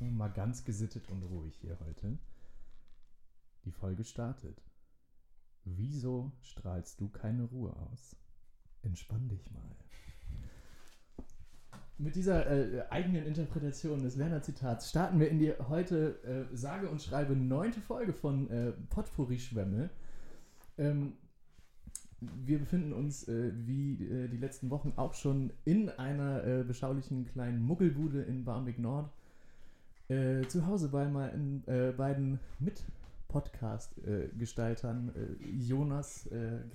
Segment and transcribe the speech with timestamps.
[0.00, 2.18] Mal ganz gesittet und ruhig hier heute.
[3.64, 4.62] Die Folge startet.
[5.64, 8.16] Wieso strahlst du keine Ruhe aus?
[8.82, 9.76] Entspann dich mal.
[11.98, 16.88] Mit dieser äh, eigenen Interpretation des Werner Zitats starten wir in die heute äh, sage
[16.88, 19.90] und schreibe neunte Folge von äh, Potpourri Schwämme.
[20.78, 21.14] Ähm,
[22.20, 27.26] wir befinden uns äh, wie äh, die letzten Wochen auch schon in einer äh, beschaulichen
[27.26, 29.10] kleinen Muggelbude in Barmbek Nord.
[30.08, 36.26] Äh, zu Hause bei meinen äh, beiden Mit-Podcast-Gestaltern äh, Jonas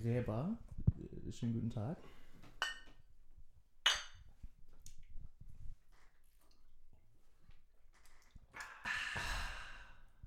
[0.01, 0.55] Gräber.
[1.31, 1.97] schönen guten Tag.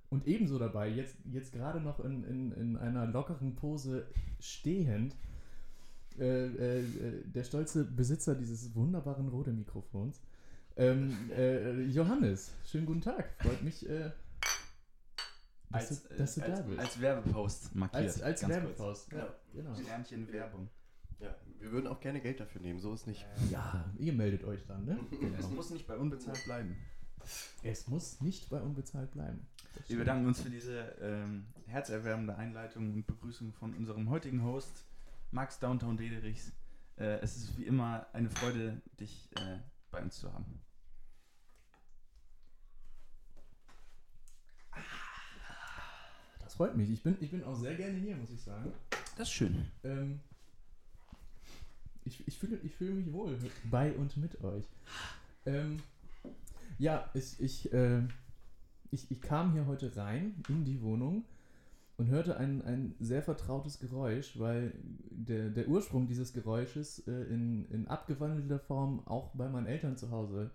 [0.09, 4.09] Und ebenso dabei, jetzt, jetzt gerade noch in, in, in einer lockeren Pose
[4.41, 5.15] stehend,
[6.19, 6.85] äh, äh,
[7.27, 10.23] der stolze Besitzer dieses wunderbaren Rode-Mikrofons,
[10.77, 12.53] ähm, äh, Johannes.
[12.65, 13.35] Schönen guten Tag.
[13.41, 14.11] Freut mich, äh,
[15.71, 16.79] dass, als, du, dass du als, da bist.
[16.79, 18.03] Als Werbepost markiert.
[18.03, 19.11] Als, als ganz Werbepost.
[19.11, 19.21] kurz.
[19.21, 19.75] Ja, genau.
[19.75, 20.69] Sternchen Werbung.
[21.19, 23.25] Ja, wir würden auch gerne Geld dafür nehmen, so ist nicht.
[23.51, 24.99] Ja, ihr meldet euch dann, ne?
[25.13, 25.49] Es Genau.
[25.49, 26.77] muss nicht bei unbezahlt bleiben.
[27.63, 29.47] Es muss nicht bei unbezahlt bleiben.
[29.89, 34.85] Wir bedanken uns für diese ähm, herzerwärmende Einleitung und Begrüßung von unserem heutigen Host,
[35.33, 36.53] Max Downtown Dederichs.
[36.97, 39.59] Äh, es ist wie immer eine Freude, dich äh,
[39.91, 40.61] bei uns zu haben.
[46.57, 46.91] Freut mich.
[46.91, 48.73] Ich bin, ich bin auch sehr gerne hier, muss ich sagen.
[49.17, 49.67] Das ist schön.
[49.85, 50.21] Ähm,
[52.05, 53.37] ich, ich, fühle, ich fühle mich wohl
[53.71, 54.65] bei und mit euch.
[55.45, 55.79] Ähm,
[56.79, 58.03] ja, ich, ich, äh,
[58.91, 61.25] ich, ich kam hier heute rein in die Wohnung
[61.99, 64.73] und hörte ein, ein sehr vertrautes Geräusch, weil
[65.11, 70.11] der, der Ursprung dieses Geräusches äh, in, in abgewandelter Form auch bei meinen Eltern zu
[70.11, 70.51] Hause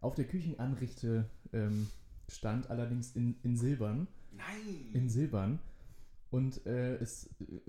[0.00, 1.88] auf der Küchenanrichte ähm,
[2.28, 4.06] stand, allerdings in, in Silbern
[4.48, 4.90] Nein!
[4.92, 5.58] in Silbern.
[6.30, 7.60] Und äh, es, äh,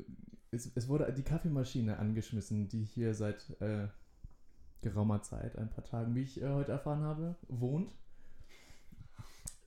[0.51, 3.87] es, es wurde die Kaffeemaschine angeschmissen, die hier seit äh,
[4.81, 7.95] geraumer Zeit, ein paar Tagen, wie ich äh, heute erfahren habe, wohnt.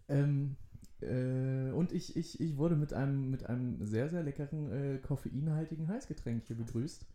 [0.09, 0.57] Ähm,
[1.01, 5.89] äh, und ich, ich, ich wurde mit einem, mit einem sehr, sehr leckeren, äh, koffeinhaltigen
[5.89, 7.07] Heißgetränk hier begrüßt.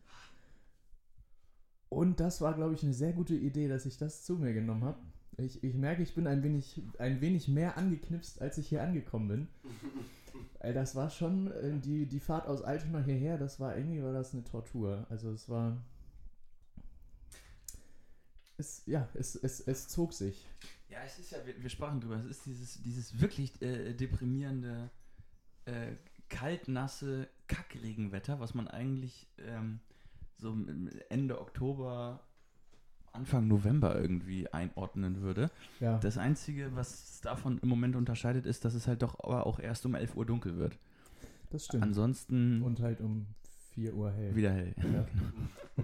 [1.89, 4.83] Und das war, glaube ich, eine sehr gute Idee, dass ich das zu mir genommen
[4.83, 4.99] habe.
[5.39, 9.27] Ich, ich merke, ich bin ein wenig, ein wenig mehr angeknipst, als ich hier angekommen
[9.27, 9.47] bin.
[10.61, 14.33] Das war schon, äh, die, die Fahrt aus Altona hierher, das war irgendwie war das
[14.33, 15.07] eine Tortur.
[15.09, 15.81] Also es war.
[18.57, 20.45] Es, ja, es, es, es zog sich.
[20.89, 24.89] Ja, es ist ja, wir, wir sprachen drüber, es ist dieses, dieses wirklich äh, deprimierende,
[25.65, 25.93] äh,
[26.27, 29.79] kaltnasse Kackregenwetter, was man eigentlich ähm,
[30.37, 30.57] so
[31.09, 32.23] Ende Oktober,
[33.19, 35.51] Anfang November irgendwie einordnen würde.
[35.79, 35.97] Ja.
[35.97, 39.59] Das Einzige, was es davon im Moment unterscheidet, ist, dass es halt doch aber auch
[39.59, 40.79] erst um 11 Uhr dunkel wird.
[41.49, 41.83] das stimmt.
[41.83, 43.27] Ansonsten Und halt um
[43.73, 44.35] 4 Uhr hell.
[44.35, 44.73] wieder hell.
[44.77, 45.05] Ja.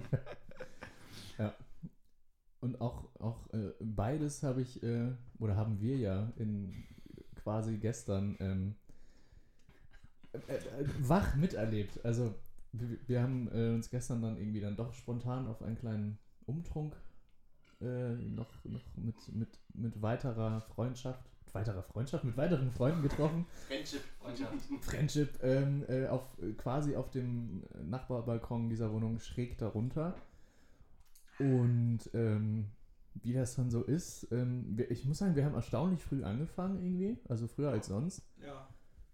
[1.38, 1.54] ja.
[2.60, 6.84] Und auch, auch äh, beides habe ich, äh, oder haben wir ja in
[7.36, 8.74] quasi gestern ähm,
[10.32, 12.02] äh, äh, wach miterlebt.
[12.02, 12.34] Also
[12.72, 16.96] wir, wir haben äh, uns gestern dann irgendwie dann doch spontan auf einen kleinen Umtrunk
[17.86, 23.46] äh, noch, noch mit, mit, mit weiterer Freundschaft, weiterer Freundschaft, mit weiteren Freunden getroffen.
[23.66, 24.52] Friendship, Freundschaft.
[24.82, 30.14] Friendship ähm, äh, auf, quasi auf dem Nachbarbalkon dieser Wohnung schräg darunter.
[31.38, 32.66] Und ähm,
[33.22, 36.82] wie das dann so ist, ähm, wir, ich muss sagen, wir haben erstaunlich früh angefangen
[36.82, 38.22] irgendwie, also früher als sonst.
[38.44, 38.68] Ja.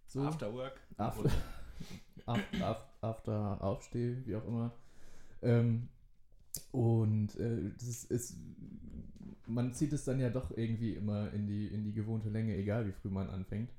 [0.06, 0.80] So After Work.
[0.96, 1.30] after,
[2.26, 4.72] after, after, after Aufsteh, wie auch immer.
[5.42, 5.88] Ähm,
[6.70, 8.36] und äh, das ist,
[9.46, 12.86] man zieht es dann ja doch irgendwie immer in die, in die gewohnte Länge, egal
[12.86, 13.70] wie früh man anfängt.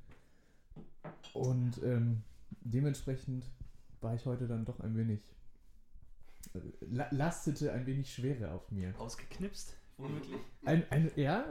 [1.33, 2.23] Und ähm,
[2.61, 3.45] dementsprechend
[4.01, 5.19] war ich heute dann doch ein wenig,
[6.53, 6.59] äh,
[6.91, 8.93] la lastete ein wenig Schwere auf mir.
[8.99, 10.39] Ausgeknipst, womöglich.
[10.65, 11.45] Ein, ein, ja,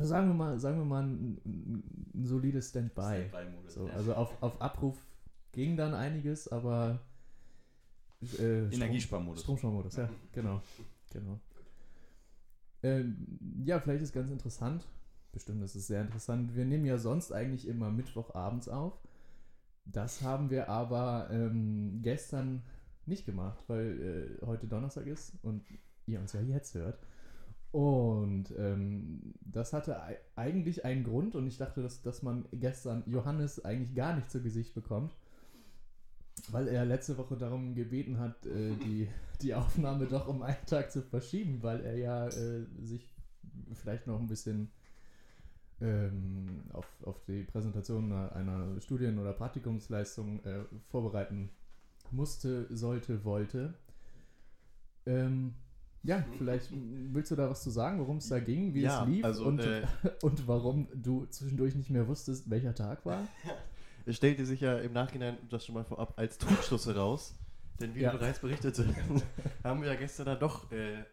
[0.00, 1.40] sagen wir mal, sagen wir mal ein,
[2.14, 3.26] ein solides Standby.
[3.28, 4.98] Standby-Modus, So, also auf, auf Abruf
[5.52, 7.00] ging dann einiges, aber
[8.22, 9.42] äh, Strom- Energiesparmodus.
[9.42, 10.60] Stromsparmodus, ja, genau.
[11.12, 11.40] genau.
[12.82, 14.86] Ähm, ja, vielleicht ist ganz interessant,
[15.32, 16.54] bestimmt ist es sehr interessant.
[16.56, 18.98] Wir nehmen ja sonst eigentlich immer Mittwochabends auf.
[19.84, 22.62] Das haben wir aber ähm, gestern
[23.06, 25.64] nicht gemacht, weil äh, heute Donnerstag ist und
[26.06, 26.98] ihr uns ja jetzt hört.
[27.72, 33.02] Und ähm, das hatte ei- eigentlich einen Grund und ich dachte, dass, dass man gestern
[33.06, 35.14] Johannes eigentlich gar nicht zu Gesicht bekommt,
[36.52, 39.08] weil er letzte Woche darum gebeten hat, äh, die,
[39.42, 43.14] die Aufnahme doch um einen Tag zu verschieben, weil er ja äh, sich
[43.74, 44.70] vielleicht noch ein bisschen
[45.80, 51.50] ähm, auf, auf die Präsentation einer, Studien- oder Praktikumsleistung äh, vorbereiten
[52.10, 53.74] musste, sollte, wollte.
[55.06, 55.54] Ähm,
[56.02, 59.08] ja, vielleicht willst du da was zu sagen, worum es da ging, wie Ja, es
[59.08, 59.82] lief also, und, äh,
[60.22, 63.26] und warum du zwischendurch nicht mehr wusstest, welcher Tag war?
[64.06, 67.34] Es stellte sich ja im Nachhinein, das schon mal vorab, als Trugschluss heraus.
[67.80, 68.12] Denn wie Ja.
[68.12, 68.84] bereits berichtete,
[69.64, 71.04] haben wir ja gestern dann doch äh,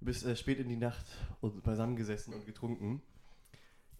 [0.00, 1.04] bis äh, spät in die Nacht
[1.40, 3.02] und beisammengesessen und getrunken.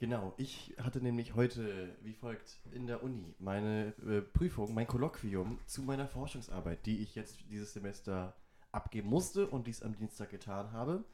[0.01, 5.59] Genau, ich hatte nämlich heute wie folgt in der Uni meine äh, Prüfung, mein Kolloquium
[5.67, 8.35] zu meiner Forschungsarbeit, die ich jetzt dieses Semester
[8.73, 11.05] abgeben musste und dies am Dienstag getan habe.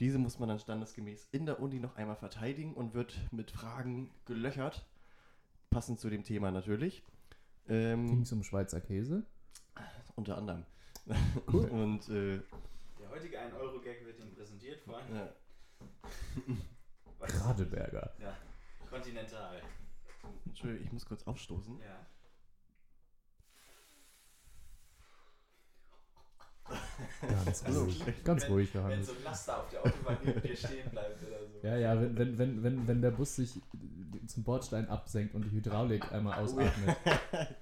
[0.00, 4.10] Diese muss man dann standesgemäß in der Uni noch einmal verteidigen und wird mit Fragen
[4.26, 4.84] gelöchert,
[5.74, 7.02] passend zu dem Thema natürlich.
[7.68, 9.26] Ähm, Ging es um Schweizer Käse?
[10.14, 10.64] unter anderem.
[11.52, 11.64] Cool.
[11.70, 12.40] und äh,
[13.00, 15.34] Der heutige 1-Euro-Gag wird Ihnen präsentiert von ja?
[17.20, 18.14] Radeberger.
[18.20, 18.36] Ja,
[18.88, 19.60] Continental.
[20.46, 21.80] Entschuldigung, ich muss kurz aufstoßen.
[21.80, 22.06] Ja.
[27.44, 28.02] Ganz Also, ruhig.
[28.24, 29.06] Ganz wenn- ruhig, Wenn Johannes.
[29.06, 31.66] so ein Laster auf der Autobahn neben dir stehen bleibt oder so.
[31.66, 33.60] Ja, ja, wenn, wenn, wenn, wenn, wenn der Bus sich
[34.26, 36.96] zum Bordstein absenkt und die Hydraulik einmal ausatmet.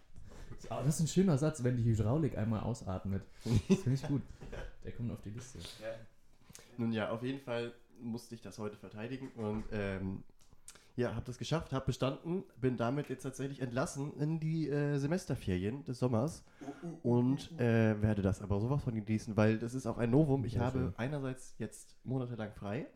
[0.71, 3.23] Oh, das ist ein schöner Satz, wenn die Hydraulik einmal ausatmet.
[3.69, 4.23] Das finde ich gut.
[4.85, 5.59] Der kommt auf die Liste.
[5.59, 5.89] Ja.
[6.79, 10.23] Nun ja, auf jeden Fall musste ich das heute verteidigen und ähm,
[10.97, 15.85] ja, habe das geschafft, habe bestanden, bin damit jetzt tatsächlich entlassen in die äh, Semesterferien
[15.85, 16.45] des Sommers
[17.03, 20.45] und äh, werde das aber sowas von genießen, weil das ist auch ein Novum.
[20.45, 22.87] Ich habe einerseits jetzt monatelang frei,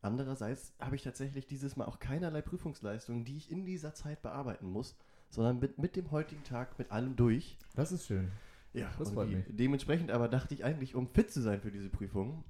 [0.00, 4.66] andererseits habe ich tatsächlich dieses Mal auch keinerlei Prüfungsleistungen, die ich in dieser Zeit bearbeiten
[4.66, 4.96] muss,
[5.28, 7.58] sondern mit, mit dem heutigen Tag mit allem durch.
[7.74, 8.30] Das ist schön.
[8.72, 9.44] Ja, Das freut mich.
[9.48, 12.44] Dementsprechend aber dachte ich eigentlich, um fit zu sein für diese Prüfung,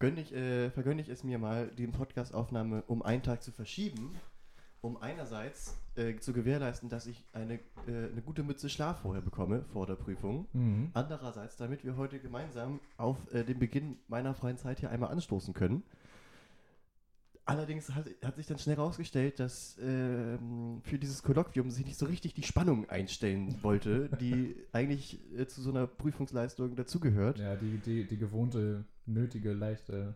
[0.00, 4.16] gönne ich, äh, vergönne ich es mir mal, die Podcastaufnahme um einen Tag zu verschieben,
[4.80, 7.54] um einerseits äh, zu gewährleisten, dass ich eine,
[7.86, 10.48] äh, eine gute Mütze Schlaf vorher bekomme, vor der Prüfung.
[10.54, 10.90] Mhm.
[10.94, 15.52] Andererseits, damit wir heute gemeinsam auf äh, den Beginn meiner freien Zeit hier einmal anstoßen
[15.52, 15.82] können.
[17.50, 22.06] Allerdings hat, hat sich dann schnell herausgestellt, dass ähm, für dieses Kolloquium sich nicht so
[22.06, 27.38] richtig die Spannung einstellen wollte, die eigentlich äh, zu so einer Prüfungsleistung dazugehört.
[27.38, 30.14] Ja, die, die, die gewohnte, nötige, leichte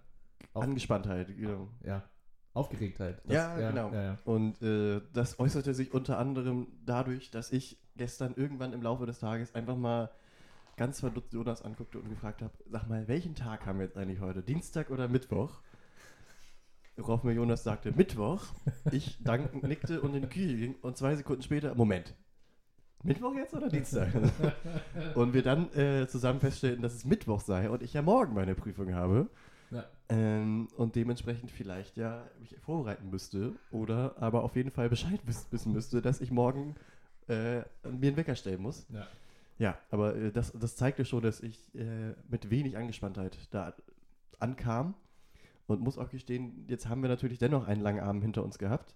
[0.52, 1.68] Auf- Angespanntheit, genau.
[1.84, 2.02] ja,
[2.52, 3.20] Aufgeregtheit.
[3.28, 3.92] Ja, genau.
[3.92, 4.18] Ja, ja.
[4.24, 9.18] Und äh, das äußerte sich unter anderem dadurch, dass ich gestern irgendwann im Laufe des
[9.18, 10.10] Tages einfach mal
[10.76, 14.20] ganz verdutzt Jonas anguckte und gefragt habe, sag mal, welchen Tag haben wir jetzt eigentlich
[14.20, 14.42] heute?
[14.42, 15.60] Dienstag oder Mittwoch?
[16.96, 18.42] Worauf mir Jonas sagte, Mittwoch.
[18.92, 22.14] Ich dank, nickte und in die Küche ging und zwei Sekunden später, Moment,
[23.04, 24.12] Mittwoch jetzt oder Dienstag?
[25.14, 28.54] und wir dann äh, zusammen feststellten, dass es Mittwoch sei und ich ja morgen meine
[28.54, 29.28] Prüfung habe.
[29.70, 29.84] Ja.
[30.08, 35.46] Ähm, und dementsprechend vielleicht ja mich vorbereiten müsste oder aber auf jeden Fall Bescheid wiss
[35.50, 36.76] wissen müsste, dass ich morgen
[37.28, 38.86] äh, mir einen Wecker stellen muss.
[38.90, 39.06] Ja.
[39.58, 43.74] Ja, aber äh, das, das zeigte schon, dass ich äh, mit wenig Angespanntheit da
[44.38, 44.94] ankam
[45.66, 48.94] und muss auch gestehen, jetzt haben wir natürlich dennoch einen langen Abend hinter uns gehabt.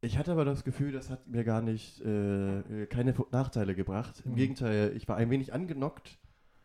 [0.00, 4.22] Ich hatte aber das Gefühl, das hat mir gar nicht äh, keine Nachteile gebracht.
[4.24, 4.36] Im Mhm.
[4.36, 6.18] Gegenteil, ich war ein wenig angenockt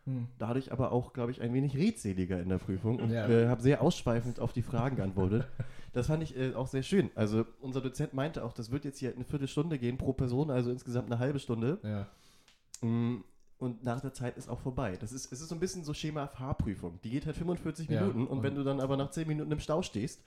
[0.06, 0.26] Hm.
[0.38, 3.28] dadurch aber auch, glaube ich, ein wenig redseliger in der Prüfung und Ja.
[3.28, 5.46] äh, habe sehr ausschweifend auf die Fragen geantwortet.
[5.94, 7.10] Das fand ich äh, auch sehr schön.
[7.14, 10.70] Also unser Dozent meinte auch, das wird jetzt hier eine Viertelstunde gehen pro Person, also
[10.70, 11.78] insgesamt eine halbe Stunde.
[11.82, 12.06] Ja.
[12.86, 13.24] Mm,
[13.58, 14.96] Und nach der Zeit ist auch vorbei.
[15.00, 17.00] Das ist, es ist so ein bisschen so Schema Fahrprüfung.
[17.02, 19.50] Die geht halt 45 Ja, Minuten und, und- wenn du dann aber nach 10 Minuten
[19.50, 20.22] im Stau stehst,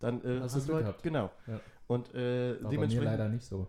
[0.00, 1.02] dann äh, Hast hast, du Glück halt, gehabt.
[1.04, 1.30] genau.
[1.46, 1.60] Ja.
[1.86, 3.68] Und äh, War bei mir dementsprechend leider nicht so.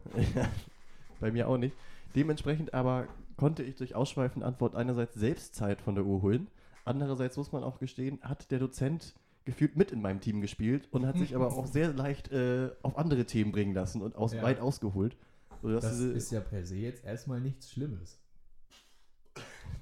[1.19, 1.75] bei mir auch nicht.
[2.15, 6.47] Dementsprechend aber konnte ich durch ausschweifende Antwort einerseits selbst Zeit von der Uhr holen,
[6.85, 9.13] andererseits muss man auch gestehen, hat der Dozent
[9.45, 12.97] gefühlt mit in meinem Team gespielt und hat sich aber auch sehr leicht äh, auf
[12.97, 14.41] andere Themen bringen lassen und aus, Ja.
[14.43, 15.15] weit ausgeholt.
[15.61, 18.19] Das ist ja per se jetzt erstmal nichts Schlimmes.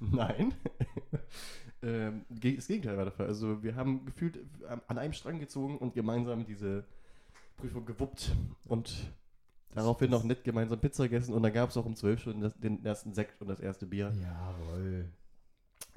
[0.00, 0.54] Nein.
[1.82, 3.26] ähm, das Gegenteil war der Fall.
[3.26, 6.84] Also wir haben gefühlt am- an einem Strang gezogen und gemeinsam diese
[7.56, 8.32] Prüfung gewuppt
[8.66, 9.12] und
[9.74, 12.54] daraufhin noch nett gemeinsam Pizza gegessen und dann gab es auch um 12 Stunden das,
[12.58, 14.12] den ersten Sekt und das erste Bier.
[14.20, 15.08] Jawohl.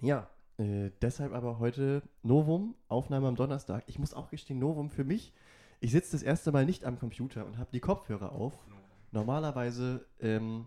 [0.01, 3.83] Ja, äh, deshalb aber heute Novum, Aufnahme am Donnerstag.
[3.87, 5.33] Ich muss auch gestehen, Novum für mich.
[5.81, 8.53] Ich sitze das erste Mal nicht am Computer und habe die Kopfhörer auf.
[9.11, 10.65] Normalerweise ähm,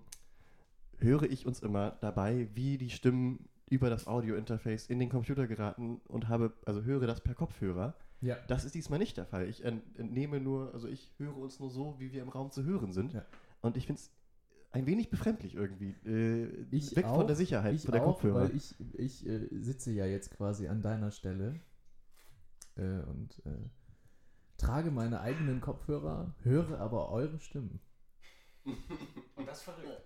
[0.99, 6.01] höre ich uns immer dabei, wie die Stimmen über das Audio-Interface in den Computer geraten
[6.09, 7.95] und habe, also höre das per Kopfhörer.
[8.21, 8.37] Ja.
[8.49, 9.47] Das ist diesmal nicht der Fall.
[9.49, 12.65] Ich ent- entnehme nur, also ich höre uns nur so, wie wir im Raum zu
[12.65, 13.13] hören sind.
[13.13, 13.25] Ja.
[13.61, 14.11] Und ich finde es
[14.71, 15.95] ein wenig befremdlich irgendwie.
[16.07, 18.41] Äh, Ich weg auch, von der Sicherheit, Ich von der auch, Kopfhörer.
[18.49, 21.61] weil ich, ich äh, sitze ja jetzt quasi an deiner Stelle
[22.77, 23.51] äh, und äh,
[24.57, 27.81] trage meine eigenen Kopfhörer, höre aber eure Stimmen.
[29.37, 30.03] Und das verrückt.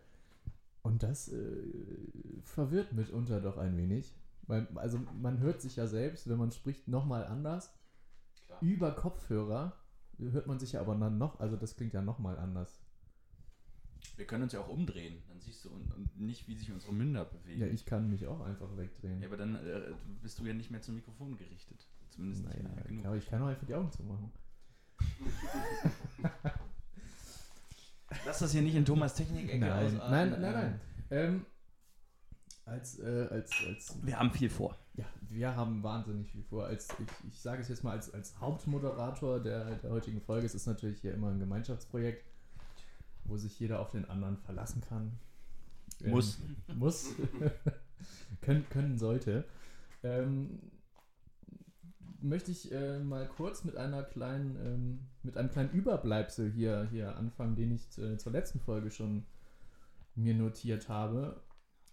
[0.82, 1.62] Und das äh,
[2.42, 4.14] verwirrt mitunter doch ein wenig.
[4.42, 7.72] Weil, also man hört sich ja selbst, wenn man spricht, nochmal anders.
[8.46, 8.58] Klar.
[8.60, 9.76] Über Kopfhörer
[10.18, 12.80] hört man sich ja aber dann noch, also das klingt ja nochmal anders.
[14.16, 16.92] Wir können uns ja auch umdrehen, dann siehst du und, und nicht, wie sich unsere
[16.92, 17.60] Münder bewegen.
[17.60, 19.20] Ja, ich kann mich auch einfach wegdrehen.
[19.20, 21.86] Ja, aber dann äh, bist du ja nicht mehr zum Mikrofon gerichtet.
[22.10, 23.06] Zumindest nicht naja, nah genug.
[23.06, 24.32] aber ich kann auch einfach die Augen zumachen.
[28.26, 30.10] Lass das hier nicht in Thomas Technik-Ecke Nein, ausarten.
[30.10, 30.80] nein, nein, nein.
[31.10, 31.46] Ähm,
[32.64, 34.76] als, äh, als, als, Wir haben viel vor.
[34.94, 36.66] ja, wir haben wahnsinnig viel vor.
[36.66, 40.46] Als, ich, ich sage es jetzt mal als, als Hauptmoderator der, der heutigen Folge.
[40.46, 42.24] Es ist natürlich hier immer ein Gemeinschaftsprojekt,
[43.24, 45.18] wo sich jeder auf den anderen verlassen kann.
[46.02, 46.38] Ähm, Muss.
[46.74, 47.14] muss.
[48.40, 49.44] können, können sollte.
[50.02, 50.58] Ähm,
[52.22, 57.16] möchte ich äh, mal kurz mit einer kleinen, ähm, mit einem kleinen Überbleibsel hier, hier
[57.16, 59.24] anfangen, den ich äh, zur letzten Folge schon
[60.14, 61.40] mir notiert habe.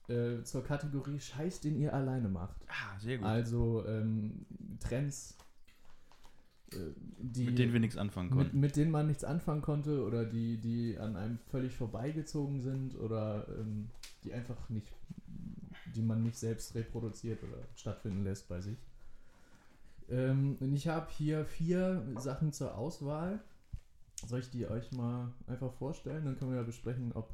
[0.08, 2.58] Äh, zur Kategorie Scheiß, den ihr alleine macht.
[2.68, 3.28] Ah, sehr gut.
[3.28, 4.46] Also ähm,
[4.80, 5.38] Trends,
[6.74, 8.60] äh, die, mit denen wir nichts anfangen mit, konnten.
[8.60, 13.48] mit denen man nichts anfangen konnte oder die, die an einem völlig vorbeigezogen sind oder
[13.60, 13.92] ähm,
[14.24, 14.92] die einfach nicht,
[15.96, 18.78] die man nicht selbst reproduziert oder stattfinden lässt bei sich.
[20.10, 23.40] Ähm, und ich habe hier vier Sachen zur Auswahl.
[24.26, 26.26] Soll ich die euch mal einfach vorstellen?
[26.26, 27.34] Dann können wir ja besprechen, ob,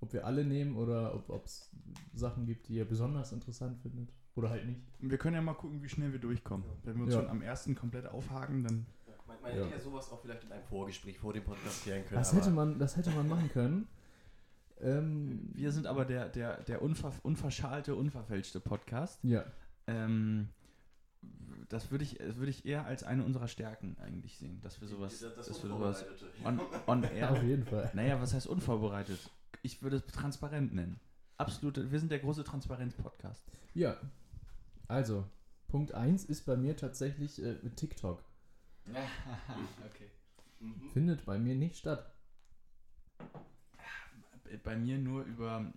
[0.00, 1.70] ob wir alle nehmen oder ob es
[2.14, 4.08] Sachen gibt, die ihr besonders interessant findet.
[4.34, 4.80] Oder halt nicht.
[4.98, 6.66] Wir können ja mal gucken, wie schnell wir durchkommen.
[6.84, 7.20] Wenn wir uns Ja.
[7.20, 8.86] schon am ersten komplett aufhaken, dann.
[9.26, 9.62] Man, man Ja.
[9.64, 12.18] hätte ja sowas auch vielleicht in einem Vorgespräch vor dem Podcast klären können.
[12.18, 13.86] Das hätte man, das hätte man machen können.
[14.78, 19.18] Ähm, Wir sind aber der, der, der unver, unverschalte, unverfälschte Podcast.
[19.22, 19.42] ja,
[19.86, 20.50] Ähm,
[21.68, 24.88] das würde ich, das würde ich eher als eine unserer Stärken eigentlich sehen, dass wir
[24.88, 26.04] sowas, das, das dass wir sowas
[26.44, 27.42] on, on auf air.
[27.42, 27.90] jeden Fall.
[27.94, 29.30] Naja, was heißt unvorbereitet?
[29.62, 31.00] Ich würde es transparent nennen.
[31.38, 33.44] Absolute, wir sind der große Transparenz-Podcast.
[33.74, 33.96] Ja,
[34.88, 35.28] also,
[35.68, 38.22] Punkt 1 ist bei mir tatsächlich äh, TikTok.
[38.88, 40.10] okay.
[40.60, 40.90] Mhm.
[40.92, 42.12] Findet bei mir nicht statt.
[44.62, 45.72] Bei mir nur über,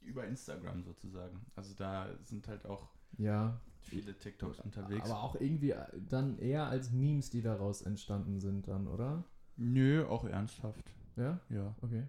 [0.00, 1.46] über Instagram sozusagen.
[1.54, 5.04] Also da sind halt auch Ja, viele TikToks unterwegs.
[5.10, 9.24] aber auch irgendwie äh, dann eher als Memes, die daraus entstanden sind dann, oder?
[9.56, 10.92] Nö, auch ernsthaft.
[11.16, 11.74] Ja, Ja.
[11.80, 12.04] okay.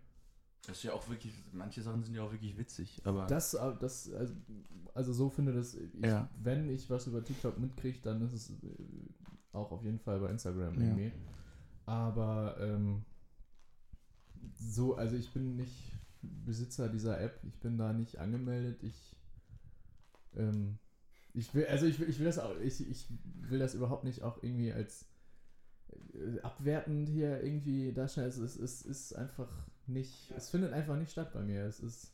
[0.65, 3.25] Das ist ja auch wirklich, manche Sachen sind ja auch wirklich witzig, aber.
[3.27, 4.33] Das, äh, das also,
[4.93, 6.29] also so finde das, ich, Ja.
[6.43, 8.55] wenn ich was über TikTok mitkriege, dann ist es äh,
[9.53, 10.81] auch auf jeden Fall bei Instagram Ja.
[10.81, 11.11] irgendwie.
[11.85, 13.05] Aber ähm,
[14.55, 19.15] so, also ich bin nicht Besitzer dieser App, ich bin da nicht angemeldet, ich
[20.35, 20.77] ähm,
[21.37, 23.05] ich will, also ich will, ich will das auch, ich, ich
[23.41, 25.05] will das überhaupt nicht auch irgendwie als
[26.13, 28.27] äh, abwertend hier irgendwie darstellen.
[28.27, 29.49] Es ist, es ist einfach
[29.85, 31.63] nicht, es findet einfach nicht statt bei mir.
[31.65, 32.11] Es ist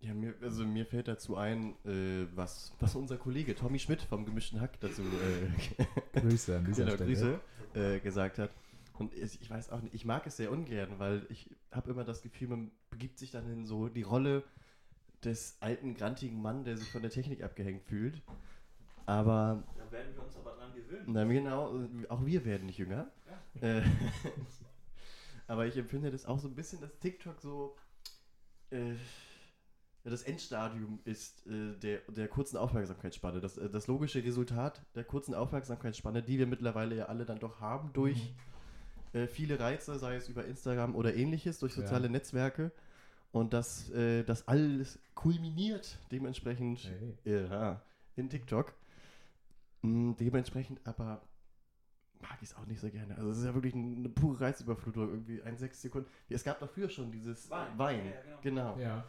[0.00, 4.24] Ja, mir, also mir fällt dazu ein, äh, was, was unser Kollege Tommy Schmidt vom
[4.24, 5.84] gemischten Hack dazu äh,
[6.20, 6.96] Grüße an dieser genau.
[6.96, 7.40] Grüße,
[7.74, 8.50] äh, gesagt hat.
[8.94, 12.04] Und ich, ich weiß auch nicht, ich mag es sehr ungern, weil ich habe immer
[12.04, 14.44] das Gefühl, man begibt sich dann in so die Rolle
[15.24, 18.22] des alten, grantigen Mann, der sich von der Technik abgehängt fühlt.
[19.06, 21.04] Aber, da werden wir uns aber dran gewöhnen.
[21.08, 23.10] na genau, auch wir werden nicht jünger.
[23.60, 23.82] Äh,
[25.46, 27.76] aber ich empfinde das auch so ein bisschen, dass TikTok so
[28.70, 28.94] äh,
[30.04, 33.40] ja, das Endstadium ist äh, der, der kurzen Aufmerksamkeitsspanne.
[33.40, 37.60] Das, äh, das logische Resultat der kurzen Aufmerksamkeitsspanne, die wir mittlerweile ja alle dann doch
[37.60, 38.34] haben durch
[39.12, 41.82] äh, viele Reize, sei es über Instagram oder ähnliches, durch Ja.
[41.82, 42.72] soziale Netzwerke.
[43.32, 46.90] Und dass äh, das alles kulminiert dementsprechend
[47.24, 47.44] Hey.
[47.44, 47.80] ja,
[48.16, 48.72] in TikTok.
[49.82, 51.22] Mm, dementsprechend aber
[52.20, 53.16] mag ich es auch nicht so gerne.
[53.16, 56.08] Also es ist ja wirklich eine pure Reizüberflutung, irgendwie ein sechs Sekunden.
[56.28, 57.78] Es gab früher schon dieses Wein.
[57.78, 58.04] Wein.
[58.06, 58.74] Ja, ja, genau.
[58.74, 58.78] genau.
[58.78, 59.04] Ja.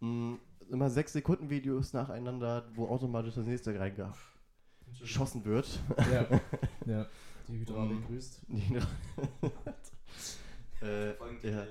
[0.00, 0.34] Mm,
[0.70, 5.80] immer sechs Sekunden Videos nacheinander, wo automatisch das nächste reingeschossen wird.
[6.12, 6.40] Ja.
[6.86, 7.06] ja.
[7.48, 8.06] Die Hydraulik Mm.
[8.06, 8.40] grüßt.
[10.82, 11.10] äh,
[11.50, 11.66] ja,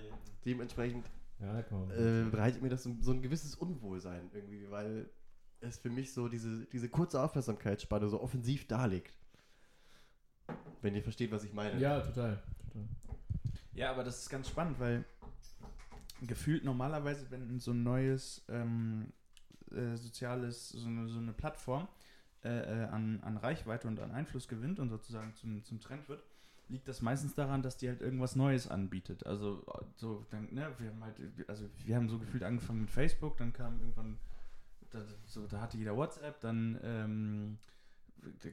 [0.45, 1.05] dementsprechend
[1.43, 1.91] Ja, komm.
[1.91, 5.09] äh, bereitet mir das so, so ein gewisses Unwohlsein irgendwie, weil
[5.59, 9.17] es für mich so diese, diese kurze Aufmerksamkeitsspanne so offensiv darlegt.
[10.81, 11.79] Wenn ihr versteht, was ich meine.
[11.79, 12.41] ja, total.
[12.67, 12.87] total.
[13.73, 15.05] Ja, aber das ist ganz spannend, weil
[16.21, 19.11] gefühlt normalerweise, wenn so ein neues ähm,
[19.71, 21.87] äh, soziales, so eine, so eine Plattform
[22.43, 26.23] äh, äh, an, an Reichweite und an Einfluss gewinnt und sozusagen zum, zum Trend wird,
[26.69, 29.25] liegt das meistens daran, dass die halt irgendwas Neues anbietet.
[29.25, 29.63] Also
[29.95, 31.15] so, dann, ne, wir haben halt,
[31.47, 34.17] also wir haben so gefühlt angefangen mit Facebook, dann kam irgendwann,
[34.91, 37.57] da, so, da hatte jeder WhatsApp, dann ähm,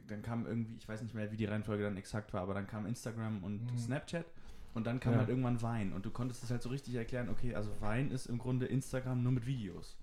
[0.08, 2.66] dann kam irgendwie, ich weiß nicht mehr, wie die Reihenfolge dann exakt war, aber dann
[2.66, 3.78] kam Instagram und Mhm.
[3.78, 4.26] Snapchat
[4.74, 5.18] und dann kam Ja.
[5.20, 8.26] halt irgendwann Vine und du konntest es halt so richtig erklären, okay, also Vine ist
[8.26, 9.96] im Grunde Instagram nur mit Videos.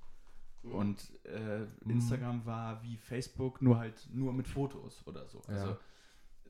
[0.64, 1.92] Und äh, Mhm.
[1.92, 5.42] Instagram war wie Facebook, nur halt nur mit Fotos oder so.
[5.50, 5.78] Ja.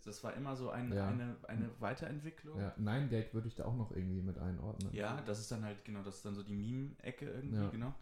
[0.08, 1.08] Das war immer so ein, Ja.
[1.08, 2.60] eine, eine Weiterentwicklung.
[2.60, 4.94] Ja, Nine Gag würde ich da auch noch irgendwie mit einordnen.
[4.94, 7.70] Ja, das ist dann halt, genau, das ist dann so die Meme-Ecke irgendwie, Ja.
[7.70, 7.94] genau.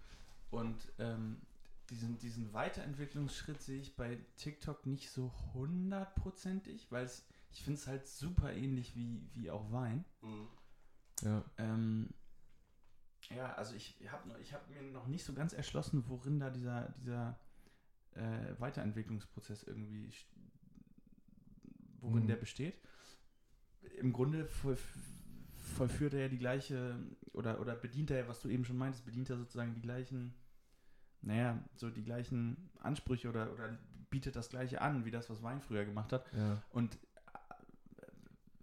[0.51, 1.41] Und ähm,
[1.89, 7.88] diesen, diesen Weiterentwicklungsschritt sehe ich bei TikTok nicht so hundertprozentig, weil es, ich finde es
[7.88, 10.05] halt super ähnlich wie, wie auch Wein.
[10.21, 10.47] Mhm.
[11.21, 11.43] Ja.
[11.57, 12.13] Ähm,
[13.29, 16.89] ja, also ich habe ich hab mir noch nicht so ganz erschlossen, worin da dieser,
[16.97, 17.39] dieser
[18.12, 20.25] äh, Weiterentwicklungsprozess irgendwie, st-
[22.05, 22.27] worin Mhm.
[22.27, 22.77] der besteht.
[24.00, 24.77] Im Grunde voll,
[25.77, 26.95] vollführt er ja die gleiche,
[27.33, 30.33] oder, oder bedient er ja, was du eben schon meintest, bedient er sozusagen die gleichen,
[31.21, 33.77] naja, so die gleichen Ansprüche oder, oder
[34.09, 36.25] bietet das gleiche an, wie das, was Wein früher gemacht hat.
[36.33, 36.62] ja.
[36.71, 36.97] Und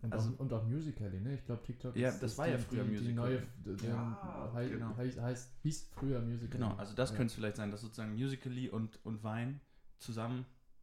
[0.04, 1.34] Und, Also- auch, und auch Musical.ly, ne?
[1.34, 3.14] Ich glaube, TikTok Ja, ist, das ist war ja die, früher die, die Musical.ly.
[3.14, 4.96] neue, d- d- Ja, hei- genau.
[4.96, 6.48] heißt, heißt, hieß früher Musical.
[6.58, 7.16] Genau, also das ja.
[7.16, 9.60] könnte es vielleicht sein, dass sozusagen Musically und, und Vine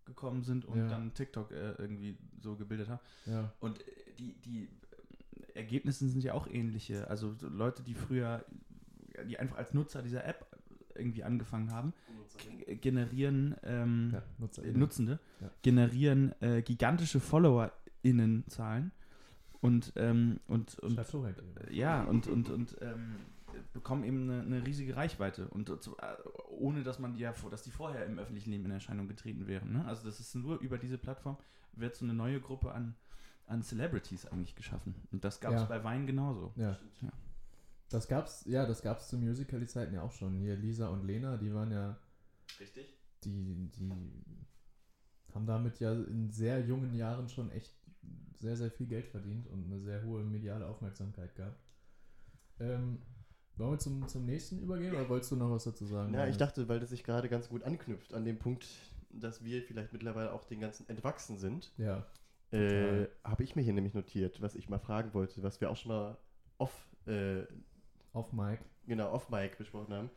[0.10, 0.88] zusammengekommen sind und Ja.
[0.88, 3.00] dann TikTok äh, irgendwie so gebildet haben.
[3.26, 3.84] Ja, Und äh,
[4.18, 4.70] die, die
[5.54, 7.10] Ergebnisse sind ja auch ähnliche.
[7.10, 8.44] Also so Leute, die früher,
[9.28, 10.46] die einfach als Nutzer dieser App
[10.96, 11.94] irgendwie angefangen haben,
[12.82, 14.64] generieren ähm, ja, Nutzer.
[14.66, 15.50] äh, Nutzende, Ja.
[15.62, 18.92] generieren äh, gigantische FollowerInnenzahlen
[19.62, 21.44] und, ähm, und, und halt.
[21.72, 23.16] ja, und, und, und ähm,
[23.74, 25.48] bekommen eben eine, eine riesige Reichweite.
[25.50, 25.76] Und äh,
[26.60, 29.48] ohne dass man die ja, vor- dass die vorher im öffentlichen Leben in Erscheinung getreten
[29.48, 29.74] wären.
[29.74, 29.86] Ne?
[29.86, 31.38] Also das ist nur über diese Plattform
[31.74, 32.96] wird so eine neue Gruppe an,
[33.48, 34.96] an Celebrities eigentlich geschaffen.
[35.12, 35.68] Und das gab es Ja.
[35.68, 36.52] bei Wein genauso.
[36.56, 36.78] Ja.
[37.02, 37.12] Ja.
[37.90, 40.36] Das gab's, ja, das gab's zu Musical.ly-Zeiten ja auch schon.
[40.36, 41.98] Hier Lisa und Lena, die waren ja,
[42.60, 42.94] Richtig?
[43.24, 43.92] die, die
[45.34, 47.74] haben damit ja in sehr jungen Jahren schon echt
[48.36, 51.60] sehr, sehr viel Geld verdient und eine sehr hohe mediale Aufmerksamkeit gehabt.
[52.60, 53.00] Ähm,
[53.60, 56.14] wollen wir zum, zum nächsten übergehen oder wolltest du noch was dazu sagen?
[56.14, 58.66] Ja, ich dachte, weil das sich gerade ganz gut anknüpft an dem Punkt,
[59.12, 62.06] dass wir vielleicht mittlerweile auch den ganzen entwachsen sind, Ja,
[62.52, 65.76] äh, habe ich mir hier nämlich notiert, was ich mal fragen wollte, was wir auch
[65.78, 66.18] schon mal
[66.58, 67.44] off, äh,
[68.14, 68.64] auf Mike.
[68.88, 70.10] genau, off Mic besprochen haben.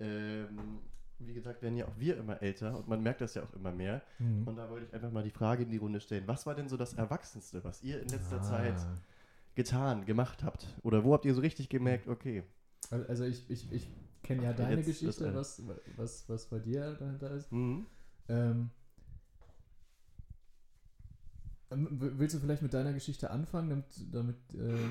[0.00, 0.78] Ähm,
[1.18, 3.70] wie gesagt, werden ja auch wir immer älter und man merkt das ja auch immer
[3.70, 4.02] mehr.
[4.18, 4.46] Mhm.
[4.48, 6.24] Und da wollte ich einfach mal die Frage in die Runde stellen.
[6.26, 8.98] Was war denn so das Erwachsenste, was ihr in letzter Zeit Ah.
[9.54, 10.66] getan, gemacht habt?
[10.82, 12.42] Oder wo habt ihr so richtig gemerkt, okay,
[13.08, 13.88] Also ich, ich, ich
[14.22, 15.62] kenne ja deine jetzt Geschichte, was,
[15.96, 17.50] was, was bei dir dahinter ist.
[17.50, 17.86] hm,
[18.28, 18.70] Ähm,
[21.70, 24.90] ähm, willst du vielleicht mit deiner Geschichte anfangen, damit, damit äh,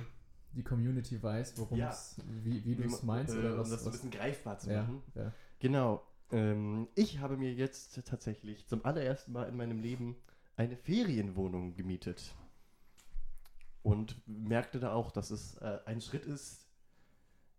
[0.54, 1.90] die Community weiß, worum Ja.
[1.90, 3.66] es, wie, wie du es meinst äh, oder was?
[3.66, 5.02] um das so ein was bisschen greifbar zu ja, machen?
[5.16, 5.32] ja.
[5.60, 6.04] Genau.
[6.32, 10.16] Ähm, ich habe mir jetzt tatsächlich zum allerersten Mal in meinem Leben
[10.56, 12.34] eine Ferienwohnung gemietet.
[13.82, 16.63] Und merkte da auch, dass es äh, ein Schritt ist.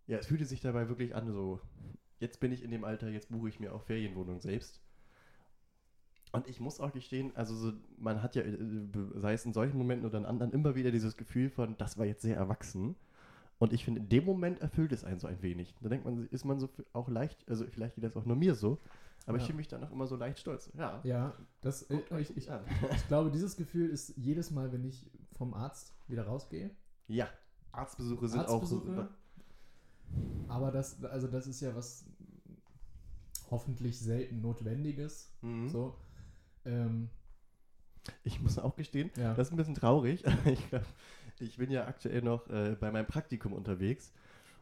[0.07, 1.61] Ja, es fühlte sich dabei wirklich an, so,
[2.19, 4.81] jetzt bin ich in dem Alter, jetzt buche ich mir auch Ferienwohnung selbst.
[6.33, 8.57] Und ich muss auch gestehen, also so, man hat ja, äh,
[9.15, 12.07] sei es in solchen Momenten oder in anderen, immer wieder dieses Gefühl von, das war
[12.07, 12.97] jetzt sehr erwachsen.
[13.59, 15.75] Und ich finde, in dem Moment erfüllt es einen so ein wenig.
[15.81, 18.57] Da denkt man, ist man so auch leicht, also vielleicht geht das auch nur mir
[18.57, 18.81] so,
[19.27, 19.47] aber ich Ja.
[19.47, 20.71] fühle mich dann auch immer so leicht stolz.
[20.77, 21.01] Ja.
[21.05, 22.65] Ja, das, äh, Guckt euch ich, ich, an.
[22.95, 26.71] ich glaube, dieses Gefühl ist jedes Mal, wenn ich vom Arzt wieder rausgehe.
[27.07, 27.29] Ja,
[27.71, 29.09] Arztbesuche sind Arztbesuche?
[29.09, 29.24] auch.
[30.49, 32.05] Aber das, also das ist ja was
[33.51, 35.33] hoffentlich selten Notwendiges.
[35.43, 35.69] Mhm.
[35.69, 35.97] So.
[36.65, 37.09] Ähm,
[38.23, 39.35] Ich muss auch gestehen, ja.
[39.35, 40.25] das ist ein bisschen traurig.
[40.45, 40.83] ich, glaub,
[41.41, 44.13] ich bin ja aktuell noch äh, bei meinem Praktikum unterwegs.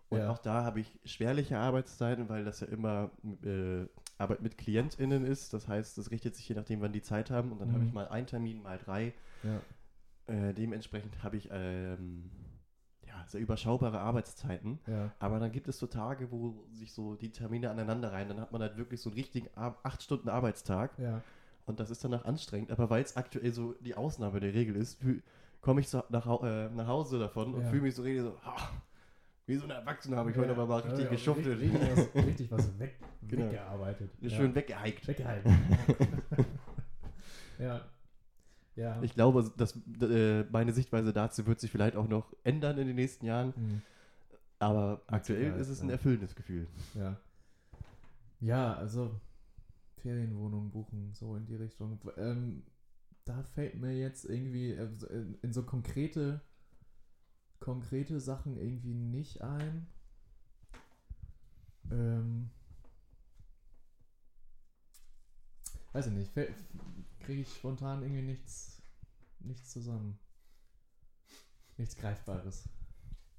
[0.09, 0.31] Und Ja.
[0.31, 3.11] auch da habe ich schwerliche Arbeitszeiten, weil das ja immer
[3.45, 3.87] äh,
[4.19, 5.55] Arbeit mit KlientInnen ist.
[5.55, 7.51] Das heißt, das richtet sich je nachdem, wann die Zeit haben.
[7.51, 7.87] Und dann habe Mhm.
[7.89, 9.13] ich mal einen Termin, mal drei.
[9.43, 9.61] ja.
[10.29, 12.31] Äh, dementsprechend habe ich ähm,
[13.29, 14.79] sehr überschaubare Arbeitszeiten.
[14.87, 15.11] ja.
[15.19, 18.29] Aber dann gibt es so Tage, wo sich so die Termine aneinander rein.
[18.29, 20.99] Dann hat man halt wirklich so einen richtigen 8-Stunden-Arbeitstag.
[20.99, 21.23] Ja.
[21.67, 22.73] Und das ist danach anstrengend.
[22.73, 24.99] Aber weil es aktuell so die Ausnahme der Regel ist,
[25.61, 28.69] komme ich so nach, äh, nach Hause davon und fühle mich so richtig so, ah,
[29.47, 31.59] wie so ein Erwachsener habe ich heute aber mal richtig ja, geschuftet.
[31.59, 32.97] Richtig, richtig was, richtig was weg,
[33.29, 33.47] Genau.
[33.47, 34.11] weggearbeitet.
[34.29, 35.07] Schön weggehiked.
[35.09, 35.59] Weggehalten.
[37.59, 37.81] ja.
[38.77, 39.03] Ja.
[39.03, 42.97] Ich glaube, dass äh, meine Sichtweise dazu wird sich vielleicht auch noch ändern in den
[42.97, 43.53] nächsten Jahren.
[43.57, 43.83] Mhm.
[44.59, 46.69] Aber aktuell ist es ein erfüllendes Gefühl.
[46.95, 47.17] Ja.
[48.41, 49.21] Ja, also
[49.97, 51.99] Ferienwohnung buchen, so in die Richtung.
[52.17, 52.63] Ähm,
[53.25, 56.41] da fällt mir jetzt irgendwie äh, in, in so konkrete,
[57.61, 59.87] konkrete Sachen irgendwie nicht ein.
[61.91, 62.51] Ähm,
[65.93, 66.33] weiß ich nicht.
[66.33, 66.55] Fällt,
[67.23, 68.83] kriege ich spontan irgendwie nichts,
[69.41, 70.19] nichts zusammen.
[71.77, 72.69] Nichts Greifbares.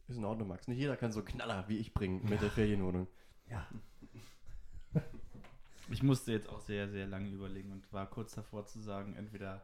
[0.07, 0.67] Ist in Ordnung, Max.
[0.67, 3.07] Nicht jeder kann so Knaller wie ich bringen mit der Ferienwohnung.
[3.49, 3.65] Ja.
[5.89, 9.61] Ich musste jetzt auch sehr, sehr lange überlegen und war kurz davor zu sagen, entweder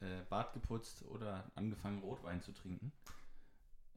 [0.00, 2.92] äh, Bart geputzt oder angefangen Rotwein zu trinken.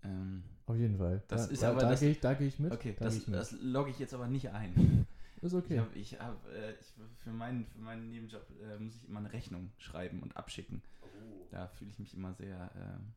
[0.04, 1.22] Ähm, Auf jeden Fall.
[1.28, 2.72] Das da, ist da, aber da das- gehe ich, da geh ich mit.
[2.72, 3.36] okay, da das, ich mit.
[3.36, 5.06] das logge ich jetzt aber nicht ein.
[5.42, 5.80] Ist Ich okay.
[5.80, 9.32] hab, ich hab, äh, ich, für, meinen, für meinen Nebenjob äh, muss ich immer eine
[9.34, 10.82] Rechnung schreiben und abschicken.
[11.52, 13.14] Da fühle ich mich immer sehr ähm,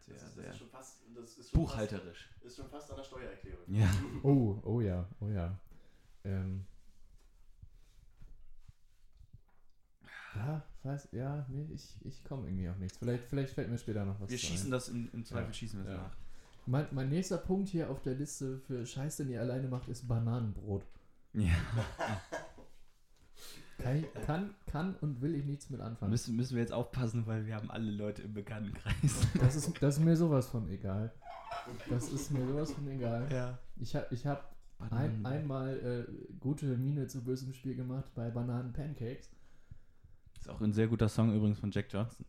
[0.00, 2.28] Sehr, das ist, sehr Das ist schon fast, das ist schon buchhalterisch.
[2.32, 3.64] Fast, ist schon fast an der Steuererklärung.
[3.68, 3.88] Ja.
[4.22, 5.58] Oh, oh ja, oh ja.
[6.24, 6.64] Ähm.
[10.34, 12.96] Ja, weiß, ja, nee, ich, ich komme irgendwie auf nichts.
[12.98, 14.70] Vielleicht, vielleicht fällt mir später noch was Wir schießen ein.
[14.70, 15.52] das im, im Zweifel Ja.
[15.52, 16.02] schießen wir es Ja.
[16.02, 16.16] nach.
[16.66, 20.06] Mein, mein nächster Punkt hier auf der Liste für Scheiß, den ihr alleine macht, ist
[20.06, 20.84] Bananenbrot.
[21.34, 21.50] Ja.
[23.78, 26.10] Kann, ich- kann, kann und will ich nichts mit anfangen.
[26.10, 28.94] Müssen, müssen wir jetzt aufpassen, weil wir haben alle Leute im Bekanntenkreis.
[29.40, 31.14] Das ist, das ist mir sowas von egal.
[31.88, 33.26] Das ist mir sowas von egal.
[33.32, 33.58] Ja.
[33.76, 34.54] Ich habe ich hab
[34.90, 39.30] ein, einmal äh, gute Miene zu bösem Spiel gemacht bei Bananen-Pancakes.
[40.40, 42.26] Ist auch ein sehr guter Song übrigens von Jack Johnson.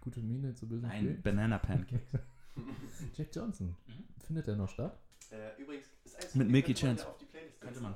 [0.00, 1.14] Gute Miene zu bösem Nein, Spiel.
[1.22, 2.20] Banana Pancakes.
[3.14, 3.76] Jack Johnson.
[3.86, 4.04] Mhm.
[4.26, 4.98] Findet der noch statt?
[5.30, 7.06] Äh, übrigens, ist eins Mit man Chance.
[7.08, 7.82] auf die Playlist Könnte setzen.
[7.84, 7.94] man.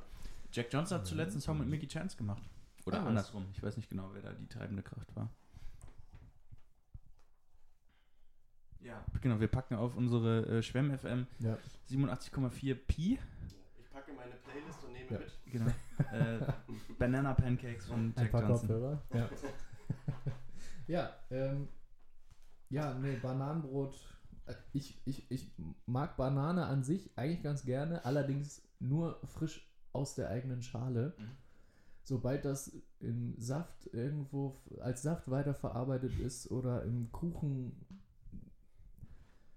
[0.53, 2.43] Jack Johnson hat zuletzt einen Song mit Mickey Chance gemacht.
[2.87, 3.47] Oder Ah, andersrum.
[3.53, 5.31] Ich weiß nicht genau, wer da die treibende Kraft war.
[8.81, 9.41] Ja, genau.
[9.41, 11.59] Wir packen auf unsere äh, Schwemm FM Ja.
[11.91, 13.19] 87,4 Pi.
[13.79, 15.19] Ich packe meine Playlist und nehme Ja.
[15.19, 15.39] mit.
[15.47, 15.71] Genau.
[16.13, 16.53] äh,
[16.99, 18.69] Banana Pancakes von Ein Jack paar Johnson.
[18.69, 19.03] Kopfhörer.
[19.13, 19.29] Ja.
[20.87, 21.69] ja, ähm,
[22.71, 23.99] ja, nee, Bananenbrot.
[24.47, 25.51] äh, Ich, ich, ich
[25.87, 29.68] mag Banane an sich eigentlich ganz gerne, allerdings nur frisch
[29.99, 31.15] aus der eigenen Schale.
[31.19, 31.31] Mhm.
[32.05, 37.73] Sobald das im Saft irgendwo als Saft weiterverarbeitet ist oder im Kuchen,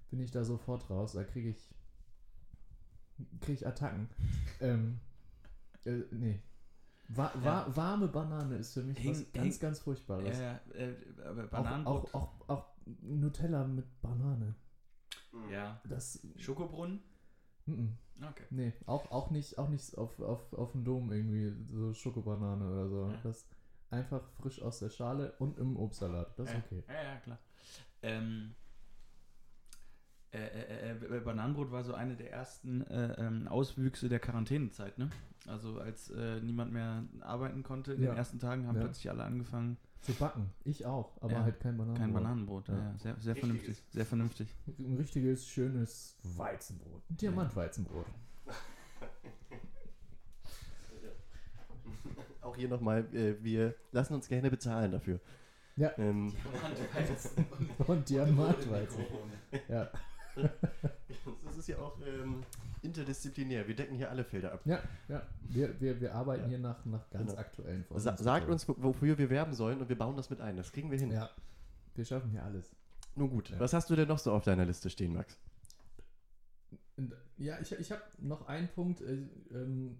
[0.09, 1.13] bin ich da sofort raus.
[1.13, 1.73] Da kriege ich,
[3.39, 4.09] krieg ich Attacken.
[4.59, 4.99] ähm,
[5.85, 6.41] äh, nee.
[7.13, 10.37] Wa wa warme Banane ist für mich Häng- was ganz, häng- ganz Furchtbares.
[10.37, 12.13] Ja, ja, äh, aber auch, Bananenbrot.
[12.13, 12.65] auch, auch, auch
[13.01, 14.55] Nutella mit Banane.
[15.31, 15.49] Mhm.
[15.51, 15.81] Ja.
[15.87, 16.19] Das.
[16.37, 17.01] Schokobrunnen?
[17.65, 17.89] Mm -mm.
[18.29, 18.43] Okay.
[18.51, 22.87] Nee, auch, auch nicht, auch nicht auf, auf, auf dem Dom irgendwie so Schokobanane oder
[22.87, 23.09] so.
[23.09, 23.19] Ja.
[23.23, 23.47] Das
[23.89, 26.37] einfach frisch aus der Schale und im Obstsalat.
[26.37, 26.59] Das ist ja.
[26.65, 26.83] okay.
[26.87, 27.39] Ja, ja, klar.
[28.03, 28.55] Ähm,
[30.31, 35.09] äh, äh, äh, Bananenbrot war so eine der ersten äh, ähm, Auswüchse der Quarantänezeit, ne?
[35.47, 38.11] Also als äh, niemand mehr arbeiten konnte in Ja.
[38.11, 38.83] den ersten Tagen, haben Ja.
[38.83, 39.77] plötzlich alle angefangen.
[40.01, 40.49] Zu backen.
[40.63, 41.43] Ich auch, aber Ja.
[41.43, 41.99] halt kein Bananenbrot.
[42.05, 42.73] Kein Bananenbrot, ja.
[42.75, 42.97] Ja.
[42.97, 43.83] Sehr, sehr vernünftig.
[43.91, 44.47] Sehr vernünftig.
[44.79, 47.01] Ein richtiges, schönes Weizenbrot.
[47.09, 48.05] Ein Diamantweizenbrot.
[52.41, 55.19] Auch hier nochmal, äh, wir lassen uns gerne bezahlen dafür.
[55.75, 55.91] Ja.
[55.97, 56.33] Ähm,
[57.87, 59.05] Und Diamantweizen.
[59.67, 59.89] Ja.
[61.45, 62.41] das ist ja auch ähm,
[62.83, 63.67] interdisziplinär.
[63.67, 64.61] Wir decken hier alle Felder ab.
[64.65, 65.21] Ja, ja.
[65.49, 66.49] Wir, wir, wir arbeiten Ja.
[66.49, 67.39] hier nach, nach ganz Genau.
[67.39, 70.57] aktuellen Sa sagt uns, wo- wofür wir werben sollen und wir bauen das mit ein.
[70.57, 71.11] Das kriegen wir hin.
[71.11, 71.29] Ja.
[71.95, 72.75] Wir schaffen hier alles.
[73.15, 73.59] Nun gut, Ja.
[73.59, 75.37] was hast du denn noch so auf deiner Liste stehen, Max?
[77.37, 79.01] Ja, ich, ich habe noch einen Punkt.
[79.01, 79.97] Äh, ähm,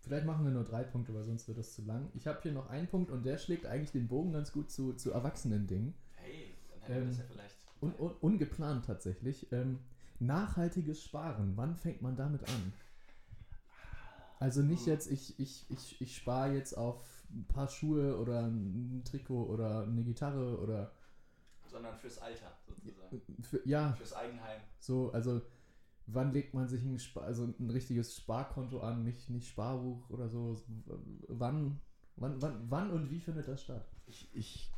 [0.00, 2.08] vielleicht machen wir nur drei Punkte, weil sonst wird das zu lang.
[2.14, 4.92] Ich habe hier noch einen Punkt und der schlägt eigentlich den Bogen ganz gut zu,
[4.94, 5.94] zu Erwachsenen-Dingen.
[6.16, 7.56] Hey, dann hätten wir das ja vielleicht.
[7.80, 9.50] Un, un, ungeplant tatsächlich.
[9.52, 9.78] Ähm,
[10.26, 12.72] nachhaltiges Sparen, wann fängt man damit an?
[14.38, 19.02] Also nicht jetzt, ich, ich, ich, ich spare jetzt auf ein paar Schuhe oder ein
[19.04, 20.92] Trikot oder eine Gitarre oder
[21.66, 23.22] Sondern fürs Alter sozusagen.
[23.42, 24.60] für, ja, Fürs Eigenheim.
[24.80, 25.42] so, also
[26.06, 30.28] wann legt man sich ein, Spar, also ein richtiges Sparkonto an, nicht, nicht Sparbuch oder
[30.28, 30.60] so.
[31.28, 31.80] Wann,
[32.16, 33.86] wann, wann, wann und wie findet das statt?
[34.06, 34.72] Ich, ich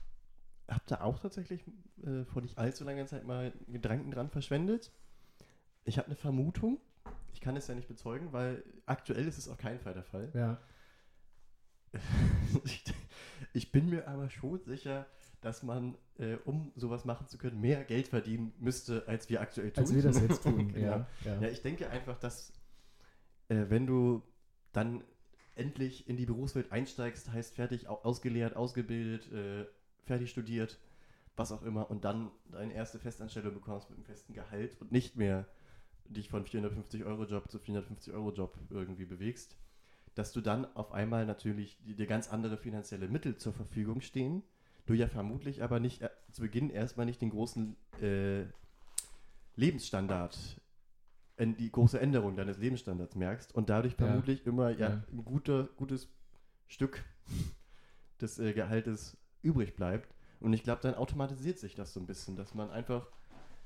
[0.69, 1.65] habe da auch tatsächlich
[2.03, 4.93] äh, vor nicht allzu langer Zeit mal Gedanken dran verschwendet.
[5.85, 6.81] Ich habe eine Vermutung.
[7.33, 10.31] Ich kann es ja nicht bezeugen, weil aktuell ist es auf keinen Fall der Fall.
[10.35, 10.59] Ja,
[13.53, 15.07] ich, bin mir aber schon sicher,
[15.41, 19.71] dass man, äh, um sowas machen zu können, mehr Geld verdienen müsste, als wir aktuell
[19.71, 19.85] tun.
[19.85, 20.73] als wir das jetzt tun.
[20.73, 20.87] Genau.
[20.87, 21.41] ja, ja.
[21.43, 22.53] Ja, ich denke einfach, dass
[23.49, 24.23] äh, wenn du
[24.73, 25.05] dann
[25.55, 29.67] endlich in die Berufswelt einsteigst, heißt fertig au- ausgelehrt, ausgebildet, äh,
[30.05, 30.81] fertig studiert,
[31.37, 35.17] was auch immer, und dann deine erste Festanstellung bekommst mit einem festen Gehalt und nicht
[35.17, 35.47] mehr
[36.09, 39.57] dich von 450 Euro Job zu 450 Euro Job irgendwie bewegst,
[40.15, 44.43] dass du dann auf einmal natürlich dir ganz andere finanzielle Mittel zur Verfügung stehen,
[44.87, 48.45] du ja vermutlich aber nicht äh, zu Beginn erstmal nicht den großen äh,
[49.57, 50.61] Lebensstandard,
[51.37, 54.07] en- die große Änderung deines Lebensstandards merkst und dadurch Ja.
[54.07, 55.05] vermutlich immer ja, Ja.
[55.13, 56.09] ein guter, gutes
[56.69, 57.05] Stück
[58.21, 60.15] des äh, Gehaltes übrig bleibt.
[60.41, 63.07] Und ich glaube, dann automatisiert sich das so ein bisschen, dass man einfach,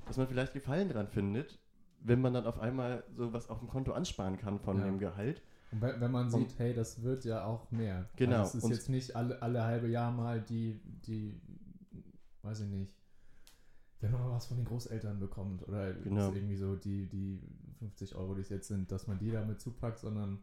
[0.06, 1.58] dass man vielleicht Gefallen dran findet,
[2.00, 4.84] wenn man dann auf einmal so was auf dem Konto ansparen kann von Ja.
[4.84, 5.42] dem Gehalt.
[5.72, 8.08] Und wenn, wenn man Und- sieht, hey, das wird ja auch mehr.
[8.16, 11.38] Genau, Also es ist und- jetzt nicht alle, alle halbe Jahr mal die, die,
[12.42, 12.94] weiß ich nicht,
[14.00, 16.28] wenn man was von den Großeltern bekommt oder Genau.
[16.28, 17.40] ist irgendwie so die, die
[17.80, 20.38] 50 Euro, die es jetzt sind, dass man die damit zupackt, sondern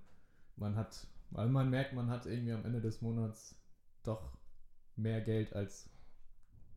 [0.57, 3.55] man hat, weil man merkt, man hat irgendwie am Ende des Monats
[4.03, 4.37] doch
[4.97, 5.89] mehr Geld als,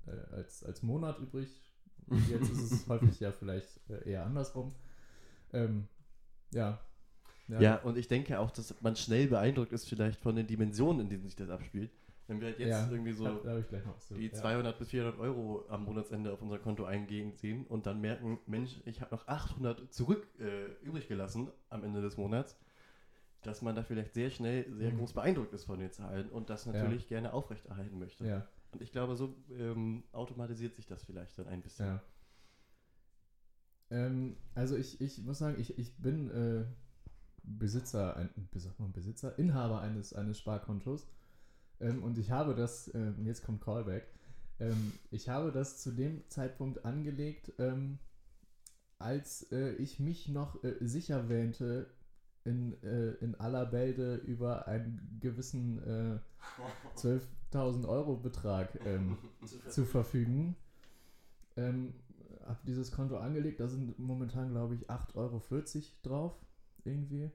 [0.06, 1.60] äh, als, als Monat übrig.
[2.10, 4.72] Und jetzt ist es häufig ja vielleicht äh, eher andersrum.
[5.52, 5.86] Ähm,
[6.52, 6.78] ja.
[7.48, 7.76] Ja.
[7.76, 11.22] und ich denke auch, dass man schnell beeindruckt ist vielleicht von den Dimensionen, in denen
[11.24, 11.90] sich das abspielt.
[12.26, 14.14] Wenn wir halt jetzt Ja, irgendwie so da, da habe ich gleich noch was zu.
[14.14, 14.34] die ja.
[14.34, 18.76] 200 bis 400 Euro am Monatsende auf unser Konto eingehen sehen und dann merken, Mensch,
[18.84, 22.58] ich habe noch 800 zurück äh, übrig gelassen am Ende des Monats,
[23.44, 24.98] dass man da vielleicht sehr schnell sehr Mhm.
[24.98, 28.26] groß beeindruckt ist von den Zahlen und das natürlich gerne aufrechterhalten möchte.
[28.26, 31.86] Ja, Und ich glaube, so ähm, automatisiert sich das vielleicht dann ein bisschen.
[31.86, 32.02] ja.
[33.90, 36.64] Ähm, also ich, ich muss sagen, ich, ich bin äh,
[37.42, 41.06] Besitzer, ein, sagt Besitzer, Inhaber eines, eines Sparkontos.
[41.80, 44.06] Ähm, und ich habe das, äh, jetzt kommt Callback,
[44.60, 47.98] ähm, ich habe das zu dem Zeitpunkt angelegt, ähm,
[48.98, 51.88] als äh, ich mich noch äh, sicher wähnte,
[52.48, 56.18] in, äh, in aller Bälde über einen gewissen äh,
[57.52, 59.18] 12.000 Euro Betrag ähm,
[59.68, 60.56] zu verfügen.
[61.56, 61.94] Ähm,
[62.46, 65.42] habe dieses Konto angelegt, da sind momentan, glaube ich, 8,40 Euro
[66.02, 66.34] drauf.
[66.84, 67.30] Irgendwie.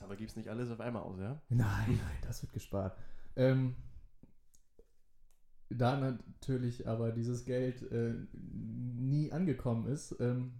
[0.00, 1.40] Aber gib's nicht alles auf einmal aus, ja?
[1.48, 2.96] Nein, nein, das wird gespart.
[3.36, 3.74] Ähm,
[5.68, 10.54] da natürlich aber dieses Geld äh, nie angekommen ist, ähm,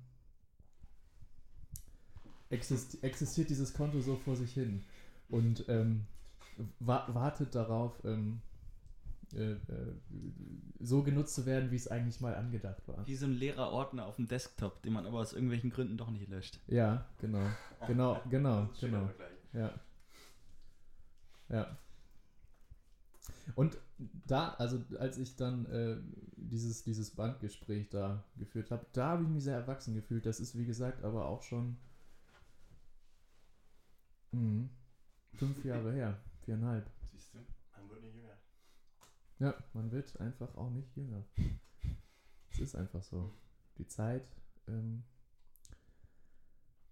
[2.51, 4.85] exist existiert dieses Konto so vor sich hin
[5.29, 6.07] und ähm,
[6.81, 8.41] wa wartet darauf, ähm,
[9.35, 9.59] äh, äh,
[10.81, 13.07] so genutzt zu werden, wie es eigentlich mal angedacht war.
[13.07, 16.11] Wie so ein leerer Ordner auf dem Desktop, den man aber aus irgendwelchen Gründen doch
[16.11, 16.59] nicht löscht.
[16.67, 17.47] Ja, genau.
[17.87, 19.11] Genau, genau, genau.
[19.53, 19.75] Ja.
[21.51, 21.77] Ja.
[23.55, 23.79] Und
[24.27, 25.97] da, also als ich dann äh,
[26.37, 30.25] dieses, dieses Bankgespräch da geführt habe, da habe ich mich sehr erwachsen gefühlt.
[30.27, 31.77] Das ist, wie gesagt, aber auch schon
[34.33, 34.71] mhm,
[35.35, 36.91] fünf Jahre her, viereinhalb.
[37.13, 37.39] Siehst du,
[37.77, 38.37] man wird nicht jünger.
[39.39, 41.25] Ja, man wird einfach auch nicht jünger.
[42.51, 43.33] Es ist einfach so.
[43.79, 44.25] Die Zeit,
[44.67, 45.05] ähm,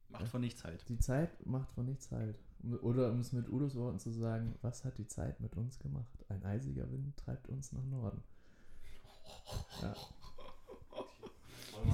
[0.09, 0.89] Macht von nichts halt.
[0.89, 2.39] die Zeit macht von nichts halt.
[2.83, 6.25] Oder um es mit Udos Worten zu sagen, was hat die Zeit mit uns gemacht?
[6.29, 8.23] Ein eisiger Wind treibt uns nach Norden.
[9.83, 9.95] Ja.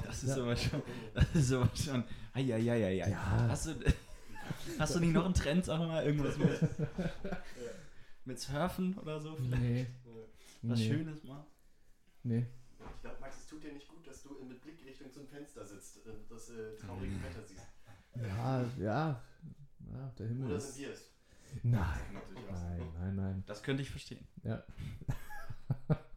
[0.04, 0.42] Das ist Ja.
[0.42, 0.82] aber schon.
[1.14, 2.04] Das ist aber schon.
[2.34, 2.98] Eieieiei.
[3.10, 3.48] Ja.
[3.48, 3.74] Hast du,
[4.78, 6.48] hast du nicht noch einen Trend, sag mal, irgendwas mit,
[8.24, 9.34] mit Surfen oder so?
[9.36, 9.86] Vielleicht Nee.
[10.62, 10.88] was nee.
[10.88, 11.44] Schönes mal?
[12.22, 12.46] Nee.
[12.96, 15.64] Ich glaube, Max, es tut dir nicht gut, dass du mit Blick Richtung zum Fenster
[15.64, 17.22] sitzt und das äh, traurige Mhm.
[17.24, 17.66] Wetter siehst.
[18.16, 19.22] Ja, ja.
[19.92, 20.74] Ja, der Himmel Oder ist.
[20.74, 21.10] sind wir es?
[21.62, 21.82] Nein,
[22.14, 22.52] Natürlich auch.
[22.52, 23.44] nein, nein, nein.
[23.46, 24.26] Das könnte ich verstehen.
[24.42, 24.62] Ja.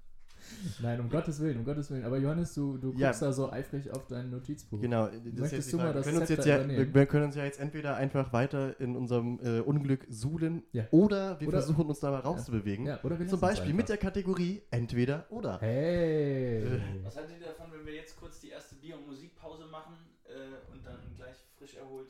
[0.82, 2.04] nein, um Gottes Willen, um Gottes Willen.
[2.06, 3.12] Aber Johannes, du, du guckst Ja.
[3.12, 4.80] da so eifrig auf dein Notizbuch.
[4.82, 7.60] Genau, das Möchtest du mal das können uns jetzt ja, wir, können uns ja jetzt
[7.60, 10.86] entweder einfach weiter in unserem äh, Unglück suhlen Ja.
[10.92, 12.86] oder wir Oder- versuchen uns da mal rauszubewegen.
[12.86, 15.60] Ja, oder wir Zum Beispiel mit der Kategorie entweder oder.
[15.62, 16.64] Hey!
[17.04, 19.94] Was haltet ihr davon, wenn wir jetzt kurz die erste Bier- und Musikpause machen
[20.26, 22.08] äh, und dann gleich frisch erholt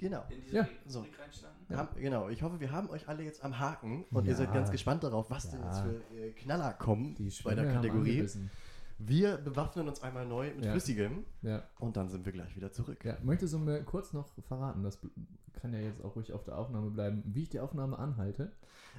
[0.00, 0.24] Genau.
[0.30, 0.68] in diese Ja.
[0.86, 1.06] So.
[1.68, 1.76] Ja.
[1.76, 4.36] Haben, genau, ich hoffe, wir haben euch alle jetzt am Haken und ihr Ja.
[4.38, 8.26] seid ganz gespannt darauf, was denn jetzt für äh, Knaller kommen Die bei der Kategorie.
[9.02, 10.72] Wir bewaffnen uns einmal neu mit Ja.
[10.72, 11.62] Flüssigem Ja.
[11.78, 13.04] und dann sind wir gleich wieder zurück.
[13.04, 14.98] Ja, möchtest du mir kurz noch verraten, das
[15.54, 18.52] kann ja jetzt auch ruhig auf der Aufnahme bleiben, wie ich die Aufnahme anhalte?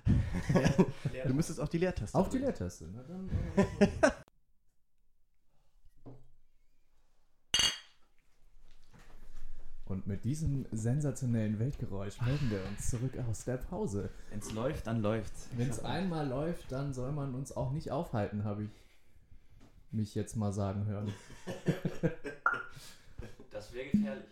[1.27, 2.17] Du müsstest auf die Leertaste.
[2.17, 2.37] Auf die.
[2.39, 2.87] Leertaste.
[2.93, 3.29] Na dann,
[3.79, 3.87] äh,
[9.85, 14.09] Und mit diesem sensationellen Weltgeräusch melden wir uns zurück aus der Pause.
[14.29, 15.47] Wenn es läuft, dann läuft's.
[15.55, 18.69] Wenn es einmal läuft, dann soll man uns auch nicht aufhalten, habe ich
[19.91, 21.11] mich jetzt mal sagen hören.
[23.51, 24.25] Das wäre gefährlich.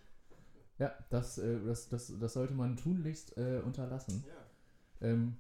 [0.80, 4.24] Ja, das, äh, das, das, das sollte man tunlichst äh, unterlassen.
[4.26, 5.08] Ja.
[5.08, 5.36] Ähm,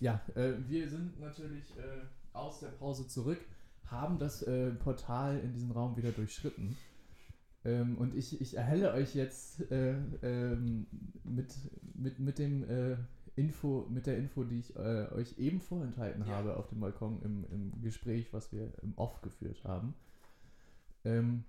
[0.00, 3.38] ja, äh, wir sind natürlich äh, aus der Pause zurück,
[3.84, 6.76] haben das äh, Portal in diesem Raum wieder durchschritten.
[7.66, 10.86] Ähm, und ich, ich erhelle euch jetzt äh, ähm,
[11.24, 11.52] mit,
[11.94, 12.96] mit, mit dem äh,
[13.34, 16.36] Info, mit der Info, die ich äh, euch eben vorenthalten Ja.
[16.36, 19.94] habe auf dem Balkon im, im Gespräch, was wir im Off geführt haben.
[21.04, 21.42] Ähm,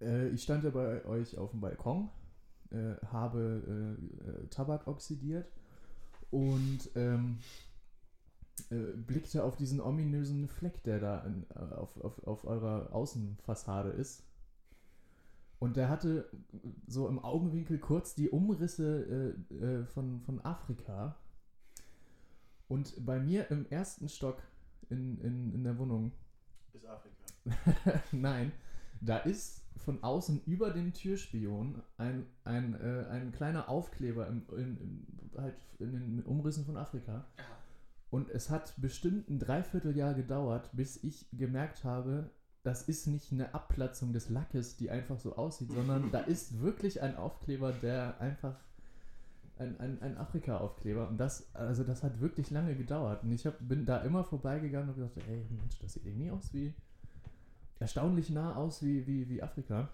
[0.00, 2.08] äh, ich stand ja bei euch auf dem Balkon,
[2.70, 5.50] äh, habe äh, Tabak oxidiert
[6.30, 7.38] und ähm,
[8.70, 14.22] äh, blickte auf diesen ominösen Fleck, der da in, auf, auf, auf eurer Außenfassade ist.
[15.64, 16.28] Und der hatte
[16.86, 21.16] so im Augenwinkel kurz die Umrisse äh, äh, von, von Afrika.
[22.68, 24.42] Und bei mir im ersten Stock
[24.90, 26.12] in, in, in der Wohnung
[26.74, 28.02] Ist Afrika.
[28.12, 28.52] Nein,
[29.00, 34.76] da ist von außen über dem Türspion ein, ein, äh, ein kleiner Aufkleber im, in,
[34.76, 37.24] in, halt in den Umrissen von Afrika.
[38.10, 42.28] Und es hat bestimmt ein Dreivierteljahr gedauert, bis ich gemerkt habe,
[42.64, 47.02] das ist nicht eine Abplatzung des Lackes, die einfach so aussieht, sondern da ist wirklich
[47.02, 48.56] ein Aufkleber, der einfach
[49.58, 51.06] ein, ein, ein Afrika-Aufkleber.
[51.08, 53.22] Und das, also das hat wirklich lange gedauert.
[53.22, 56.52] Und ich hab, bin da immer vorbeigegangen und gedacht, ey Mensch, das sieht irgendwie aus
[56.52, 56.72] wie,
[57.78, 59.88] erstaunlich nah aus wie, wie, wie Afrika.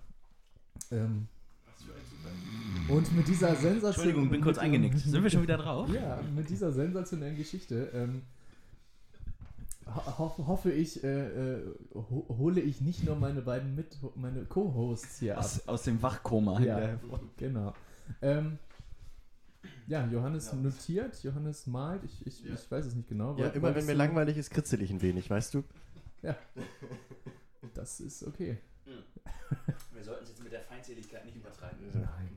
[0.93, 1.27] Ähm,
[2.89, 3.87] und mit dieser Sensation.
[3.87, 4.99] Entschuldigung, bin kurz eingenickt.
[4.99, 5.89] Sind wir schon wieder drauf?
[5.93, 8.23] Ja, mit dieser sensationellen Geschichte ähm,
[9.95, 14.45] ho ho hoffe ich, äh, äh, ho hole ich nicht nur meine beiden mit meine
[14.45, 15.45] Co-Hosts hier ab.
[15.45, 16.61] Aus, aus dem Wachkoma.
[16.61, 16.99] Ja.
[17.37, 17.75] Genau.
[18.23, 18.59] Ähm,
[19.87, 20.55] ja, Johannes Ja.
[20.59, 22.55] notiert, Johannes malt, ich, ich, Ja.
[22.55, 23.37] ich weiß es nicht genau.
[23.37, 25.65] Ja, immer wenn mir langweilig ist, kritzel ich ein wenig, weißt du?
[27.75, 28.59] Das ist okay.
[28.85, 31.79] Wir sollten es jetzt mit der Feindseligkeit nicht übertreiben.
[31.93, 32.30] Nein,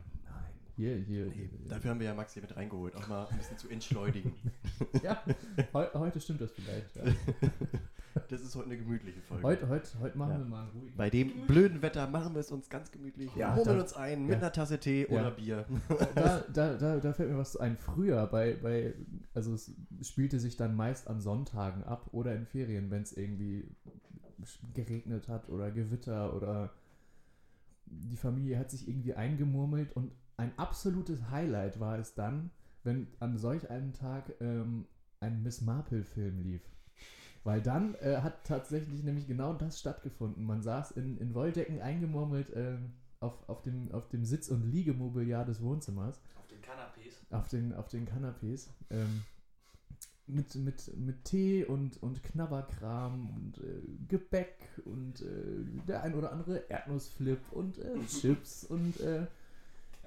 [0.75, 1.25] Hier, hier.
[1.27, 4.33] Nee, dafür haben wir ja Max hier mit reingeholt, auch mal ein bisschen zu entschleunigen.
[5.03, 5.21] Ja,
[5.73, 6.95] heu, heute stimmt das vielleicht.
[6.95, 7.03] Ja.
[8.29, 9.41] Das ist heute eine gemütliche Folge.
[9.43, 10.37] Heute, heute, heute machen Ja.
[10.37, 10.95] wir mal ruhig.
[10.95, 13.35] Bei dem blöden Wetter machen wir es uns ganz gemütlich.
[13.35, 14.37] Ja, holen da- uns ein mit ja.
[14.37, 15.19] einer Tasse Tee Ja.
[15.21, 15.65] oder Bier.
[16.13, 17.75] Da, da, da, da fällt mir was ein.
[17.75, 18.93] Früher, bei, bei,
[19.33, 23.65] also es spielte sich dann meist an Sonntagen ab oder in Ferien, wenn es irgendwie
[24.75, 26.71] geregnet hat oder Gewitter oder
[27.87, 32.51] die Familie hat sich irgendwie eingemurmelt und ein absolutes Highlight war es dann,
[32.83, 34.85] wenn an solch einem Tag ähm,
[35.19, 36.61] ein Miss Marple-Film lief.
[37.43, 40.45] Weil dann äh, hat tatsächlich nämlich genau das stattgefunden.
[40.45, 45.45] Man saß in, in Wolldecken eingemurmelt ähm, auf, auf, dem, auf dem Sitz- und Liegemobiliar
[45.45, 47.35] des Wohnzimmers, Auf den Kanapés.
[47.35, 49.23] auf den, auf den Kanapés, ähm,
[50.25, 56.31] mit, mit, mit Tee und, und Knabberkram und äh, Gebäck und äh, der ein oder
[56.31, 59.27] andere Erdnussflip und äh, Chips und äh,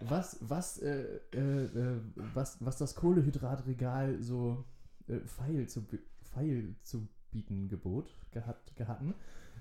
[0.01, 2.01] was, was, äh, äh, äh,
[2.35, 4.65] was, was das Kohlehydratregal so
[5.09, 5.87] äh, feil, zu,
[6.23, 9.15] feil zu bieten gebot, gehat, gehatten.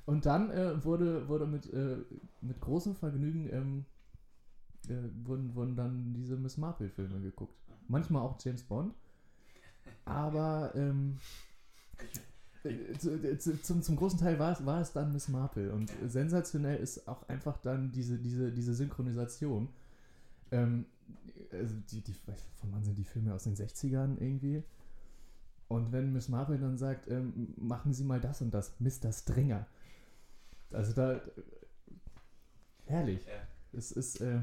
[0.05, 1.97] Und dann äh, wurde, wurde mit, äh,
[2.41, 3.85] mit großem Vergnügen ähm,
[4.87, 7.55] äh, wurden, wurden dann diese Miss Marple-Filme geguckt.
[7.87, 8.93] Manchmal auch James Bond.
[10.03, 11.17] Aber ähm,
[12.63, 15.71] äh, zu, zu, zum, zum großen Teil war es, war es dann Miss Marple.
[15.71, 19.69] Und sensationell ist auch einfach dann diese, diese, diese Synchronisation.
[20.55, 20.85] Ähm,
[21.51, 24.63] also die, die, von wann sind die Filme aus den 60ern irgendwie?
[25.67, 29.11] Und wenn Miss Marple dann sagt, ähm, machen Sie mal das und das, Mr.
[29.11, 29.67] Stringer.
[30.71, 31.13] Also da.
[31.13, 31.21] äh,
[32.85, 33.25] Herrlich.
[33.25, 33.33] Ja.
[33.73, 34.41] Es ist, äh,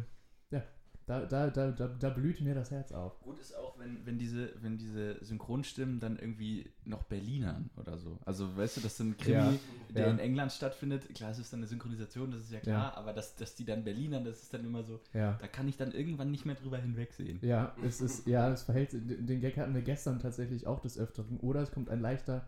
[1.20, 3.20] da, da, da, da, da blüht mir das Herz auf.
[3.20, 8.18] Gut ist auch, wenn, wenn, diese, wenn diese Synchronstimmen dann irgendwie noch Berlinern oder so.
[8.24, 9.52] Also weißt du, das ist ein Krimi, Ja,
[9.94, 10.12] der ja.
[10.12, 11.14] in England stattfindet.
[11.14, 13.84] Klar, es ist dann eine Synchronisation, das ist ja klar, aber dass, dass die dann
[13.84, 15.38] Berlinern, das ist dann immer so, Ja.
[15.40, 17.38] da kann ich dann irgendwann nicht mehr drüber hinwegsehen.
[17.42, 21.38] Ja, es ist, ja, es verhält, den Gag hatten wir gestern tatsächlich auch des Öfteren.
[21.40, 22.46] Oder es kommt ein leichter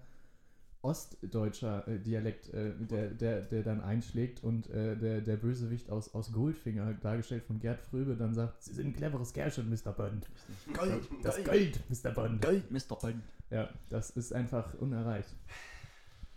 [0.84, 6.14] ostdeutscher äh, Dialekt, äh, der, der, der dann einschlägt und äh, der, der Bösewicht aus,
[6.14, 9.92] aus Goldfinger, dargestellt von Gerd Fröbe, dann sagt, Sie sind ein cleveres Kerlchen, Mr.
[9.92, 10.28] Bond.
[10.72, 12.10] Gold, Das Gold, Mr.
[12.10, 12.42] Bond.
[12.42, 12.70] Gold.
[12.70, 12.96] Mr.
[13.00, 13.22] Bond.
[13.50, 15.34] Ja, das ist einfach unerreicht.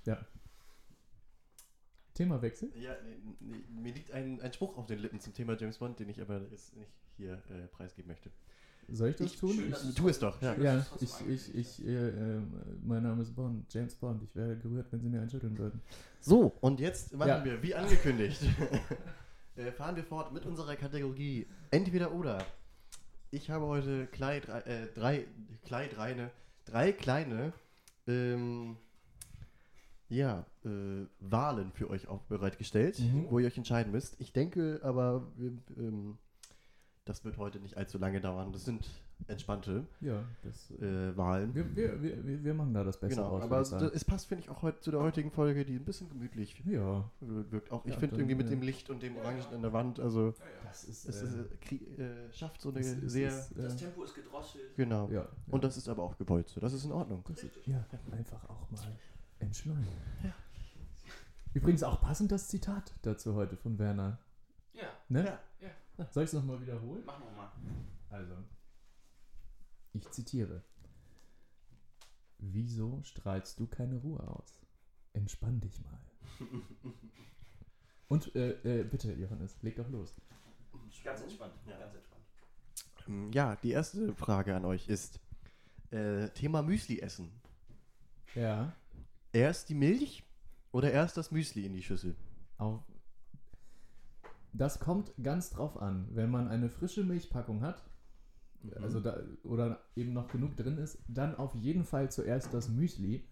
[0.05, 0.25] Ja.
[2.13, 2.71] Themawechsel?
[2.79, 5.99] Ja, nee, nee, mir liegt ein, ein Spruch auf den Lippen zum Thema James Bond,
[5.99, 8.31] den ich aber jetzt nicht hier äh, preisgeben möchte.
[8.89, 9.53] Soll ich das Ich- tun?
[9.53, 10.41] schön, Ich- Tu es doch.
[10.41, 10.55] Ja.
[10.55, 12.39] Ja, ich, ich, ich, äh, äh,
[12.85, 14.23] mein Name ist Bond, James Bond.
[14.23, 15.81] Ich wäre gerührt, wenn Sie mir einschütteln würden.
[16.21, 17.43] So, und jetzt machen Ja.
[17.45, 18.41] wir, wie angekündigt,
[19.57, 22.45] äh, fahren wir fort mit unserer Kategorie Entweder oder.
[23.29, 25.25] Ich habe heute klei, drei, äh, drei,
[25.65, 26.31] klei, dreine,
[26.65, 27.51] drei kleine
[28.07, 28.77] ähm,
[30.07, 30.69] ja, äh,
[31.19, 33.25] Wahlen für euch auch bereitgestellt, Mhm.
[33.29, 34.15] wo ihr euch entscheiden müsst.
[34.21, 35.27] Ich denke aber,
[35.77, 36.17] ähm,
[37.07, 38.51] das wird heute nicht allzu lange dauern.
[38.51, 38.85] Das sind
[39.27, 40.71] entspannte Ja, das.
[40.79, 41.55] Äh, äh, Wahlen.
[41.55, 43.43] wir, wir, wir, wir- machen da das Beste Genau, raus.
[43.43, 43.89] aber sagen.
[43.93, 47.09] es passt, finde ich, auch heute zu der heutigen Folge, die ein bisschen gemütlich ja,
[47.21, 47.71] wirkt.
[47.71, 49.99] Auch ich Ja, finde irgendwie mit äh, dem Licht und dem Orangen an der Wand,
[49.99, 50.33] also
[50.63, 51.05] das ist.
[51.09, 53.29] es äh, krie- äh, schafft so eine ist- sehr.
[53.29, 54.75] ist, äh, Das Tempo ist gedrosselt.
[54.75, 55.09] genau.
[55.09, 56.59] ja, Und das ist aber auch gewollt so.
[56.61, 57.23] Das ist in Ordnung.
[57.27, 58.79] das ist, ja, einfach auch mal
[59.39, 59.87] entschleunigen.
[61.53, 64.19] Übrigens auch passend das Zitat dazu heute von Werner.
[64.73, 65.25] Ja, Ne?
[65.25, 65.39] Ja.
[65.61, 65.69] Ja.
[66.11, 67.03] Soll ich es nochmal wiederholen?
[67.05, 67.51] mach nochmal.
[68.09, 68.33] Also,
[69.93, 70.63] ich zitiere.
[72.39, 74.61] Wieso strahlst du keine Ruhe aus?
[75.13, 75.99] Entspann dich mal.
[78.07, 80.15] Und äh, äh, bitte, Johannes, leg doch los.
[81.03, 81.53] Ganz entspannt.
[81.67, 81.77] Ja.
[81.79, 82.21] Ganz entspannt.
[83.07, 85.19] Ähm, Ja, die erste Frage an euch ist:
[85.91, 87.31] äh, Thema Müsli essen.
[88.35, 88.73] Ja,
[89.33, 90.23] Erst die Milch
[90.71, 92.15] oder erst das Müsli in die Schüssel?
[92.57, 92.83] auf.
[94.53, 96.07] Das kommt ganz drauf an.
[96.11, 97.83] Wenn man eine frische Milchpackung hat,
[98.81, 103.23] also da, oder eben noch genug drin ist, dann auf jeden Fall zuerst das Müsli.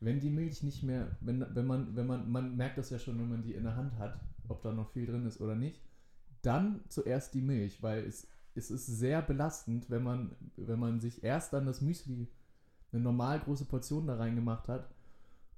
[0.00, 3.18] Wenn die Milch nicht mehr, wenn, wenn man, wenn man, man merkt das ja schon,
[3.18, 5.80] wenn man die in der Hand hat, ob da noch viel drin ist oder nicht,
[6.42, 11.24] dann zuerst die Milch, weil es, es ist sehr belastend, wenn man, wenn man sich
[11.24, 12.28] erst dann das Müsli,
[12.92, 14.88] eine normal große Portion da reingemacht hat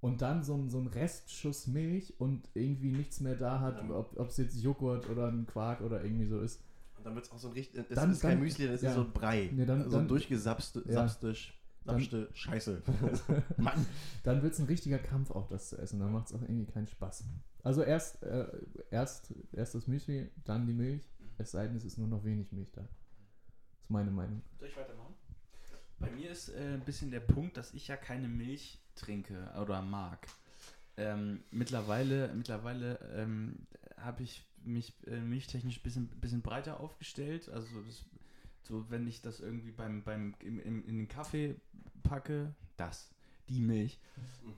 [0.00, 3.90] und dann so ein, so ein Restschuss Milch und irgendwie nichts mehr da hat, Ja.
[3.96, 6.62] ob es jetzt Joghurt oder ein Quark oder irgendwie so ist.
[6.98, 7.84] Und dann wird es auch so ein richtig.
[7.88, 8.90] Es Dann- ist kein dann- Müsli, das ja.
[8.90, 9.50] ist so ein Brei.
[9.52, 11.06] Nee, dann- so ein durchgesapste Ja.
[11.84, 12.00] Dann-
[12.34, 12.82] Scheiße.
[13.58, 13.86] Mann.
[14.24, 16.00] dann wird es ein richtiger Kampf auch, das zu essen.
[16.00, 17.24] Dann macht es auch irgendwie keinen Spaß.
[17.62, 18.46] Also erst, äh,
[18.90, 21.02] erst, erst das Müsli, dann die Milch.
[21.38, 22.80] Es sei denn, es ist nur noch wenig Milch da.
[22.80, 24.42] Das ist meine Meinung.
[24.58, 25.14] Soll ich weitermachen?
[26.00, 29.82] Bei mir ist äh, ein bisschen der Punkt, dass ich ja keine Milch trinke oder
[29.82, 30.26] mag.
[30.96, 33.66] Ähm, mittlerweile mittlerweile ähm,
[33.98, 37.48] habe ich mich äh, milchtechnisch ein bisschen, bisschen breiter aufgestellt.
[37.48, 38.04] Also das,
[38.62, 41.56] so wenn ich das irgendwie beim, beim im, im, in den Kaffee
[42.02, 43.10] packe, das,
[43.48, 43.98] die Milch.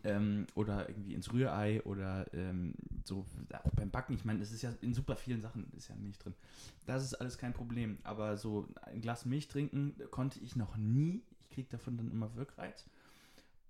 [0.05, 2.75] Ähm, oder irgendwie ins Rührei oder ähm,
[3.05, 4.15] so auch beim Backen.
[4.15, 6.35] Ich meine, es ist ja in super vielen Sachen ist ja Milch drin.
[6.87, 7.99] Das ist alles kein Problem.
[8.05, 11.23] Aber so ein Glas Milch trinken konnte ich noch nie.
[11.41, 12.87] Ich kriege davon dann immer Wirkreiz.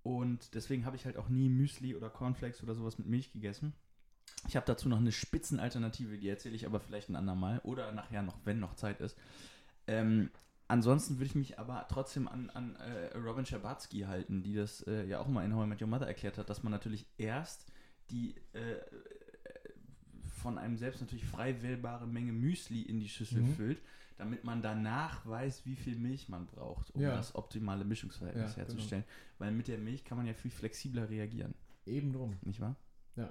[0.03, 3.75] Und deswegen habe ich halt auch nie Müsli oder Cornflakes oder sowas mit Milch gegessen.
[4.47, 8.23] Ich habe dazu noch eine Spitzenalternative, die erzähle ich aber vielleicht ein andermal oder nachher
[8.23, 9.17] noch, wenn noch Zeit ist.
[9.87, 10.31] Ähm,
[10.69, 15.05] ansonsten würde ich mich aber trotzdem an, an äh, Robin Scherbatsky halten, die das äh,
[15.07, 17.67] ja auch mal in How I Met Your Mother erklärt hat, dass man natürlich erst
[18.11, 18.77] die äh,
[20.49, 23.53] von einem selbst natürlich frei wählbare Menge Müsli in die Schüssel Mhm.
[23.55, 23.83] füllt,
[24.17, 27.15] damit man danach weiß, wie viel Milch man braucht, um Ja.
[27.15, 28.69] das optimale Mischungsverhältnis Ja, genau.
[28.69, 29.05] herzustellen.
[29.39, 31.53] Weil mit der Milch kann man ja viel flexibler reagieren,
[31.85, 32.39] Eben drum.
[32.41, 32.77] nicht wahr?
[33.17, 33.31] Ja.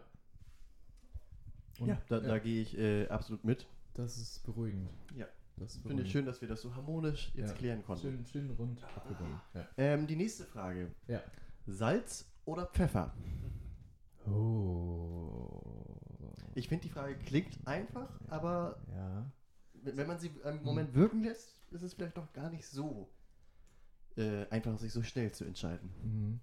[1.80, 3.66] Und, Ja, da, da gehe ich äh, absolut mit.
[3.96, 4.88] Das ist beruhigend.
[5.16, 5.26] Ja.
[5.56, 7.56] Das ist Finde ich schön, dass wir das so harmonisch jetzt Ja.
[7.58, 8.02] klären konnten.
[8.04, 9.42] Schön, schön rund abgebunden.
[9.56, 9.68] Ja.
[9.78, 10.92] Ähm, die nächste Frage.
[11.08, 11.24] Ja.
[11.66, 13.12] Salz oder Pfeffer?
[14.28, 15.37] Oh.
[16.58, 19.32] Ich finde, die Frage klingt einfach, aber Ja.
[19.84, 23.08] wenn man sie einen Moment wirken lässt, ist es vielleicht doch gar nicht so
[24.16, 25.94] äh, einfach, sich so schnell zu entscheiden.
[26.04, 26.40] Mhm.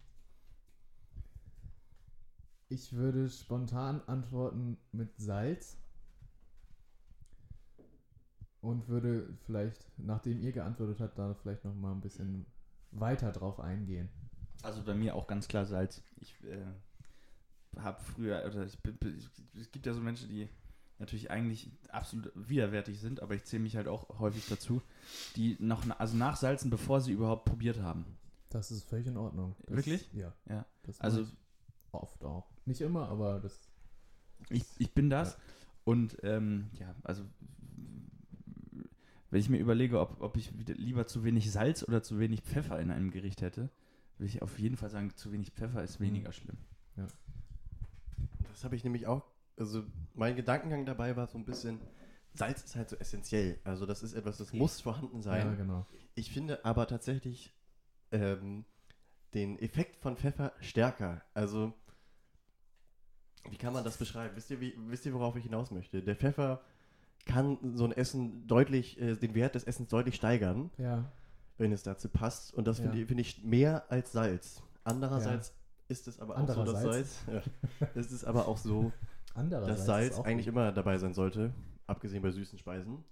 [2.68, 5.76] Ich würde spontan antworten mit Salz.
[8.60, 12.46] Und würde vielleicht, nachdem ihr geantwortet habt, da vielleicht noch mal ein bisschen
[12.92, 14.08] weiter drauf eingehen.
[14.62, 16.02] Also bei mir auch ganz klar Salz.
[16.20, 16.64] Ich äh,
[17.82, 18.98] habe früher, oder ich, bin-
[19.58, 20.48] es gibt ja so Menschen, die
[20.98, 24.80] natürlich eigentlich absolut widerwärtig sind, aber ich zähle mich halt auch häufig dazu,
[25.36, 28.04] die noch, also nachsalzen, bevor sie überhaupt probiert haben.
[28.50, 29.56] Das ist völlig in Ordnung.
[29.66, 30.08] Das, Wirklich?
[30.12, 30.32] Ja.
[30.48, 30.64] Ja.
[30.84, 31.26] Das Also-
[31.92, 32.46] oft auch.
[32.66, 33.68] Nicht immer, aber das.
[34.50, 35.36] Ich, ich bin das.
[35.84, 37.24] Und ähm, ja, also
[39.30, 42.78] wenn ich mir überlege, ob, ob ich lieber zu wenig Salz oder zu wenig Pfeffer
[42.80, 43.70] in einem Gericht hätte,
[44.18, 46.56] würde ich auf jeden Fall sagen, zu wenig Pfeffer ist weniger schlimm.
[48.64, 49.22] Das habe ich nämlich auch,
[49.58, 49.82] also
[50.14, 51.82] mein Gedankengang dabei war so ein bisschen,
[52.32, 53.58] Salz ist halt so essentiell.
[53.62, 55.46] Also das ist etwas, das muss vorhanden sein.
[55.48, 55.86] Ja, genau.
[56.14, 57.52] Ich finde aber tatsächlich
[58.10, 58.64] ähm,
[59.34, 61.20] den Effekt von Pfeffer stärker.
[61.34, 61.74] Also,
[63.50, 64.34] wie kann man das beschreiben?
[64.34, 66.00] Wisst ihr, wie, wisst ihr worauf ich hinaus möchte?
[66.02, 66.62] Der Pfeffer
[67.26, 71.12] kann so ein Essen deutlich, äh, den Wert des Essens deutlich steigern, Ja.
[71.58, 72.54] wenn es dazu passt.
[72.54, 73.02] Und das finde Ja.
[73.02, 74.62] ich, finde ich mehr als Salz.
[74.84, 75.52] Andererseits
[75.88, 77.24] ist es aber auch so, dass Andererseits.
[77.26, 77.44] Salz,
[77.80, 78.92] ja, es ist aber auch so,
[79.50, 80.54] dass Salz eigentlich gut.
[80.54, 81.52] immer dabei sein sollte,
[81.86, 83.04] abgesehen bei süßen Speisen.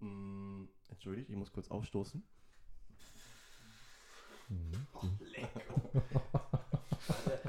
[0.00, 2.22] Mm, entschuldigt, ich muss kurz aufstoßen.
[4.48, 4.72] Mhm.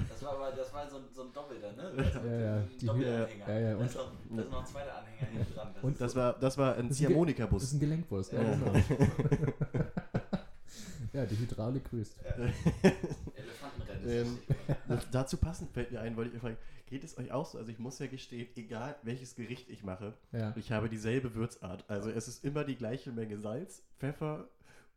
[0.09, 1.93] Das war aber das war so, so ein Doppelter, ne?
[1.97, 3.47] Ja, ja, die Doppelanhänger.
[3.49, 5.71] ja, ja, da, und- ist noch, da ist noch ein zweiter Anhänger hinten dran.
[5.73, 7.63] Das Und- ist Das so- war, das war ein Das ein Ge- Das Ziehharmonikabus.
[7.63, 8.51] ist ein Gelenkwurst, ja, Ja.
[8.55, 8.73] genau.
[11.15, 12.19] ja, die Hydraulik grüßt.
[13.35, 14.09] Elefantenrennen.
[14.09, 14.37] Ähm,
[14.87, 16.57] das- dazu passend fällt mir ein, wollte ich fragen,
[16.87, 17.57] geht es euch auch so?
[17.57, 20.53] Also ich muss ja gestehen, egal welches Gericht ich mache, Ja.
[20.55, 21.85] ich habe dieselbe Würzart.
[21.89, 24.47] Also es ist immer die gleiche Menge Salz, Pfeffer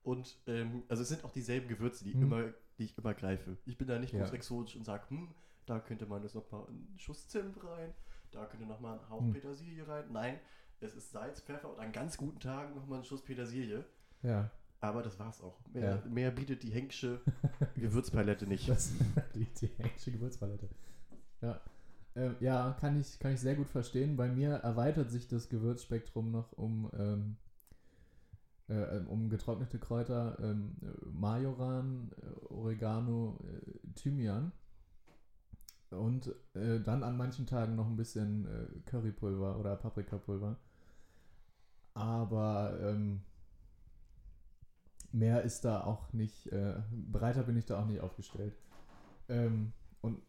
[0.02, 2.22] und ähm, also es sind auch dieselben Gewürze, die, Hm.
[2.22, 2.44] immer,
[2.78, 3.56] die ich immer greife.
[3.66, 4.20] Ich bin da nicht Ja.
[4.20, 5.28] groß exotisch und sage, hm,
[5.66, 7.92] da könnte man jetzt noch mal einen Schuss Zimt rein,
[8.30, 9.32] da könnte noch mal ein Hauch Hm.
[9.32, 10.04] Petersilie rein.
[10.12, 10.38] Nein,
[10.80, 13.84] es ist Salz, Pfeffer und an ganz guten Tagen noch mal ein Schuss Petersilie.
[14.22, 14.50] Ja.
[14.80, 15.58] Aber das war's auch.
[15.72, 16.10] Mehr, Ja.
[16.10, 17.20] mehr bietet die Henksche
[17.76, 18.68] Gewürzpalette nicht.
[18.68, 18.92] Das
[19.34, 20.68] die, die englische Gewürzpalette.
[21.40, 21.60] Ja.
[22.14, 24.16] Ähm, ja, kann ich, kann ich sehr gut verstehen.
[24.16, 27.36] Bei mir erweitert sich das Gewürzspektrum noch um, ähm,
[28.68, 34.52] äh, um getrocknete Kräuter, ähm, äh, Majoran, äh, Oregano, äh, Thymian.
[35.90, 40.56] Und äh, dann an manchen Tagen noch ein bisschen äh, Currypulver oder Paprikapulver.
[41.94, 43.22] Aber ähm,
[45.12, 48.54] mehr ist da auch nicht, äh, breiter bin ich da auch nicht aufgestellt.
[49.28, 50.20] Ähm, und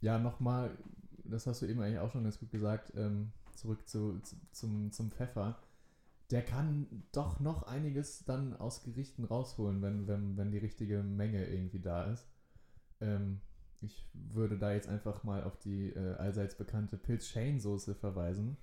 [0.00, 0.76] ja, nochmal,
[1.24, 4.92] das hast du eben eigentlich auch schon ganz gut gesagt, ähm, zurück zu, zu, zum,
[4.92, 5.58] zum Pfeffer.
[6.30, 11.46] Der kann doch noch einiges dann aus Gerichten rausholen, wenn, wenn, wenn die richtige Menge
[11.46, 12.26] irgendwie da ist.
[13.00, 13.40] Ähm,
[13.80, 18.56] ich würde da jetzt einfach mal auf die äh, allseits bekannte Pilz-Shane-Soße verweisen.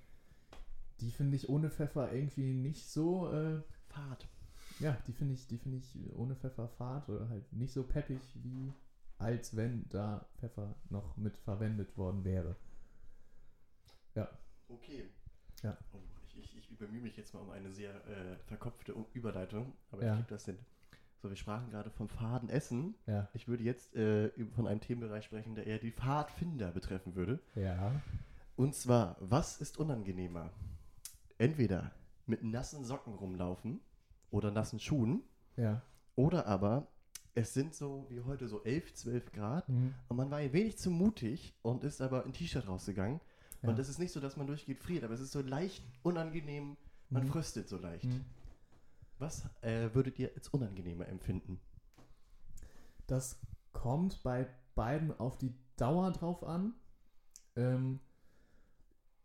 [0.99, 4.27] Die finde ich ohne Pfeffer irgendwie nicht so äh, Fahrt.
[4.81, 8.21] Ja, die finde ich, die finde ich ohne Pfeffer fad oder halt nicht so peppig,
[8.43, 8.73] wie
[9.17, 12.55] als wenn da Pfeffer noch mit verwendet worden wäre.
[14.67, 15.09] Okay.
[15.63, 15.77] Ja.
[15.93, 20.03] Oh, ich, ich, ich bemühe mich jetzt mal um eine sehr äh, verkopfte Überleitung, aber
[20.03, 20.13] Ja.
[20.13, 20.57] ich krieg das hin.
[21.21, 22.95] So, wir sprachen gerade vom faden Essen.
[23.05, 27.39] Ja, Ich würde jetzt äh, von einem Themenbereich sprechen, der eher die Pfadfinder betreffen würde.
[27.55, 28.01] ja,
[28.55, 30.51] Und zwar, was ist unangenehmer?
[31.37, 31.91] Entweder
[32.25, 33.81] mit nassen Socken rumlaufen
[34.31, 35.21] oder nassen Schuhen
[35.57, 35.81] ja.
[36.15, 36.87] oder aber
[37.33, 39.93] es sind so wie heute so 11, 12 Grad Mhm.
[40.09, 43.21] und man war ein wenig zu mutig und ist aber in T-Shirt rausgegangen.
[43.61, 43.69] Ja.
[43.69, 46.75] Und es ist nicht so, dass man durchgeht friert, aber es ist so leicht unangenehm,
[47.09, 47.27] man Mhm.
[47.27, 48.05] fröstet so leicht.
[48.05, 48.25] Mhm.
[49.19, 51.59] Was äh, würdet ihr als unangenehmer empfinden?
[53.07, 53.39] Das
[53.71, 56.73] kommt bei beiden auf die Dauer drauf an.
[57.55, 57.99] Ähm,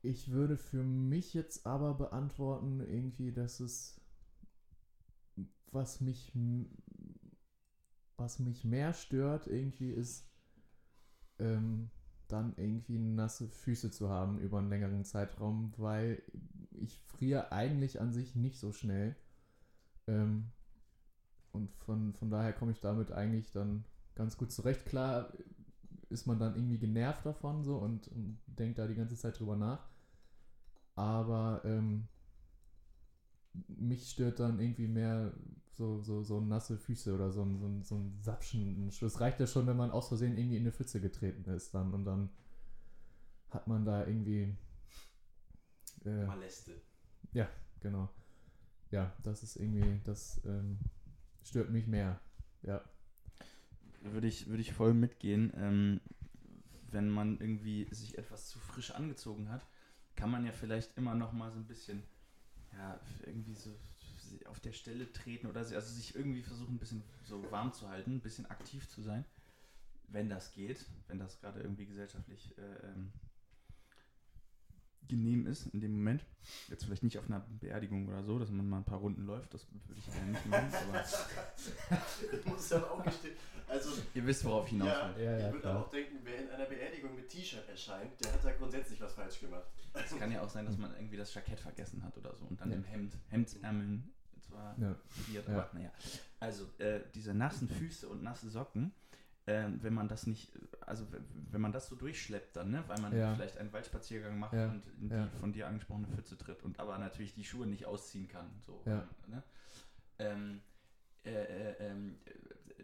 [0.03, 4.01] ich würde für mich jetzt aber beantworten, irgendwie, dass es
[5.73, 6.33] was mich
[8.17, 10.27] was mich mehr stört, irgendwie ist
[11.39, 11.91] ähm,
[12.29, 16.23] dann irgendwie nasse Füße zu haben über einen längeren Zeitraum, weil
[16.73, 19.17] ich friere eigentlich an sich nicht so schnell.
[20.07, 20.51] Ähm,
[21.53, 24.87] und von, von daher komme ich damit eigentlich dann ganz gut zurecht.
[24.87, 25.33] Klar
[26.09, 29.57] ist man dann irgendwie genervt davon so und, und denkt da die ganze Zeit drüber
[29.57, 29.89] nach.
[30.95, 32.09] Aber ähm,
[33.69, 35.33] mich stört dann irgendwie mehr
[35.73, 38.89] so, so, so nasse Füße oder so ein, so ein, so ein Sapschen.
[38.89, 41.93] Es reicht ja schon, wenn man aus Versehen irgendwie in eine Pfütze getreten ist dann
[41.93, 42.31] und dann
[43.51, 44.57] hat man da irgendwie
[46.05, 46.73] äh, Maleste.
[47.81, 48.09] genau.
[48.91, 50.79] Ja, das ist irgendwie, das ähm,
[51.43, 52.21] stört mich mehr.
[52.63, 52.83] Ja.
[54.01, 55.53] Würde ich, würde ich voll mitgehen.
[55.57, 56.01] Ähm,
[56.91, 59.67] wenn man irgendwie sich etwas zu frisch angezogen hat,
[60.15, 62.03] kann man ja vielleicht immer noch mal so ein bisschen,
[62.77, 63.79] ja, irgendwie so
[64.47, 68.17] auf der Stelle treten oder also sich irgendwie versuchen, ein bisschen so warm zu halten,
[68.17, 69.25] ein bisschen aktiv zu sein,
[70.09, 73.13] wenn das geht, wenn das gerade irgendwie gesellschaftlich äh, ähm,
[75.09, 76.25] genehm ist in dem Moment.
[76.69, 79.53] Jetzt vielleicht nicht auf einer Beerdigung oder so, dass man mal ein paar Runden läuft,
[79.55, 81.05] das würde ich ja nicht machen, aber
[82.39, 83.35] Ich muss aber auch gestehen,
[83.69, 85.25] also ihr wisst, worauf ich hinaus ja, will.
[85.25, 85.81] Ja, ja, ich würde klar.
[85.85, 89.41] auch denken, wer in einer Beerdigung mit T-Shirt erscheint, der hat da grundsätzlich was falsch
[89.41, 89.67] gemacht.
[89.95, 92.61] Es kann ja auch sein, dass man irgendwie das Jackett vergessen hat oder so und
[92.61, 92.77] dann Ja.
[92.77, 94.13] im Hemd, Hemdsärmeln
[94.47, 94.95] zwar Ja.
[95.09, 95.55] friert, Ja.
[95.55, 95.91] aber naja.
[96.39, 98.93] Also äh, diese nassen Füße und nasse Socken,
[99.47, 101.07] ähm, wenn man das nicht, also
[101.51, 103.35] wenn man das so durchschleppt dann, ne, weil man Ja.
[103.35, 104.69] vielleicht einen Waldspaziergang macht Ja.
[104.71, 105.29] und in die Ja.
[105.41, 109.07] von dir angesprochene Pfütze tritt und aber natürlich die Schuhe nicht ausziehen kann, so, Ja.
[109.29, 109.43] ne?
[110.19, 110.63] ähm,
[111.25, 112.19] äh, äh, ähm,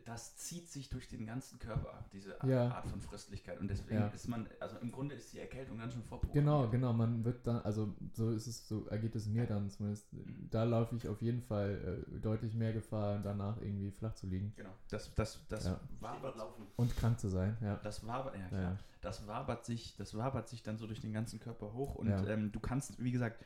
[0.05, 2.69] das zieht sich durch den ganzen Körper, diese Art, Ja.
[2.71, 3.61] Art von Fröstlichkeit.
[3.61, 4.07] Und deswegen Ja.
[4.09, 6.45] ist man, also im Grunde ist die Erkältung ganz schön vorprogrammiert.
[6.45, 6.93] Genau, genau.
[6.93, 10.07] Man wird dann, also so ist es, so ergeht es mir dann zumindest.
[10.51, 14.53] Da laufe ich auf jeden Fall äh, deutlich mehr Gefahr, danach irgendwie flach zu liegen
[14.57, 14.71] Genau.
[14.91, 15.81] Das, das, das Ja.
[16.01, 16.67] wabert, laufen.
[16.77, 17.57] und krank zu sein.
[17.61, 17.77] Ja.
[17.77, 18.79] das wabert, ja, klar.
[19.01, 22.53] Das wabert sich, das wabert sich dann so durch den ganzen Körper hoch und ähm,
[22.53, 23.45] du kannst, wie gesagt,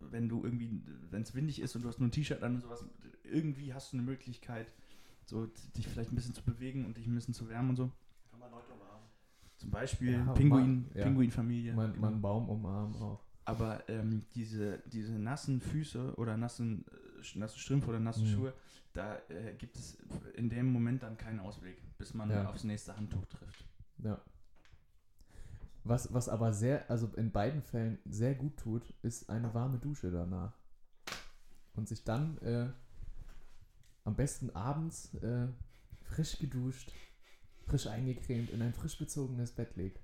[0.00, 2.60] wenn du irgendwie, wenn es windig ist und du hast nur ein T-Shirt an und
[2.60, 2.84] sowas,
[3.22, 4.66] irgendwie hast du eine Möglichkeit,
[5.26, 5.46] so
[5.76, 7.90] dich vielleicht ein bisschen zu bewegen und dich ein bisschen zu wärmen und so.
[8.30, 9.06] Kann man Leute umarmen.
[9.56, 11.04] Zum Beispiel Ja, Pinguin, man- ja.
[11.04, 11.74] Pinguinfamilie.
[11.74, 12.00] Mein, Genau.
[12.10, 13.20] mein Baum umarmen auch.
[13.46, 18.26] Aber ähm, diese, diese nassen Füße oder nassen, äh, nasse Strümpfe oder nasse Mhm.
[18.28, 18.54] Schuhe,
[18.94, 19.98] da äh, gibt es
[20.34, 22.48] in dem Moment dann keinen Ausweg, bis man Ja.
[22.48, 23.64] aufs nächste Handtuch trifft.
[23.98, 24.20] Ja.
[25.86, 30.10] Was, was aber sehr, also in beiden Fällen sehr gut tut, ist eine warme Dusche
[30.10, 30.54] danach.
[31.74, 32.70] Und sich dann äh,
[34.04, 35.48] am besten abends äh,
[36.02, 36.92] frisch geduscht,
[37.66, 40.00] frisch eingecremt in ein frisch bezogenes Bett legt.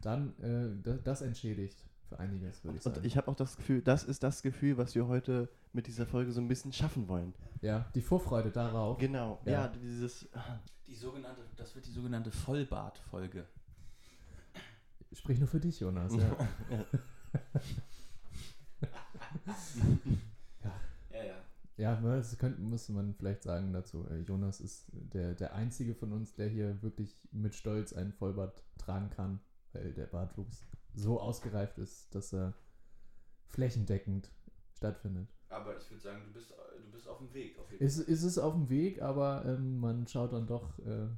[0.00, 1.76] Dann, äh, das, entschädigt
[2.08, 3.06] für einiges, würde ich Und sagen.
[3.06, 6.32] ich habe auch das Gefühl, das ist das Gefühl, was wir heute mit dieser Folge
[6.32, 7.34] so ein bisschen schaffen wollen.
[7.60, 8.98] ja, die Vorfreude darauf.
[8.98, 9.52] Genau, Ja.
[9.52, 10.28] ja, dieses.
[10.86, 13.46] Die sogenannte, das wird die sogenannte Vollbart-Folge.
[15.14, 16.14] Sprich nur für dich, Jonas.
[16.14, 16.36] Ja.
[16.70, 16.84] Ja,
[21.76, 22.00] ja.
[22.00, 24.06] Ne, das könnte, müsste man vielleicht sagen dazu.
[24.08, 28.62] Äh, Jonas ist der, der einzige von uns, der hier wirklich mit Stolz einen Vollbart
[28.78, 29.40] tragen kann,
[29.72, 30.64] weil der Bartwuchs
[30.94, 32.54] so ausgereift ist, dass er
[33.48, 34.30] flächendeckend
[34.74, 35.28] stattfindet.
[35.48, 37.58] Aber ich würde sagen, du bist, du bist auf dem Weg.
[37.58, 41.08] Auf jeden Ist, ist es auf dem Weg, aber ähm, man schaut dann doch äh,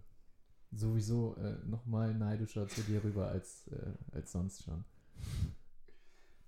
[0.73, 4.85] sowieso äh, nochmal neidischer zu dir rüber als, äh, als sonst schon.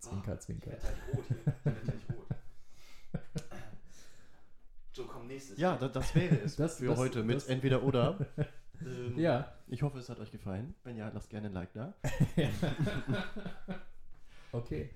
[0.01, 0.71] Zwinker, Ich zwinker.
[0.73, 1.25] werde gleich rot.
[1.31, 2.36] Ich werde gleich rot.
[4.97, 5.59] So, komm, nächstes.
[5.59, 8.19] Ja, da, das wäre es Das- für das- heute mit das- entweder oder.
[8.81, 9.53] ähm, Ja.
[9.69, 10.75] Ich hoffe, es hat euch gefallen.
[10.85, 11.93] Wenn ja, lasst gerne ein Like da.
[14.53, 14.91] okay.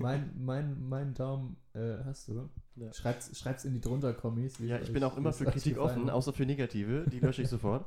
[0.00, 2.48] Mein, mein, mein Daumen äh, hast du.
[2.76, 2.92] Ja.
[2.92, 4.58] Schreib's, schreib's in die drunter Kommis.
[4.58, 6.14] Ja, ich bin euch- auch immer für Kritik offen, hat.
[6.14, 7.04] außer für negative.
[7.08, 7.86] Die lösche ich sofort.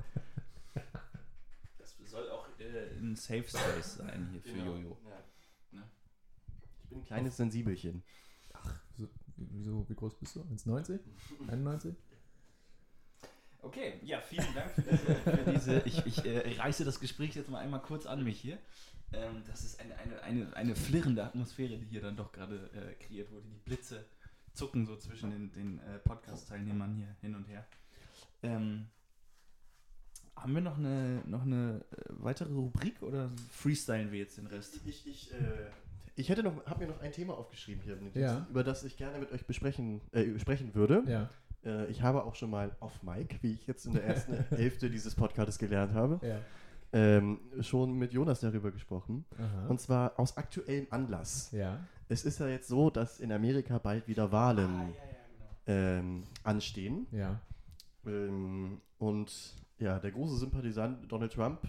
[1.77, 4.75] Das soll auch äh, ein Safe Space sein hier für Genau.
[4.77, 4.97] Jojo.
[5.09, 5.79] Ja.
[5.79, 5.83] Ne?
[6.83, 8.03] Ich bin ein kleines Sensibelchen.
[9.39, 10.41] So, wieso, wie groß bist du?
[10.41, 10.99] 1,90?
[11.47, 11.95] 91?
[13.61, 15.15] Okay, ja, vielen Dank für diese.
[15.15, 18.57] Für diese ich ich äh, reiße das Gespräch jetzt mal einmal kurz an mich hier.
[19.11, 23.03] Ähm, das ist eine, eine, eine, eine flirrende Atmosphäre, die hier dann doch gerade äh,
[23.03, 23.47] kreiert wurde.
[23.47, 24.05] Die Blitze
[24.53, 27.65] zucken so zwischen den, den äh, Podcast-Teilnehmern hier hin und her.
[28.43, 28.87] Ähm,
[30.35, 34.79] haben wir noch eine, noch eine äh, weitere Rubrik oder freestylen wir jetzt den Rest?
[34.85, 35.69] Ich, ich, äh,
[36.19, 38.45] ich hätte noch, habe mir noch ein Thema aufgeschrieben hier, Ja.
[38.49, 41.03] über das ich gerne mit euch besprechen, äh, sprechen würde.
[41.07, 41.29] Ja,
[41.65, 44.89] Äh, ich habe auch schon mal auf Mic, wie ich jetzt in der ersten Hälfte
[44.89, 46.37] dieses Podcasts gelernt habe, ja.
[46.93, 49.25] ähm, schon mit Jonas darüber gesprochen.
[49.37, 49.67] Aha.
[49.67, 51.51] Und zwar aus aktuellem Anlass.
[51.51, 54.93] ja, Es ist ja jetzt so, dass in Amerika bald wieder Wahlen genau.
[55.67, 57.07] ähm, anstehen.
[57.11, 57.39] ja.
[58.05, 59.31] Ähm, und
[59.79, 61.59] ja, der große Sympathisant Donald Trump,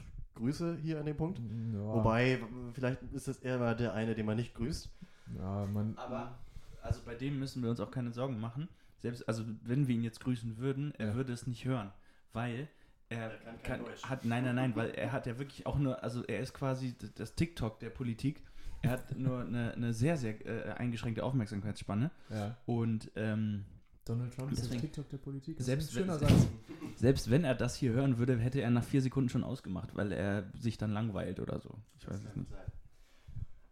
[0.40, 1.38] Grüße hier an dem Punkt.
[1.38, 2.40] Ja, Wobei,
[2.72, 4.90] vielleicht ist das eher mal der eine, den man nicht grüßt.
[5.38, 6.38] ja, man, Aber
[6.82, 8.68] also bei dem müssen wir uns auch keine Sorgen machen.
[8.98, 11.14] Selbst, also wenn wir ihn jetzt grüßen würden, er Ja.
[11.14, 11.92] würde es nicht hören,
[12.32, 12.68] weil
[13.10, 14.02] er, Er kann kein kann, Deutsch.
[14.04, 16.94] hat, nein, nein, nein, weil er hat ja wirklich auch nur, also er ist quasi
[17.16, 18.42] das TikTok der Politik.
[18.82, 22.56] Er hat nur eine, eine sehr, sehr äh, eingeschränkte Aufmerksamkeitsspanne ja.
[22.66, 23.64] und ähm,
[24.04, 25.56] Donald Trump ist der Deswegen- TikTok der Politik.
[25.58, 26.48] Das Selbst ist ein schöner wenn- Satz.
[26.96, 30.12] selbst wenn er das hier hören würde, hätte er nach vier Sekunden schon ausgemacht, weil
[30.12, 31.76] er sich dann langweilt oder so.
[31.98, 32.50] Ich weiß es nicht.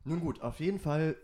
[0.04, 1.16] Nun gut, auf jeden Fall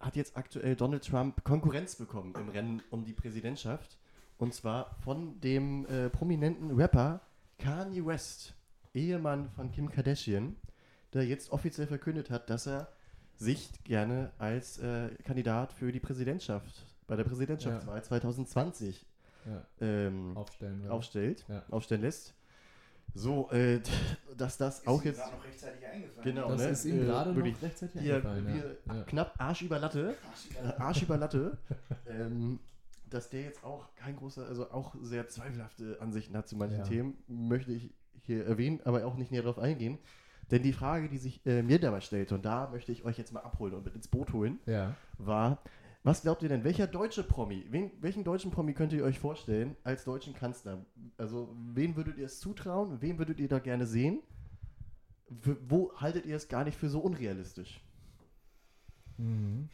[0.00, 3.98] äh, hat jetzt aktuell Donald Trump Konkurrenz bekommen im Rennen um die Präsidentschaft.
[4.38, 7.20] Und zwar von dem äh, prominenten Rapper
[7.58, 8.54] Kanye West,
[8.94, 10.56] Ehemann von Kim Kardashian,
[11.12, 12.88] der jetzt offiziell verkündet hat, dass er
[13.36, 19.04] sich gerne als äh, Kandidat für die Präsidentschaft bei der Präsidentschaftswahl 2020
[19.46, 20.88] Ja, ähm, aufstellen.
[20.88, 21.62] aufstellt, Ja.
[21.70, 22.34] aufstellen lässt.
[23.14, 23.80] So, äh,
[24.36, 26.22] dass das auch jetzt noch rechtzeitig eingefallen.
[26.22, 26.68] Genau, Das ne?
[26.68, 27.54] ist ihm Äh, gerade wirklich.
[27.54, 28.48] noch rechtzeitig hier, eingefallen.
[28.52, 28.94] hier ja.
[28.94, 29.02] Ja.
[29.04, 30.14] knapp Arsch über Latte,
[30.62, 31.56] äh, Arsch über Latte,
[32.06, 32.60] ähm,
[33.08, 36.84] dass der jetzt auch kein großer, also auch sehr zweifelhafte Ansichten hat zu manchen Ja.
[36.84, 37.90] Themen, möchte ich
[38.26, 39.96] hier erwähnen, aber auch nicht näher darauf eingehen.
[40.50, 43.32] Denn die Frage, die sich äh, mir dabei stellte, und da möchte ich euch jetzt
[43.32, 44.94] mal abholen und mit ins Boot holen, ja.
[45.18, 45.58] war,
[46.04, 49.76] was glaubt ihr denn, welcher deutsche Promi, wen, welchen deutschen Promi könnt ihr euch vorstellen
[49.84, 50.86] als deutschen Kanzler?
[51.16, 53.00] Also, wen würdet ihr es zutrauen?
[53.00, 54.22] Wen würdet ihr da gerne sehen?
[55.28, 57.80] W wo haltet ihr es gar nicht für so unrealistisch?
[59.18, 59.68] Mhm.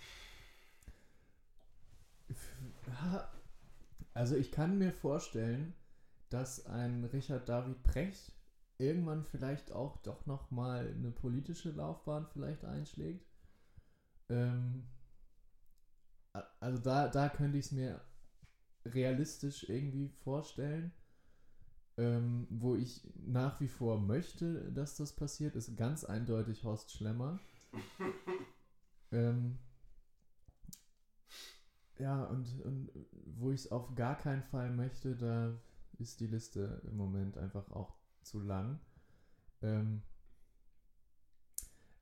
[4.14, 5.74] Also ich kann mir vorstellen,
[6.30, 8.32] dass ein Richard David Precht
[8.78, 13.24] irgendwann vielleicht auch doch noch mal eine politische Laufbahn vielleicht einschlägt.
[14.28, 14.84] Ähm,
[16.60, 18.00] also da, da könnte ich es mir
[18.86, 20.92] realistisch irgendwie vorstellen.
[21.96, 27.38] Ähm, wo ich nach wie vor möchte, dass das passiert, ist ganz eindeutig Horst Schlemmer.
[29.12, 29.58] ähm,
[31.98, 32.90] ja, und, und
[33.36, 35.52] wo ich es auf gar keinen Fall möchte, da
[35.98, 38.80] ist die Liste im Moment einfach auch zu lang.
[39.62, 40.02] Ähm,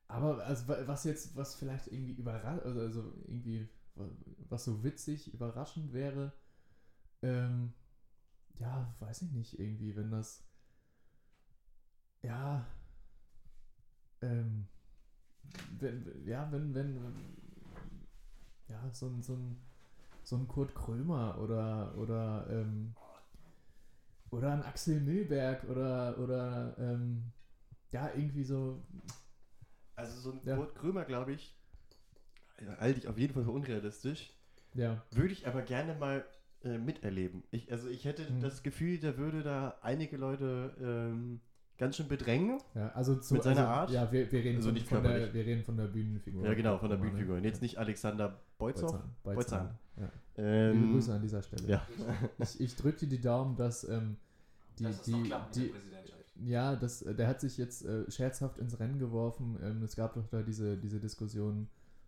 [0.07, 3.67] aber also, wa- was jetzt, was vielleicht irgendwie überrascht, also, also irgendwie,
[4.49, 6.33] was so witzig, überraschend wäre,
[7.21, 7.73] ähm,
[8.59, 10.43] ja, weiß ich nicht, irgendwie, wenn das,
[12.23, 12.65] ja,
[14.21, 14.67] ähm,
[15.79, 16.97] wenn, ja, wenn, wenn,
[18.69, 19.57] ja, so ein, so ein,
[20.23, 22.95] so ein Kurt Krömer oder, oder, ähm,
[24.31, 27.31] oder ein Axel Milberg oder, oder, ähm,
[27.91, 28.83] ja, irgendwie so,
[29.95, 30.55] Also, so ein Ja.
[30.55, 31.55] Kurt Krömer, glaube ich,
[32.79, 34.33] halte ich auf jeden Fall für unrealistisch.
[34.73, 35.03] Ja.
[35.11, 36.25] Würde ich aber gerne mal
[36.63, 37.43] äh, miterleben.
[37.51, 38.39] Ich, also ich hätte Mhm.
[38.41, 41.39] das Gefühl, da würde da einige Leute ähm,
[41.77, 42.59] ganz schön bedrängen.
[42.75, 43.89] ja, also zu, Mit seiner also, Art?
[43.91, 46.45] Ja, wir, wir, reden Also von, nicht von der, wir reden von der Bühnenfigur.
[46.45, 47.03] Ja, genau, von der Ne?
[47.03, 47.37] Bühnenfigur.
[47.37, 48.99] Und jetzt nicht Alexander Beutzow.
[49.23, 49.77] Beuzahn.
[49.97, 50.09] Ja.
[50.37, 51.67] Liebe Ähm, Grüße an dieser Stelle.
[51.67, 51.85] ja.
[52.39, 54.17] Ich, ich drücke dir die Daumen, dass ähm,
[54.79, 56.23] die, noch die, die, der Präsidentschaft.
[56.45, 59.59] ja, das, äh, der hat sich jetzt äh, scherzhaft ins Rennen geworfen.
[59.61, 61.67] Ähm, es gab doch da diese, diese Diskussion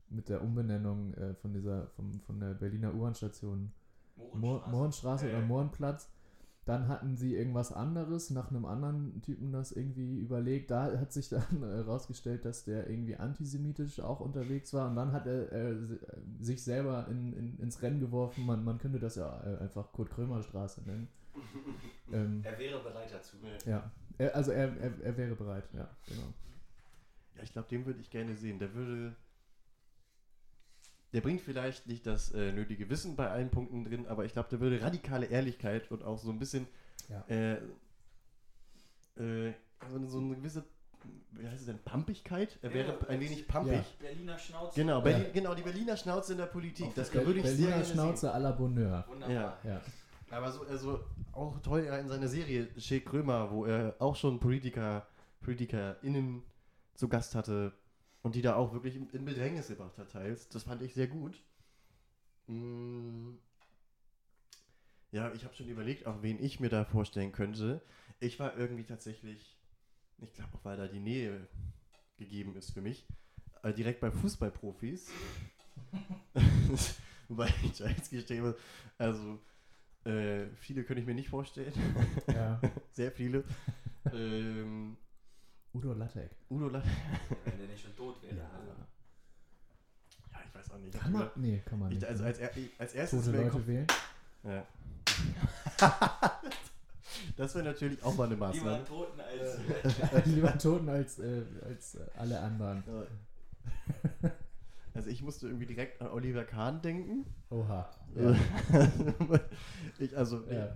[0.09, 3.71] mit der Umbenennung äh, von dieser, vom, von der Berliner U-Bahn-Station
[4.33, 6.09] Mohr- Mohrenstraße oder Mohrenplatz.
[6.65, 10.71] Dann hatten sie irgendwas anderes, nach einem anderen Typen das irgendwie überlegt.
[10.71, 14.89] Da hat sich dann herausgestellt, dass der irgendwie antisemitisch auch unterwegs war.
[14.89, 15.99] Und dann hat er äh, äh,
[16.39, 18.47] sich selber in, in, ins Rennen geworfen.
[18.47, 21.07] Man, man könnte das ja äh, einfach Kurt-Krömer-Straße nennen.
[22.11, 23.37] ähm, Er wäre bereit dazu.
[23.67, 26.33] ja, er, also er, er, er wäre bereit, ja, genau.
[27.35, 28.57] Ja, ich glaube, den würde ich gerne sehen.
[28.57, 29.15] Der würde.
[31.15, 34.49] Der bringt vielleicht nicht das äh, nötige Wissen bei allen Punkten drin, aber ich glaube,
[34.49, 36.67] der würde radikale Ehrlichkeit und auch so ein bisschen.
[37.09, 37.23] Ja.
[37.29, 37.53] Äh,
[39.17, 40.65] äh, also so eine gewisse.
[41.31, 41.79] Wie heißt es denn?
[41.79, 42.57] Pumpigkeit?
[42.63, 43.73] Er wäre Ja, ein wenig pumpig.
[43.73, 43.85] Ja.
[43.99, 44.75] Berliner Schnauze.
[44.75, 44.99] Genau, Ja.
[45.03, 46.93] Berlin, genau, die Berliner Schnauze in der Politik.
[46.95, 49.05] Das Ber- würde ich Berliner Schnauze à la Bonheur.
[49.07, 49.57] Wunderbar.
[49.63, 49.69] Ja.
[49.71, 49.81] Ja.
[50.31, 50.99] Aber so, also
[51.31, 55.07] auch toll ja, in seiner Serie Che Krömer, wo er auch schon Politiker,
[55.41, 56.41] PolitikerInnen
[56.95, 57.71] zu Gast hatte
[58.25, 60.49] und die da auch wirklich in Bedrängnis gebracht hat, teils.
[60.49, 61.39] Das fand ich sehr gut.
[62.47, 63.35] Mm.
[65.11, 67.83] Ja, ich habe schon überlegt, auch wen ich mir da vorstellen könnte.
[68.19, 69.55] Ich war irgendwie tatsächlich,
[70.17, 71.47] ich glaube auch, weil da die Nähe
[72.17, 73.05] gegeben ist für mich,
[73.61, 75.11] äh, direkt bei Fußballprofis.
[77.27, 78.55] Wobei ich jetzt gestehen muss,
[78.97, 79.39] also
[80.03, 81.73] äh, viele könnte ich mir nicht vorstellen.
[82.33, 82.59] ja.
[82.89, 83.43] Sehr viele.
[84.11, 84.97] ähm,
[85.75, 86.29] Udo Lattek.
[86.49, 86.81] Udo La
[87.43, 88.37] Wenn der nicht schon tot wäre.
[88.37, 88.43] Ja.
[88.57, 88.71] Also.
[90.31, 90.97] Ja, ich weiß auch nicht.
[90.97, 91.29] Kann man?
[91.35, 92.07] Nee, kann man Ich, nicht.
[92.07, 92.29] also ne?
[92.29, 93.87] als, er- als erstes Tote Leute wählen.
[94.43, 94.65] Ja.
[97.37, 98.75] das wäre natürlich auch mal eine Lieber Maßnahme.
[98.75, 100.25] einen Toten als.
[100.25, 102.83] Lieber Toten als, äh, als äh, alle anderen.
[104.93, 107.25] Also ich musste irgendwie direkt an Oliver Kahn denken.
[107.49, 107.89] Oha.
[108.15, 108.31] Ja.
[108.71, 109.39] Ja.
[109.99, 110.75] ich, also, ja.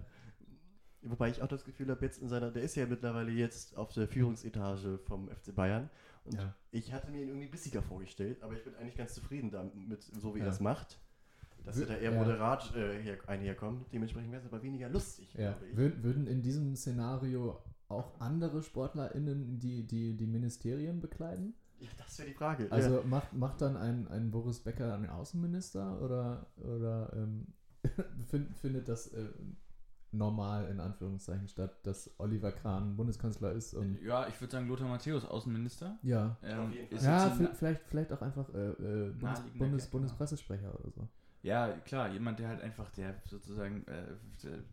[1.01, 3.93] Wobei ich auch das Gefühl habe, jetzt in seiner, der ist ja mittlerweile jetzt auf
[3.93, 5.89] der Führungsetage vom FC Bayern.
[6.25, 6.53] Und Ja.
[6.71, 10.35] ich hatte mir ihn irgendwie bissiger vorgestellt, aber ich bin eigentlich ganz zufrieden damit, so
[10.35, 10.45] wie Ja.
[10.45, 10.99] er das macht.
[11.65, 13.91] Dass Wür- er da eher moderat äh, her, einherkommt.
[13.93, 15.51] Dementsprechend wäre es aber weniger lustig, Ja.
[15.51, 15.77] glaube ich.
[15.77, 21.53] Wür würden in diesem Szenario auch andere SportlerInnen die, die, die Ministerien bekleiden?
[21.79, 22.67] Ja, das wäre die Frage.
[22.71, 23.03] Also ja.
[23.05, 27.47] macht, macht dann ein, ein Boris Becker einen Außenminister oder, oder ähm,
[28.27, 29.29] find, findet das äh,
[30.11, 34.87] normal in Anführungszeichen statt, dass Oliver Kahn Bundeskanzler ist und Ja, ich würde sagen Lothar
[34.87, 35.97] Matthäus, Außenminister.
[36.03, 36.37] ja.
[36.43, 41.07] Ähm, Ja, vielleicht, vielleicht auch einfach äh, äh, Bundes, Gag, Bundespressesprecher oder so.
[41.41, 44.03] Ja, klar, jemand, der halt einfach, der sozusagen äh,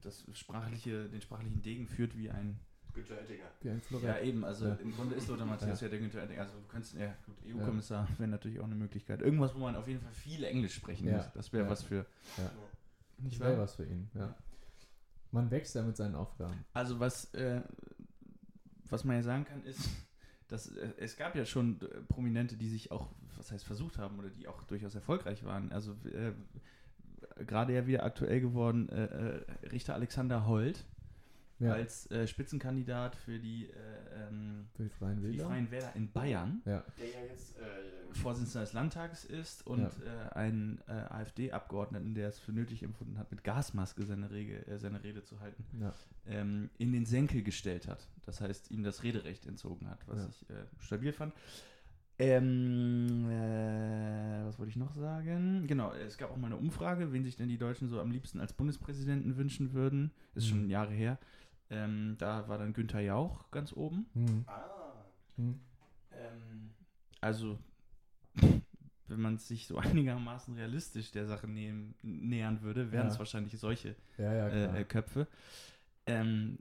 [0.03, 2.59] das sprachliche, den sprachlichen Degen führt wie ein.
[2.95, 3.45] Günther Oettinger.
[3.61, 4.74] Wie ein Ja, eben, also Ja.
[4.76, 5.87] im Grunde ist Lothar Matthäus Ja.
[5.87, 6.41] ja, der Günther Oettinger.
[6.41, 9.20] Also du könntest, ja, gut, EU-Kommissar wäre natürlich auch eine Möglichkeit.
[9.20, 11.18] Irgendwas, wo man auf jeden Fall viel Englisch sprechen Ja.
[11.18, 11.30] muss.
[11.34, 11.70] Das wäre Ja.
[11.70, 12.07] was für.
[12.39, 12.51] Ja.
[13.18, 14.34] Nicht Das wäre was für ihn, ja.
[15.33, 16.64] Man wächst ja mit seinen Aufgaben.
[16.72, 17.61] Also was, äh,
[18.89, 19.89] was man ja sagen kann, ist,
[20.49, 24.18] dass äh, es gab ja schon äh, Prominente, die sich auch, was heißt versucht haben
[24.18, 25.72] oder die auch durchaus erfolgreich waren.
[25.72, 26.33] Also äh,
[27.45, 30.85] gerade ja wieder aktuell geworden, äh, äh, Richter Alexander Holt
[31.59, 35.46] Ja, als äh, Spitzenkandidat für die, äh, ähm, für die Freien für die Wähler.
[35.48, 36.61] Freien Wähler in Bayern.
[36.66, 37.57] Ja, Der ja jetzt.
[37.59, 37.62] Äh,
[38.12, 39.90] Vorsitzender des Landtages ist und Ja.
[40.30, 44.78] äh, einen äh, AfD-Abgeordneten, der es für nötig empfunden hat, mit Gasmaske seine, Rege, äh,
[44.78, 45.92] seine Rede zu halten, ja.
[46.26, 48.07] ähm, in den Senkel gestellt hat.
[48.24, 50.28] Das heißt, ihm das Rederecht entzogen hat, was Ja.
[50.30, 51.34] ich äh, stabil fand.
[52.18, 55.66] Ähm, äh, was wollte ich noch sagen?
[55.66, 58.40] Genau, es gab auch mal eine Umfrage, wen sich denn die Deutschen so am liebsten
[58.40, 60.11] als Bundespräsidenten wünschen würden.
[60.34, 60.70] Ist schon Mhm.
[60.70, 61.18] Jahre her.
[61.71, 64.07] Ähm, da war dann Günther Jauch ganz oben.
[64.14, 64.45] Hm.
[64.47, 64.93] ah.
[65.37, 65.61] Hm.
[66.12, 66.71] Ähm,
[67.21, 67.59] also,
[69.09, 73.12] wenn man sich so einigermaßen realistisch der Sache nehmen, nähern würde, wären Ja.
[73.12, 75.27] es wahrscheinlich solche Ja, ja, äh, Köpfe.
[76.07, 76.59] Ähm,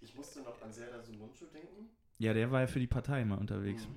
[0.00, 1.88] Ich musste noch an Serdar Sumuncu denken.
[2.18, 3.86] ja, der war ja für die Partei mal unterwegs.
[3.86, 3.96] Mhm.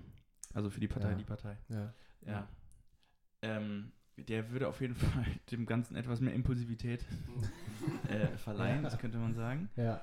[0.53, 1.15] Also für die Partei, Ja.
[1.15, 1.57] die Partei.
[1.69, 1.93] ja.
[2.25, 2.47] Ja.
[3.43, 7.03] Ähm, der würde auf jeden Fall dem Ganzen etwas mehr Impulsivität
[8.09, 8.89] äh, verleihen, Ja.
[8.89, 9.69] das könnte man sagen.
[9.75, 10.01] ja.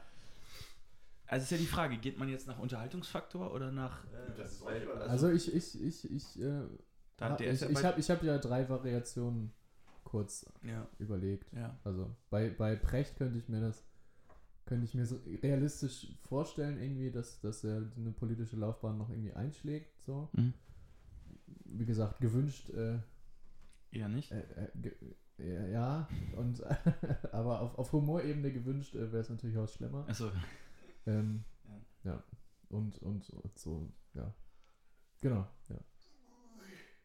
[1.28, 4.04] Also ist ja die Frage, geht man jetzt nach Unterhaltungsfaktor oder nach...
[4.06, 5.10] Äh, Das ist weil- euch überlassen.
[5.10, 6.62] Also ich, ich, ich, ich, äh,
[7.20, 9.52] hab- ich, ja ich habe ich hab ja drei Variationen
[10.04, 11.52] kurz ja, überlegt.
[11.52, 11.78] ja.
[11.84, 13.84] Also bei, bei Precht könnte ich mir das
[14.64, 19.32] könnte ich mir so realistisch vorstellen, irgendwie, dass, dass er eine politische Laufbahn noch irgendwie
[19.32, 19.98] einschlägt.
[20.04, 20.28] So.
[20.34, 20.52] Mhm.
[21.64, 22.98] Wie gesagt, gewünscht äh,
[23.90, 24.30] Eher nicht.
[24.30, 24.96] Äh, äh, ge-
[25.38, 26.62] ja, ja, und
[27.32, 30.04] aber auf, auf Humorebene gewünscht äh, wäre es natürlich Horst Schlemmer.
[30.06, 30.30] Achso,
[31.08, 31.44] Ähm,
[32.04, 32.22] ja.
[32.68, 34.32] Und, und, und so, ja.
[35.20, 35.76] Genau, ja.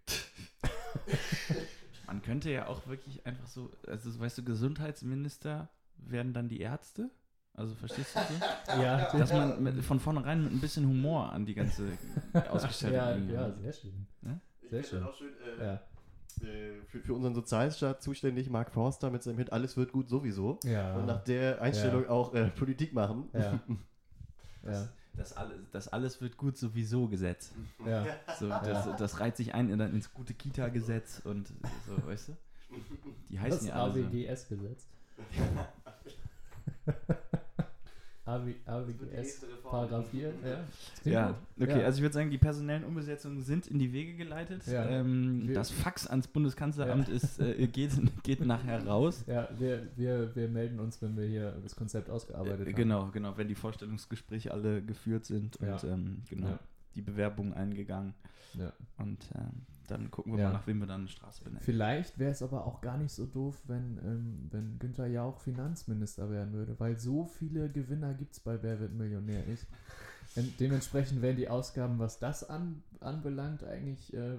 [2.07, 6.59] man könnte ja auch wirklich einfach so, also so, weißt du, Gesundheitsminister werden dann die
[6.59, 7.09] Ärzte?
[7.53, 8.45] Also verstehst du so?
[8.81, 11.91] Ja, Dass man mit, von vornherein mit ein bisschen Humor an die ganze
[12.49, 14.07] Ausgestaltung ja, ja, sehr schön.
[14.61, 14.99] Ich Sehr finde schön.
[15.01, 15.33] das auch schön.
[15.59, 15.73] Äh, Ja,
[16.47, 20.59] äh, für, für unseren Sozialstaat zuständig Mark Forster mit seinem Hit Alles wird gut sowieso.
[20.63, 22.09] ja, Und nach der Einstellung Ja.
[22.09, 23.29] auch äh, Politik machen.
[23.33, 23.59] ja,
[24.65, 27.51] ja, Das alles, das alles wird gut sowieso Gesetz.
[27.85, 28.05] ja,
[28.39, 31.47] So, das, das reiht sich ein in, ins gute Kita-Gesetz und
[31.85, 32.37] so, weißt du?
[33.29, 34.07] Die heißen das ja alle so.
[34.07, 34.87] AWGS-Gesetz.
[36.85, 36.93] AW,
[38.25, 40.33] AWGS, Paragraph 4,
[41.05, 41.35] ja.
[41.59, 41.85] Okay, Ja.
[41.85, 44.65] also ich würde sagen, die personellen Umbesetzungen sind in die Wege geleitet.
[44.67, 44.85] Ja.
[44.87, 47.91] Ähm, das Fax ans Bundeskanzleramt ist, äh, geht,
[48.23, 49.23] geht nachher raus.
[49.27, 52.75] Ja, wir, wir, wir melden uns, wenn wir hier das Konzept ausgearbeitet Äh, haben.
[52.75, 55.83] genau, genau, wenn die Vorstellungsgespräche alle geführt sind und Ja.
[55.83, 56.59] ähm, genau, Ja.
[56.95, 58.13] die Bewerbung eingegangen.
[58.53, 58.71] Ja.
[58.99, 60.47] Und ähm, dann gucken wir Ja.
[60.49, 61.61] mal, nach wem wir dann eine Straße benennen.
[61.63, 66.29] Vielleicht wäre es aber auch gar nicht so doof, wenn, ähm, wenn Günther Jauch Finanzminister
[66.31, 69.65] werden würde, weil so viele Gewinner gibt es bei Wer wird Millionär nicht.
[70.35, 74.37] Und dementsprechend wären die Ausgaben, was das an, anbelangt, eigentlich äh,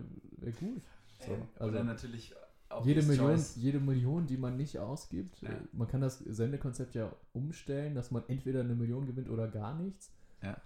[0.59, 0.83] gut.
[1.25, 2.35] So, also Oder natürlich
[2.69, 3.57] auch jede Million, Choice.
[3.57, 5.51] jede Million, die man nicht ausgibt, Ja.
[5.51, 9.75] äh, man kann das Sendekonzept ja umstellen, dass man entweder eine Million gewinnt oder gar
[9.75, 10.11] nichts.
[10.43, 10.57] Ja.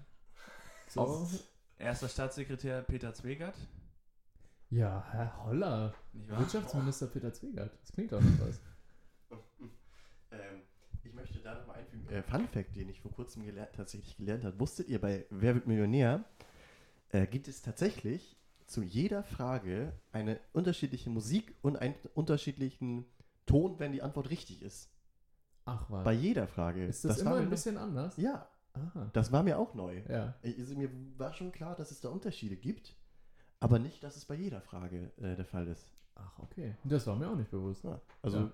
[0.89, 1.29] So.
[1.79, 3.55] Erster Staatssekretär Peter Zwegert.
[4.71, 5.95] Ja, Herr Holler?
[6.13, 7.73] Wirtschaftsminister Peter Zwegert.
[7.81, 8.61] Das klingt auch noch was.
[10.31, 10.61] Ähm,
[11.05, 12.07] ich möchte da nochmal einfügen.
[12.11, 14.61] Äh, Fun Fact, den ich vor kurzem gelernt, tatsächlich gelernt habe.
[14.61, 16.23] Wusstet ihr, bei Wer wird Millionär
[17.09, 23.07] äh, gibt es tatsächlich zu jeder Frage eine unterschiedliche Musik und einen unterschiedlichen
[23.47, 24.91] Ton, wenn die Antwort richtig ist.
[25.65, 26.05] Ach was.
[26.05, 26.85] Bei jeder Frage.
[26.85, 28.19] Ist das, war immer ein noch- bisschen anders?
[28.19, 29.09] Ja, Aha.
[29.15, 30.03] das war mir auch neu.
[30.11, 30.35] Ja.
[30.43, 32.95] Ich, also mir war schon klar, dass es da Unterschiede gibt,
[33.61, 35.87] aber nicht, dass es bei jeder Frage äh, der Fall ist.
[36.15, 36.75] Ach, okay.
[36.85, 37.85] Das war mir auch nicht bewusst.
[37.85, 38.53] Ja, also Ja.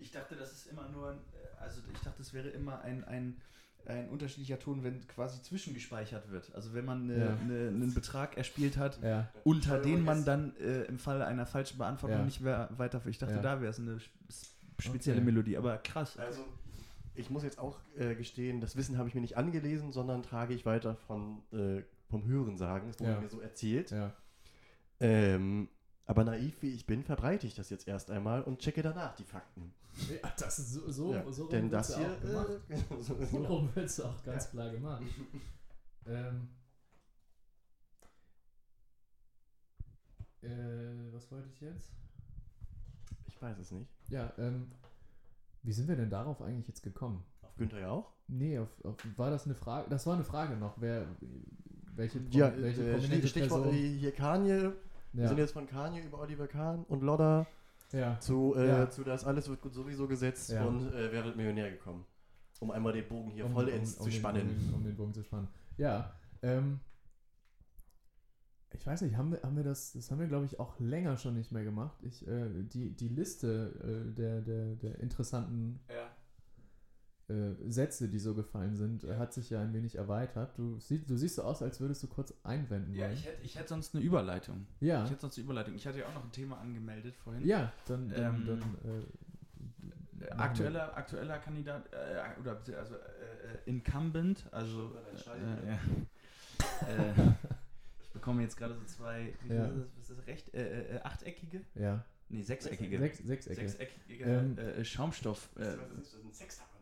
[0.00, 3.02] Ich dachte, das ist immer nur, ein, äh, also ich dachte, es wäre immer ein,
[3.04, 3.40] ein,
[3.86, 6.54] ein unterschiedlicher Ton, wenn quasi zwischengespeichert wird.
[6.54, 7.34] Also wenn man äh, Ja.
[7.34, 9.28] ne- einen Betrag erspielt hat, Ja.
[9.44, 12.24] unter den man dann äh, im Fall einer falschen Beantwortung Ja.
[12.24, 13.00] nicht mehr weiter.
[13.06, 13.42] Ich dachte, Ja.
[13.42, 15.24] da wäre es eine sp- spezielle Okay.
[15.26, 16.16] Melodie, aber krass.
[16.16, 16.44] Also,
[17.16, 20.54] ich muss jetzt auch äh, gestehen, das Wissen habe ich mir nicht angelesen, sondern trage
[20.54, 22.88] ich weiter von, äh, vom Hörensagen.
[22.90, 23.20] Es wurde Ja.
[23.20, 23.90] mir so erzählt.
[23.90, 24.12] Ja.
[25.00, 25.68] Ähm,
[26.06, 29.24] aber naiv wie ich bin, verbreite ich das jetzt erst einmal und checke danach die
[29.24, 29.72] Fakten.
[30.10, 32.18] ja das ist so, so, ja, so denn das hier.
[32.22, 34.50] Äh, so, So rum wird es auch ganz Ja.
[34.50, 35.02] klar gemacht.
[36.06, 36.48] ähm,
[40.42, 41.90] äh, was wollte ich jetzt?
[43.26, 43.88] ich weiß es nicht.
[44.08, 44.66] Ja, ähm,
[45.62, 47.22] wie sind wir denn darauf eigentlich jetzt gekommen?
[47.42, 48.12] Auf Günther ja auch?
[48.26, 49.88] Nee, auf, auf, war das eine Frage?
[49.90, 50.80] Das war eine Frage noch.
[50.80, 51.06] Wer,
[51.94, 53.74] welche, Ja, welche äh, Stichwort Person?
[53.74, 54.72] äh, hier Kanye.
[55.12, 57.46] Wir Ja, sind jetzt von Kanye über Oliver Kahn und Lodder
[57.92, 58.90] ja, zu, äh, Ja.
[58.90, 60.64] zu das alles wird gut sowieso gesetzt Ja.
[60.66, 62.04] und äh, wer wird Millionär gekommen.
[62.60, 64.42] Um einmal den Bogen hier um, vollends um, um zu den, spannen.
[64.42, 65.48] Um den, um den Bogen zu spannen.
[65.76, 66.80] Ja, ähm,
[68.70, 71.16] ich weiß nicht, haben wir, haben wir das, das haben wir glaube ich auch länger
[71.16, 71.96] schon nicht mehr gemacht.
[72.02, 73.72] Ich, äh, die, die Liste
[74.10, 76.10] äh, der, der, der interessanten Ja.
[77.28, 80.56] Äh, Sätze, die so gefallen sind, äh, hat sich ja ein wenig erweitert.
[80.58, 83.12] Du, sie, du siehst so aus, als würdest du kurz einwenden Ja, wollen.
[83.14, 84.66] ich hätte, ich hätte sonst eine Überleitung.
[84.80, 85.74] ja, Ich hätte sonst eine Überleitung.
[85.74, 87.44] Ich hatte ja auch noch ein Thema angemeldet vorhin.
[87.46, 88.60] ja, dann, dann, Ähm, dann
[88.90, 89.04] äh,
[90.24, 92.96] Äh, Aktueller, aktueller Kandidat, äh, oder also
[93.66, 94.92] Incumbent, also
[95.36, 95.78] äh, ja.
[98.02, 99.66] ich bekomme jetzt gerade so zwei, wie Ja.
[99.66, 103.68] ist das, was ist das recht, äh, äh, achteckige, ja, nee sechseckige, sechs, Sechsecke.
[103.68, 105.50] sechseckige Ähm, äh, Schaumstoff.
[105.56, 106.77] Äh, ein Sextappen.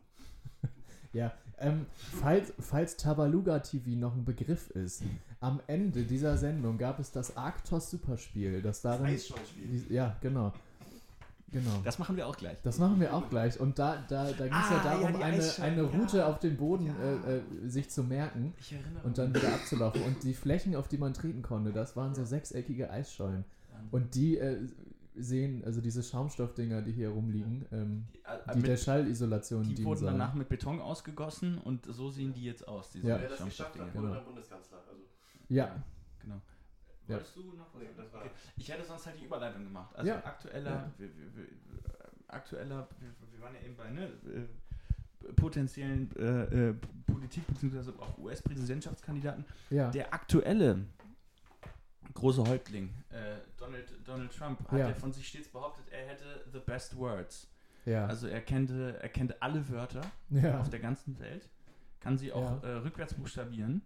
[1.16, 1.86] Ja, ähm,
[2.20, 5.02] falls, falls Tabaluga TV noch ein Begriff ist,
[5.40, 9.06] am Ende dieser Sendung gab es das Arktos Superspiel, das darin.
[9.06, 9.66] Eisschauspiel.
[9.66, 10.52] die- Ja, genau.
[11.52, 11.70] Genau.
[11.84, 12.56] das machen wir auch gleich.
[12.64, 13.58] Das machen wir auch gleich.
[13.58, 16.26] Und da, da, da ging es ja Ah, darum, ja, eine, eine Route ja.
[16.28, 16.94] auf dem Boden Ja.
[17.30, 20.02] äh, äh, sich zu merken Ich erinnere und dann wieder abzulaufen.
[20.02, 23.44] Und die Flächen, auf die man treten konnte, das waren so sechseckige Eisschollen.
[23.92, 24.58] Und die äh,
[25.18, 29.84] sehen, also diese Schaumstoffdinger, die hier rumliegen, ähm, die, äh, die mit, der Schallisolation die
[29.84, 30.12] wurden sollen.
[30.18, 33.20] danach mit Beton ausgegossen und so sehen die jetzt aus, diese Ja.
[33.20, 34.08] Wer das geschafft hat, Genau.
[34.10, 34.78] wurde Bundeskanzler.
[34.88, 35.02] Also,
[35.48, 35.82] Ja,
[36.20, 36.40] Genau.
[37.08, 37.14] Ja.
[37.16, 37.96] Wolltest du noch was Nee, sagen?
[37.98, 38.30] das war- okay.
[38.56, 39.94] Ich hätte sonst halt die Überleitung gemacht.
[39.94, 40.16] Also Ja.
[40.24, 40.92] aktueller, Ja.
[40.98, 41.48] Wir, wir, wir, äh,
[42.28, 46.74] aktueller, wir, wir waren ja eben bei ne, äh, potenziellen äh, äh,
[47.06, 47.90] Politik- bzw.
[48.00, 49.44] auch US-Präsidentschaftskandidaten.
[49.70, 49.90] ja.
[49.90, 50.84] Der aktuelle
[52.16, 54.88] große Häuptling, äh, Donald, Donald Trump, hat Ja.
[54.88, 57.48] er von sich stets behauptet, er hätte the best words.
[57.84, 58.06] Ja.
[58.06, 60.60] Also er kannte, er kennt alle Wörter ja.
[60.60, 61.48] auf der ganzen Welt,
[62.00, 62.68] kann sie auch Ja.
[62.68, 63.82] äh, rückwärts buchstabieren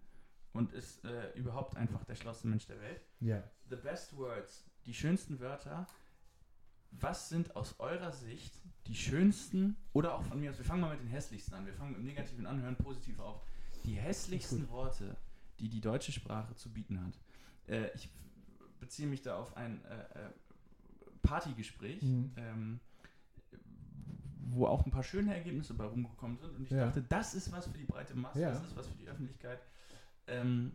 [0.53, 3.03] und ist äh, überhaupt einfach der schlauste Mensch der Welt.
[3.21, 3.43] ja.
[3.69, 5.87] The best words, die schönsten Wörter.
[6.93, 8.53] Was sind aus eurer Sicht
[8.89, 11.67] die schönsten oder auch von mir aus, wir fangen mal mit den hässlichsten an.
[11.67, 13.41] Wir fangen mit dem Negativen an, hören positiv auf.
[13.85, 15.17] Die hässlichsten Worte,
[15.61, 17.13] die die deutsche Sprache zu bieten hat.
[17.71, 18.09] Äh, ich
[18.81, 20.31] beziehe mich da auf ein äh, äh,
[21.23, 22.31] Partygespräch, Mhm.
[22.37, 22.81] ähm,
[24.53, 26.57] wo auch ein paar schöne Ergebnisse bei rumgekommen sind.
[26.57, 26.87] Und ich Ja.
[26.87, 28.51] dachte, das ist was für die breite Masse, Ja.
[28.51, 29.61] das ist was für die Öffentlichkeit.
[30.27, 30.73] Ähm,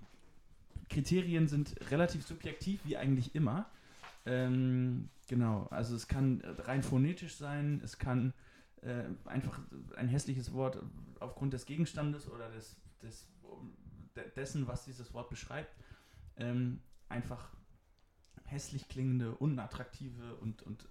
[0.89, 3.69] Kriterien sind relativ subjektiv, wie eigentlich immer.
[4.25, 8.33] Ähm, genau, also es kann rein phonetisch sein, es kann
[8.81, 9.59] äh, einfach
[9.97, 10.81] ein hässliches Wort
[11.19, 13.27] aufgrund des Gegenstandes oder des, des,
[14.15, 15.73] de- dessen, was dieses Wort beschreibt,
[16.37, 16.79] ähm,
[17.09, 17.49] einfach
[18.45, 20.87] hässlich klingende, unattraktive und, und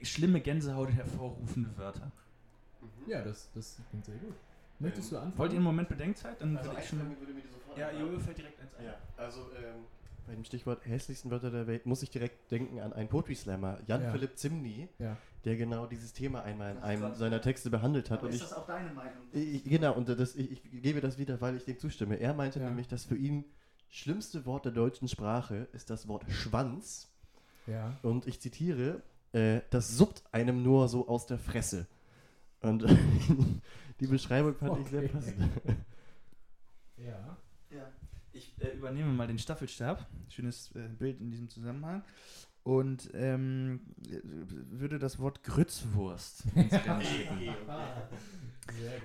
[0.00, 2.10] äh, schlimme Gänsehaut hervorrufende Wörter.
[3.06, 4.34] Ja, das, das klingt sehr gut.
[4.78, 5.38] Möchtest du anfangen?
[5.38, 6.40] Wollt ihr einen Moment Bedenkzeit?
[6.40, 6.98] Dann Also würde ich schon.
[6.98, 7.90] würde mir sofort Ja.
[7.92, 8.84] Jojo fällt direkt eins ein.
[8.84, 9.84] Ja, also ähm,
[10.26, 13.78] bei dem Stichwort hässlichsten Wörter der Welt muss ich direkt denken an einen Poetry Slammer,
[13.86, 15.16] Jan-Philipp Zimny, Ja.
[15.44, 18.18] der genau dieses Thema einmal in einem seiner Texte behandelt hat.
[18.18, 19.22] Aber Und ist ich, das auch deine Meinung?
[19.32, 22.16] ich, genau, und das, ich, ich gebe das wieder, weil ich dem zustimme.
[22.16, 22.66] Er meinte Ja.
[22.68, 23.44] nämlich, dass für ihn
[23.88, 27.08] schlimmste Wort der deutschen Sprache ist das Wort Schwanz.
[27.66, 27.96] Ja.
[28.02, 31.86] Und ich zitiere, äh, das suppt einem nur so aus der Fresse.
[32.60, 32.84] Und
[34.00, 35.08] die Beschreibung fand ich sehr Okay.
[35.12, 35.50] passend.
[36.98, 37.36] Ja.
[37.70, 37.92] Ja.
[38.32, 40.06] Ich äh, übernehme mal den Staffelstab.
[40.30, 42.02] Schönes äh, Bild in diesem Zusammenhang.
[42.62, 47.54] Und ähm, äh, würde das Wort Grützwurst ins Rennen schicken.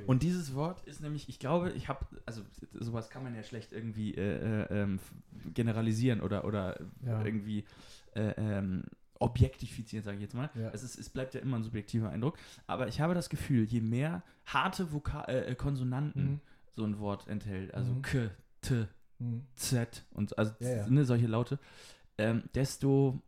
[0.08, 2.42] Und dieses Wort ist nämlich, ich glaube, ich habe, also
[2.74, 5.00] sowas kann man ja schlecht irgendwie äh, äh, ähm,
[5.54, 7.24] generalisieren oder, oder Ja.
[7.24, 7.66] irgendwie
[8.16, 8.84] äh, ähm,
[9.20, 10.50] objektifizieren, sage ich jetzt mal.
[10.56, 10.70] Ja.
[10.74, 12.38] Es, ist, es bleibt ja immer ein subjektiver Eindruck.
[12.68, 16.40] Aber ich habe das Gefühl, je mehr harte Voka äh, äh, Konsonanten Mhm.
[16.72, 18.02] so ein Wort enthält, also Mhm.
[18.02, 18.30] K,
[18.62, 18.88] T,
[19.20, 19.44] Mhm.
[19.56, 20.88] Z und also Ja.
[20.88, 21.60] Ne, solche Laute,
[22.18, 23.22] ähm, desto,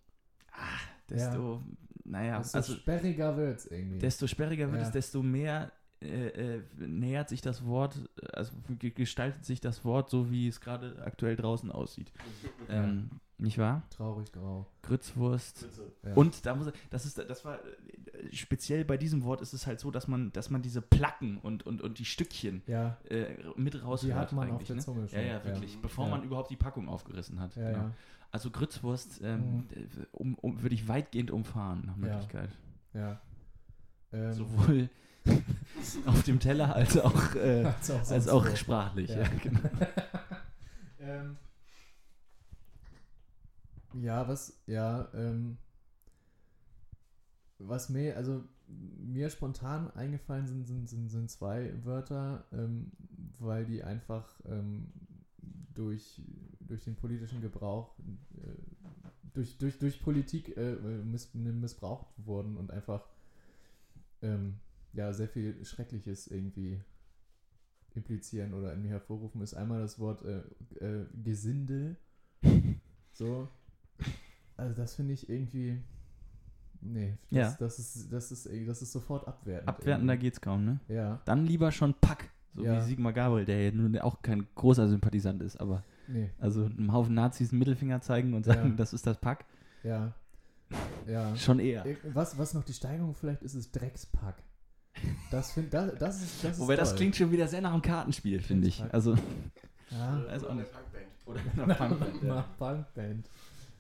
[0.51, 0.79] ah,
[1.09, 1.61] desto,
[2.03, 3.99] naja, Desto also sperriger wird's irgendwie.
[3.99, 5.71] desto sperriger wird es, desto mehr
[6.03, 7.97] äh, äh, nähert sich das Wort,
[8.33, 12.11] also ge- gestaltet sich das Wort so, wie es gerade aktuell draußen aussieht.
[12.69, 13.83] Ähm, nicht wahr?
[13.89, 14.67] Traurig grau.
[14.83, 15.67] Grützwurst.
[16.05, 16.13] Ja.
[16.13, 19.79] Und da muss das ist das war äh, speziell bei diesem Wort ist es halt
[19.79, 23.83] so, dass man dass man diese Placken und und, und die Stückchen ja, äh, mit
[23.83, 24.81] raushört die hat man auf eigentlich, der ne?
[24.81, 25.19] Zunge schon.
[25.19, 25.77] Ja, ja, wirklich.
[25.81, 26.11] Bevor Ja.
[26.11, 27.55] man überhaupt die Packung aufgerissen hat.
[27.55, 27.83] Ja, genau.
[27.85, 27.91] ja.
[28.31, 29.65] Also Grützwurst ähm, Mhm.
[30.11, 32.01] um, um, würde ich weitgehend umfahren, nach Ja.
[32.13, 32.49] Möglichkeit.
[32.93, 33.19] ja.
[34.11, 34.89] Ähm, Sowohl
[36.05, 39.09] auf dem Teller als auch, äh, als auch, als auch sprachlich.
[39.09, 39.21] Ja.
[39.21, 39.29] Ja.
[39.41, 39.59] genau.
[40.99, 41.37] ähm,
[43.93, 45.57] ja, was, ja, ähm,
[47.59, 52.91] was mir, also mir spontan eingefallen sind, sind, sind, sind zwei Wörter, ähm,
[53.39, 54.91] weil die einfach ähm,
[55.73, 56.21] durch,
[56.59, 57.93] durch den politischen Gebrauch,
[58.41, 58.47] äh,
[59.33, 63.05] durch, durch, durch Politik äh, miss, missbraucht wurden und einfach
[64.21, 64.59] ähm,
[64.93, 66.79] ja, sehr viel Schreckliches irgendwie
[67.95, 70.39] implizieren oder in mir hervorrufen, ist einmal das Wort äh,
[70.85, 71.97] äh, Gesindel.
[73.15, 73.47] So.
[74.57, 75.79] Also das finde ich irgendwie.
[76.81, 77.55] Nee, das, Ja.
[77.59, 79.69] das, ist, das, ist, das ist sofort abwertend.
[79.69, 80.25] Abwertender irgendwie.
[80.25, 80.79] geht's kaum, ne?
[80.87, 82.75] Ja, Dann lieber schon Pack, so Ja.
[82.77, 86.91] wie Sigmar Gabriel, der ja nun auch kein großer Sympathisant ist, aber nee, also einem
[86.91, 88.75] Haufen Nazis einen Mittelfinger zeigen und sagen, Ja.
[88.77, 89.45] das ist das Pack,
[89.83, 90.13] ja.
[91.07, 91.35] Ja.
[91.35, 91.85] schon eher.
[91.85, 94.41] Ir- Was, was noch die Steigerung vielleicht ist, ist Dreckspack.
[95.31, 96.43] Das, find, das, das ist.
[96.43, 98.77] Das Wobei ist das klingt schon wieder sehr nach einem Kartenspiel, finde ich.
[98.77, 98.93] Dreckspack.
[98.93, 99.15] Also,
[99.91, 100.69] Ja, weiß auch Oder nicht.
[100.75, 101.07] eine Punkband.
[101.25, 102.35] oder nach Punkband, ja.
[102.35, 103.29] Nach Punkband.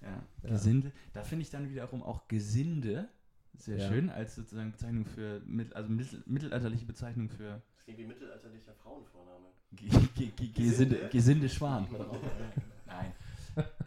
[0.01, 0.07] Ja.
[0.43, 0.49] Ja.
[0.49, 0.91] Gesinde.
[1.13, 3.07] Da finde ich dann wiederum auch Gesinde
[3.57, 3.87] sehr Ja.
[3.87, 5.41] schön als sozusagen Bezeichnung für,
[5.73, 9.45] also mittel, mittelalterliche Bezeichnung für Das klingt wie mittelalterlicher Frauenvorname.
[9.73, 11.87] Ge- Ge- Ge- Gesinde, Gesinde Schwan.
[12.87, 13.11] Nein.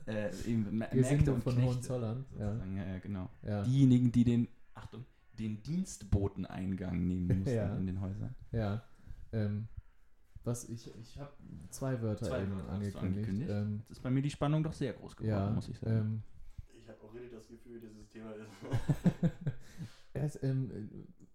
[0.06, 2.24] Äh, eben Mä- Mägde Gesinde und von Knechte, Hohenzollern.
[2.38, 2.54] Ja.
[2.54, 3.28] Ja, ja, genau.
[3.42, 5.04] ja, Diejenigen, die den, Achtung,
[5.38, 7.76] den Dienstboteneingang nehmen mussten Ja.
[7.76, 8.34] in den Häusern.
[8.52, 8.82] ja.
[9.32, 9.68] Ähm,
[10.44, 11.32] was ich, ich habe
[11.70, 12.96] zwei Wörter Zwei eben Wörter angekündigt.
[13.02, 13.50] angekündigt.
[13.50, 15.96] Ähm, Jetzt ist bei mir die Spannung doch sehr groß geworden, ja, muss ich sagen.
[15.96, 16.22] ähm,
[16.80, 19.32] Ich habe auch really das Gefühl, dieses Thema ist.
[20.12, 20.70] er ist, ähm,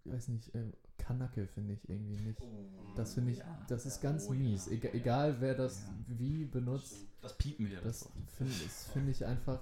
[0.06, 2.40] äh, weiß nicht, ähm, Kanacke finde ich irgendwie nicht.
[2.96, 3.64] Das finde ich, Ja.
[3.68, 4.38] das ist ganz Oh, ja.
[4.38, 4.68] mies.
[4.68, 5.94] Ega, egal wer das Ja.
[6.18, 7.82] wie benutzt, Das piepen wir.
[7.82, 9.60] das finde das find ich einfach.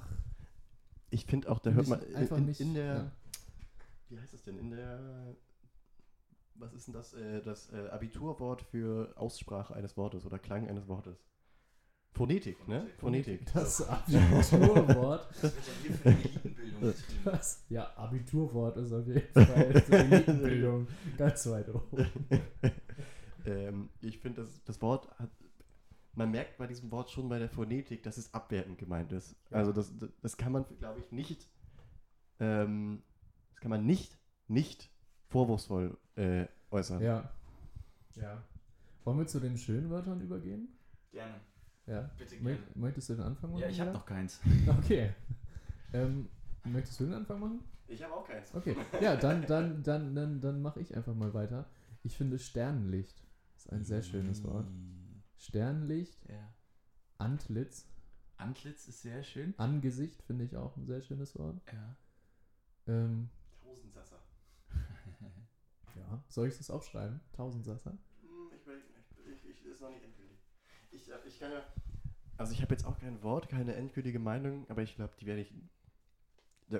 [1.10, 2.60] Ich finde auch, da hört ich man in, einfach in, nicht.
[2.60, 3.10] in der.
[4.10, 4.58] Wie heißt es denn?
[4.58, 5.36] In der.
[6.54, 7.14] Was ist denn das?
[7.14, 11.24] Äh, das äh, Abiturwort für Aussprache eines Wortes oder Klang eines Wortes?
[12.12, 12.88] Phonetik, ne?
[12.98, 13.46] Phonetik.
[13.54, 15.28] Das Abiturwort.
[15.40, 16.94] Das wird ja Elitenbildung
[17.24, 17.64] Was?
[17.96, 22.06] Abiturwort ist auf jeden Fall Elitenbildung ganz weit oben.
[23.46, 25.30] ähm, ich finde, das, das Wort hat.
[26.14, 29.36] Man merkt bei diesem Wort schon bei der Phonetik, dass es abwertend gemeint ist.
[29.50, 29.58] Ja.
[29.58, 31.48] Also das, das kann man, glaube ich, nicht.
[32.40, 33.02] Ähm,
[33.60, 34.90] das kann man nicht, nicht
[35.28, 37.02] vorwurfsvoll äh, äußern.
[37.02, 37.30] Ja.
[38.14, 38.42] Ja.
[39.04, 40.78] Wollen wir zu den schönen Wörtern übergehen?
[41.10, 41.40] Gerne.
[41.84, 42.10] Ja.
[42.16, 43.60] Bitte Mö möchtest du den Anfang machen?
[43.60, 44.40] Ja, ich habe noch keins.
[44.66, 45.12] Okay.
[45.92, 46.30] Ähm,
[46.64, 47.60] möchtest du den Anfang machen?
[47.86, 48.54] Ich habe auch keins.
[48.54, 48.74] Okay.
[48.98, 51.68] Ja, dann, dann, dann, dann, dann mache ich einfach mal weiter.
[52.02, 53.22] Ich finde Sternenlicht
[53.56, 54.70] ist ein sehr schönes Wort.
[55.36, 56.54] Sternenlicht, Ja.
[57.18, 57.86] Antlitz,
[58.38, 59.52] Antlitz ist sehr schön.
[59.58, 61.60] Angesicht finde ich auch ein sehr schönes Wort.
[61.70, 61.96] Ja.
[62.86, 63.28] Ähm.
[65.96, 66.22] Ja.
[66.28, 67.20] Soll ich das aufschreiben?
[67.32, 67.90] Tausendsasser?
[67.90, 67.98] Hm,
[68.56, 70.38] Ich, überleg- ich, ich, ich ist noch nicht endgültig.
[70.90, 71.62] Ich, äh, ich kann ja.
[72.36, 75.42] Also ich habe jetzt auch kein Wort, keine endgültige Meinung, aber ich glaube, die werde
[75.42, 75.52] ich.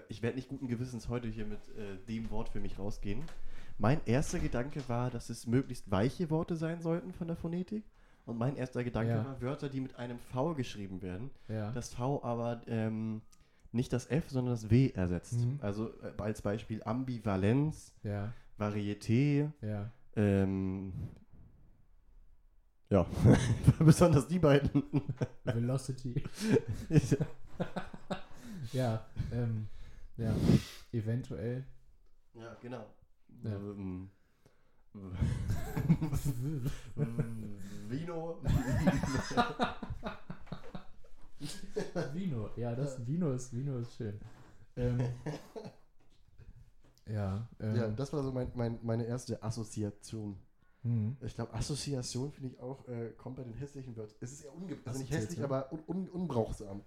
[0.08, 3.24] Ich werde nicht guten Gewissens heute hier mit äh, dem Wort für mich rausgehen.
[3.76, 7.84] Mein erster Gedanke war, dass es möglichst weiche Worte sein sollten von der Phonetik.
[8.24, 9.24] Und mein erster Gedanke Ja.
[9.24, 11.30] war Wörter, die mit einem V geschrieben werden.
[11.48, 11.72] Ja.
[11.72, 13.20] Das V aber ähm,
[13.72, 15.40] nicht das F, sondern das W ersetzt.
[15.40, 15.58] Mhm.
[15.60, 18.32] Also äh, als Beispiel Ambivalenz, ja.
[18.60, 19.90] Varieté, Ja.
[20.16, 20.92] ähm,
[22.90, 23.06] ja,
[23.78, 24.82] besonders die beiden.
[25.44, 26.22] Velocity.
[28.72, 29.06] ja.
[29.32, 29.68] Ähm,
[30.16, 30.34] ja.
[30.92, 31.64] Eventuell.
[32.34, 32.84] ja, genau.
[33.44, 33.50] Ja.
[33.52, 34.10] Ähm,
[37.88, 38.42] Vino.
[42.12, 42.50] Vino.
[42.56, 44.20] Ja, das Vino ist, Vino ist schön.
[44.76, 44.98] Ähm,
[47.12, 47.48] ja.
[47.60, 50.36] Ähm, ja, das war so mein, mein, meine erste Assoziation.
[50.82, 51.16] hm.
[51.22, 54.16] Ich glaube, Assoziation finde ich auch, äh, kommt bei den hässlichen Wörtern.
[54.20, 55.44] Es ist ja unge also nicht hässlich, Assoziation?
[55.44, 56.82] aber un un unbrauchsam.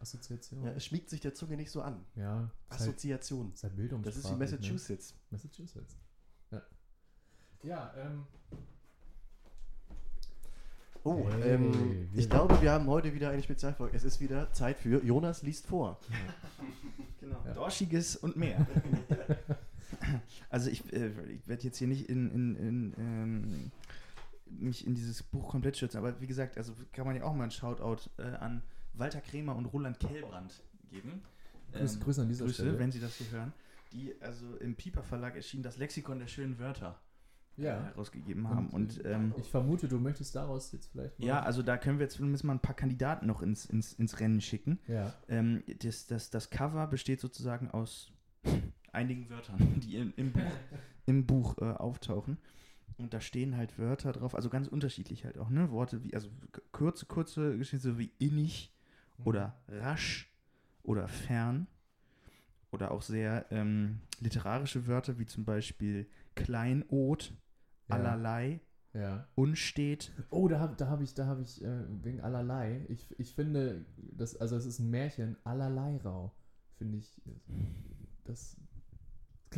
[0.00, 0.62] Assoziation.
[0.62, 0.76] Ja, Ja.
[0.76, 2.04] es schmiegt sich der Zunge nicht so an.
[2.16, 3.52] halt, Assoziation.
[3.54, 4.14] ist halt Bildungssprache.
[4.16, 5.12] Das ist wie Massachusetts.
[5.12, 5.18] Ne?
[5.30, 5.96] Massachusetts.
[6.50, 6.62] Ja.
[7.62, 8.26] Ja, ähm,
[11.04, 13.96] Oh, Hey, ähm, ich glaube, wir haben heute wieder eine Spezialfolge.
[13.96, 15.98] Es ist wieder Zeit für Jonas liest vor.
[17.20, 17.40] Genau.
[17.46, 17.54] Ja.
[17.54, 18.66] Dorschiges und mehr.
[20.50, 23.70] also ich, äh, ich werde jetzt hier nicht in, in, in ähm,
[24.46, 27.44] mich in dieses Buch komplett schützen, aber wie gesagt, also kann man ja auch mal
[27.44, 28.62] einen Shoutout äh, an
[28.94, 31.22] Walter Kremer und Roland Kellbrand geben.
[31.72, 32.78] Grüß, Ähm, Grüße an dieser Grüße, Stelle.
[32.78, 33.52] wenn Sie das hier hören.
[33.92, 37.00] Die also im Piper Verlag erschienen das Lexikon der schönen Wörter
[37.58, 37.82] äh, ja.
[37.84, 38.68] herausgegeben haben.
[38.68, 41.26] Und, Und, ähm, Ich vermute, du möchtest daraus jetzt vielleicht mal.
[41.26, 44.20] ja, also da können wir jetzt zumindest mal ein paar Kandidaten noch ins, ins, ins
[44.20, 44.78] Rennen schicken.
[44.86, 45.14] Ja.
[45.28, 48.10] Ähm, das, das, das Cover besteht sozusagen aus
[48.92, 50.52] einigen Wörtern, die in, im Buch,
[51.06, 52.38] im Buch äh, auftauchen.
[52.98, 55.70] Und da stehen halt Wörter drauf, also ganz unterschiedlich halt auch, ne?
[55.70, 56.28] Worte wie, also
[56.72, 58.72] kurze, kurze Geschichten, so wie innig
[59.24, 60.30] oder rasch
[60.82, 61.66] oder fern.
[62.70, 67.34] Oder auch sehr ähm, literarische Wörter, wie zum Beispiel Kleinod,
[67.88, 67.94] Ja.
[67.96, 68.60] allerlei,
[68.94, 69.26] Ja.
[69.34, 70.10] unstet.
[70.30, 72.86] Oh, da habe da hab ich, da habe ich äh, wegen allerlei.
[72.88, 76.32] Ich, ich finde, das, also es ist ein Märchen, allerlei rau.
[76.78, 77.20] Finde ich,
[78.24, 78.56] das,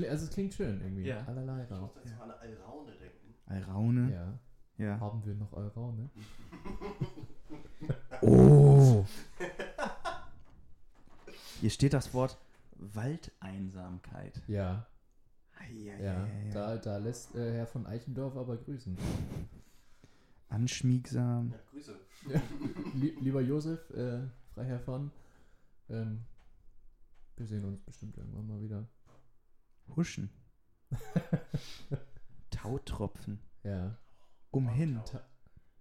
[0.09, 1.05] also es klingt schön irgendwie.
[1.07, 1.25] Ja.
[1.27, 1.93] Allerlei rau.
[2.05, 3.35] jetzt an eine Alraune denken.
[3.47, 4.13] Alraune.
[4.13, 4.39] Ja.
[4.85, 5.01] Ja.
[5.01, 6.11] Haben wir noch Alraune?
[8.23, 9.05] Oh.
[11.61, 12.39] Hier steht das Wort
[12.77, 14.41] Waldeinsamkeit.
[14.49, 14.87] Ja.
[15.59, 16.03] Eieieiei.
[16.03, 16.29] Ja.
[16.53, 18.97] Da, da lässt äh, Herr von Eichendorf aber grüßen.
[20.49, 21.53] Anschmiegsam.
[21.53, 21.95] Ja, Grüße.
[22.95, 24.21] Lie- lieber Josef, äh,
[24.55, 25.11] Freiherr von,
[25.91, 26.21] ähm,
[27.37, 28.85] wir sehen uns bestimmt irgendwann mal wieder.
[29.97, 30.31] Huschen.
[32.51, 33.41] Tautropfen.
[33.63, 33.97] Ja.
[34.51, 35.01] Umhin.
[35.05, 35.23] Ta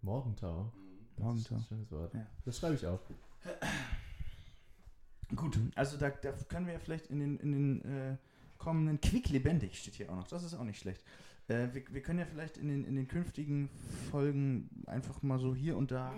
[0.01, 0.71] Morgentau.
[1.15, 1.55] Das Morgentau.
[1.55, 2.13] ist ein schönes Wort.
[2.13, 2.27] Ja.
[2.45, 2.99] Das schreibe ich auf.
[5.35, 8.17] Gut, also da, da können wir ja vielleicht in den, in den äh,
[8.57, 10.27] kommenden Quick lebendig steht hier auch noch.
[10.27, 11.03] Das ist auch nicht schlecht.
[11.47, 13.69] Äh, wir, wir können ja vielleicht in den, in den künftigen
[14.11, 16.13] Folgen einfach mal so hier und da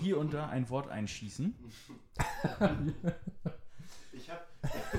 [0.00, 1.54] hier und da ein Wort einschießen.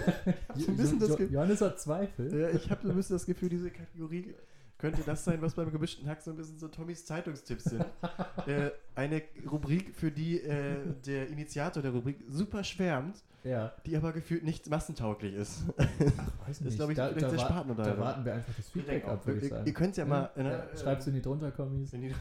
[0.55, 2.39] Ich habe Jo- ein bisschen das Jo- Ge- Johannes hat Zweifel.
[2.41, 4.33] ja, ich hab so ein bisschen das Gefühl, diese Kategorie
[4.77, 7.85] könnte das sein, was beim gemischten Hack so ein bisschen so Tommys Zeitungstipps sind.
[8.47, 9.21] äh, eine
[9.51, 13.73] Rubrik, für die äh, der Initiator der Rubrik super schwärmt, Ja.
[13.85, 15.63] die aber gefühlt nicht massentauglich ist.
[15.77, 17.99] Ach, weiß Das ist, glaube ich, vielleicht sehr wa- Spartenunterhaltung.
[17.99, 19.67] Da warten wir einfach das Feedback ab, würde ich ihr, sagen.
[19.67, 20.29] ihr könnt es ja mal.
[20.37, 21.91] Ja, ne, ja, Schreib's in die drunter Kommis.
[21.91, 22.15] die,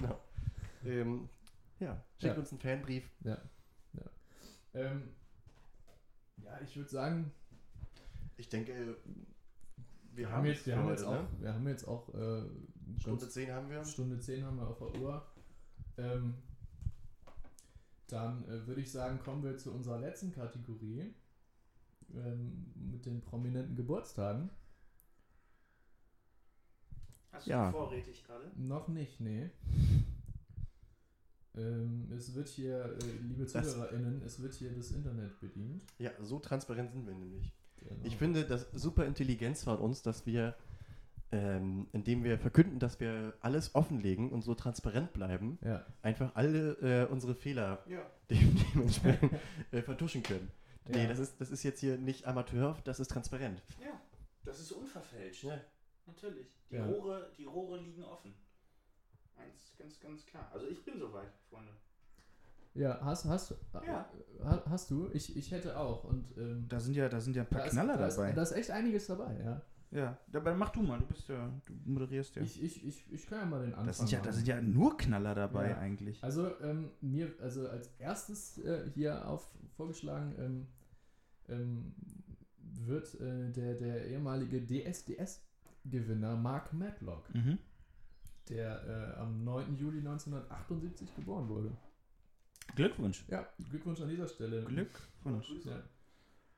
[0.00, 0.18] genau.
[0.86, 1.28] Ähm,
[1.78, 2.40] ja, schickt Ja.
[2.40, 3.04] uns einen Fanbrief.
[4.74, 5.02] Ähm,
[6.48, 7.30] ja, ich würde sagen,
[8.36, 8.96] Ich denke, wir,
[10.14, 11.40] wir haben jetzt, wir haben jetzt heute, auch, ne?
[11.40, 12.42] wir haben jetzt auch äh,
[13.00, 13.84] Stunde ganz- 10 haben wir.
[13.84, 15.26] Stunde 10 haben wir auf der Uhr.
[15.96, 16.34] Ähm,
[18.08, 21.14] dann äh, würde ich sagen, kommen wir zu unserer letzten Kategorie.
[22.14, 24.48] ähm, mit den prominenten Geburtstagen.
[27.32, 27.70] Hast du Ja.
[27.70, 28.50] vorrätig gerade?
[28.56, 29.50] Noch nicht, nee.
[31.56, 35.84] Ähm, es wird hier, äh, liebe Das- ZuhörerInnen, es wird hier das Internet bedient.
[35.98, 37.52] Ja, so transparent sind wir nämlich.
[37.76, 38.04] Genau.
[38.04, 40.54] Ich finde das super Intelligenz von uns, dass wir,
[41.32, 46.72] ähm, indem wir verkünden, dass wir alles offenlegen und so transparent bleiben, Ja, einfach alle
[46.80, 48.00] äh, unsere Fehler Ja.
[48.30, 49.32] dem, dementsprechend
[49.72, 50.50] äh, vertuschen können.
[50.88, 51.08] Nee, Ja.
[51.08, 53.62] das ist, das ist jetzt hier nicht Amateur, das ist transparent.
[53.80, 54.00] Ja,
[54.44, 55.44] das ist unverfälscht.
[55.44, 55.60] Ja.
[56.06, 56.58] Natürlich.
[56.70, 56.86] Die, Ja.
[56.86, 58.32] Rohre, die Rohre liegen offen.
[59.38, 60.50] Eins, ganz, ganz klar.
[60.52, 61.72] Also ich bin soweit, Freunde.
[62.74, 63.54] ja hast, hast,
[63.86, 64.08] Ja.
[64.44, 65.08] ha- hast du?
[65.12, 66.04] Ich, ich hätte auch.
[66.04, 68.32] Und ähm, Da sind ja, da sind ja ein paar da ist- Knaller ist, dabei.
[68.32, 69.62] Da ist echt einiges dabei, ja.
[69.90, 72.42] ja, dabei mach du mal, du bist ja, du moderierst ja.
[72.42, 74.26] Ich, ich, ich, ich kann ja mal den Anfang das sind ja, machen.
[74.26, 75.78] da sind ja nur Knaller dabei Ja.
[75.78, 76.22] eigentlich.
[76.22, 80.66] Also ähm, mir, also als erstes äh, hier auf vorgeschlagen ähm,
[81.48, 81.94] ähm,
[82.84, 87.58] wird äh, der, der ehemalige DSDS-Gewinner Mark Matlock, Mhm.
[88.50, 89.76] Der äh, am 9.
[89.76, 91.70] Juli 1978 geboren wurde.
[92.76, 93.24] Glückwunsch.
[93.28, 94.62] Ja, Glückwunsch an dieser Stelle.
[94.64, 95.50] Glückwunsch.
[95.64, 95.82] Ja.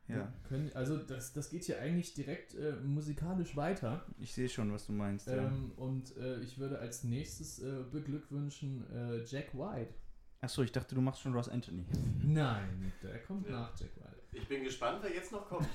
[0.09, 4.05] Ja, Können, also das, das geht hier eigentlich direkt äh, musikalisch weiter.
[4.19, 5.29] ich sehe schon, was du meinst.
[5.29, 5.47] Ja.
[5.47, 9.95] Ähm, und äh, ich würde als nächstes äh, beglückwünschen äh, Jack White.
[10.41, 11.85] Achso, ich dachte, du machst schon Ross Anthony.
[12.25, 13.53] Nein, der kommt Ja.
[13.53, 14.17] nach Jack White.
[14.33, 15.69] Ich bin gespannt, wer jetzt noch kommt.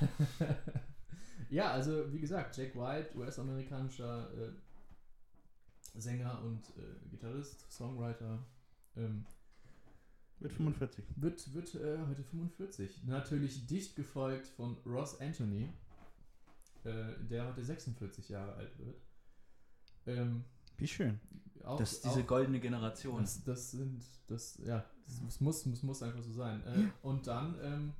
[1.50, 4.52] ja, also wie gesagt, Jack White, US-amerikanischer äh,
[5.98, 8.46] Sänger und äh, Gitarrist, Songwriter,
[8.96, 9.26] ähm,
[10.40, 11.06] Mit 45.
[11.16, 13.04] wird, wird äh, heute 45.
[13.06, 15.70] Natürlich dicht gefolgt von Ross Anthony,
[16.84, 19.02] äh, der heute 46 Jahre alt wird.
[20.08, 20.44] Ähm,
[20.78, 21.20] Wie schön.
[21.64, 23.22] auch, Das ist diese auch, goldene Generation.
[23.22, 26.62] das, das sind, das, ja, das, das muss, das muss einfach so sein.
[26.66, 27.94] Äh, und dann ähm,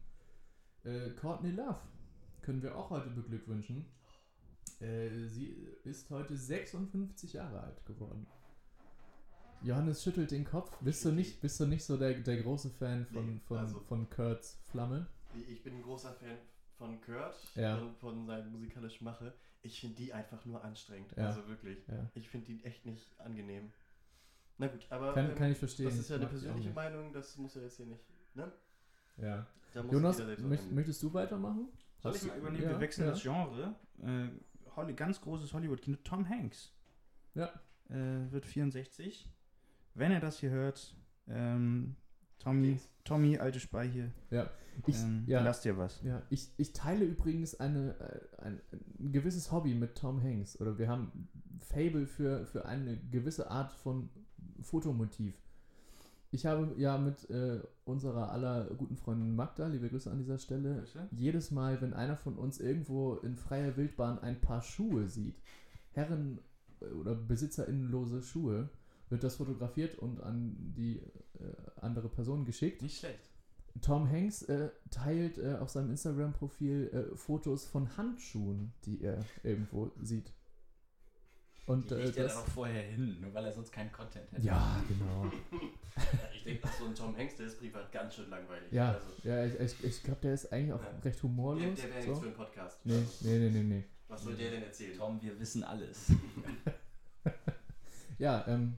[0.84, 1.80] äh, Courtney Love
[2.42, 3.86] können wir auch heute beglückwünschen.
[4.80, 8.28] Äh, sie ist heute 56 Jahre alt geworden.
[9.62, 10.78] Johannes schüttelt den Kopf.
[10.82, 13.80] Bist du nicht, bist du nicht so der, der große Fan von, Nee, von, also-
[13.82, 15.08] von Kurt's Flamme?
[15.50, 16.38] Ich bin ein großer Fan
[16.78, 17.78] von Kurt Ja.
[17.78, 19.34] und von seinem musikalischen Mache.
[19.64, 21.12] Ich finde die einfach nur anstrengend.
[21.18, 21.28] Ja.
[21.28, 21.80] Also wirklich.
[21.88, 22.10] Ja.
[22.14, 23.72] Ich finde die echt nicht angenehm.
[24.58, 25.88] Na gut, aber Kann, ähm, kann ich verstehen.
[25.88, 26.70] das ist ja eine persönliche.
[26.72, 28.04] Meinung, das muss ja jetzt hier nicht.
[28.36, 28.52] Ne?
[29.18, 29.46] Ja.
[29.74, 31.68] Da muss Jonas, möcht, möchtest du weitermachen?
[32.00, 32.64] Soll ich mal übernehmen?
[32.64, 33.12] ja, Wir wechseln ja.
[33.12, 33.76] das Genre.
[34.04, 34.28] Äh,
[34.76, 35.98] Holly, ganz großes Hollywood-Kino.
[36.04, 36.74] Tom Hanks.
[37.34, 37.50] Ja.
[37.90, 39.30] Äh, wird 64.
[39.94, 40.96] Wenn er das hier hört,
[41.28, 41.96] ähm,
[42.40, 44.12] Tommy, Tommy, alte Speiche,
[44.86, 46.02] Ich, ähm, ja, lass dir was.
[46.04, 48.62] ja ich, ich teile übrigens eine, äh, ein,
[49.00, 50.60] ein gewisses Hobby mit Tom Hanks.
[50.60, 51.30] Oder wir haben
[51.60, 54.10] Fable für, für eine gewisse Art von
[54.62, 55.36] Fotomotiv.
[56.36, 60.80] Ich habe ja mit äh, unserer aller guten Freundin Magda, liebe Grüße an dieser Stelle,
[60.80, 61.08] Grüße.
[61.12, 65.38] jedes Mal, wenn einer von uns irgendwo in freier Wildbahn ein paar Schuhe sieht,
[65.94, 66.40] Herren-
[66.82, 68.68] äh, oder besitzerinnenlose Schuhe,
[69.10, 72.82] wird das fotografiert und an die äh, andere Person geschickt.
[72.82, 73.30] Nicht schlecht.
[73.82, 79.90] Tom Hanks äh, teilt äh, auf seinem Instagram-Profil äh, Fotos von Handschuhen, die er irgendwo
[80.02, 80.34] sieht.
[81.68, 82.34] Und Die äh, legt er das.
[82.36, 84.42] dann auch vorher hin, nur weil er sonst keinen Content hätte.
[84.46, 85.32] Ja, genau.
[86.36, 88.70] Ich denke, so ein Tom Hanks, der ist privat ganz schön langweilig.
[88.72, 90.90] Ja, Also, ja ich, ich, ich glaube, der ist eigentlich auch Ja.
[90.90, 91.76] recht der humorlos.
[91.80, 92.16] der wäre nichts so.
[92.16, 92.86] für einen Podcast.
[92.86, 93.84] Nee, nee, nee, nee, nee.
[94.10, 94.96] Was soll der denn erzählen?
[94.98, 96.08] Tom, wir wissen alles.
[98.18, 98.78] Ja, ähm,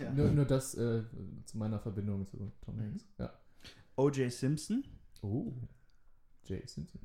[0.00, 0.10] Ja.
[0.12, 1.02] nur, nur das äh,
[1.44, 3.04] zu meiner Verbindung zu Tom Hanks.
[3.18, 3.32] Ja.
[3.96, 4.30] O.J.
[4.32, 4.84] Simpson.
[5.22, 5.52] Oh,
[6.44, 7.00] Jay Simpson.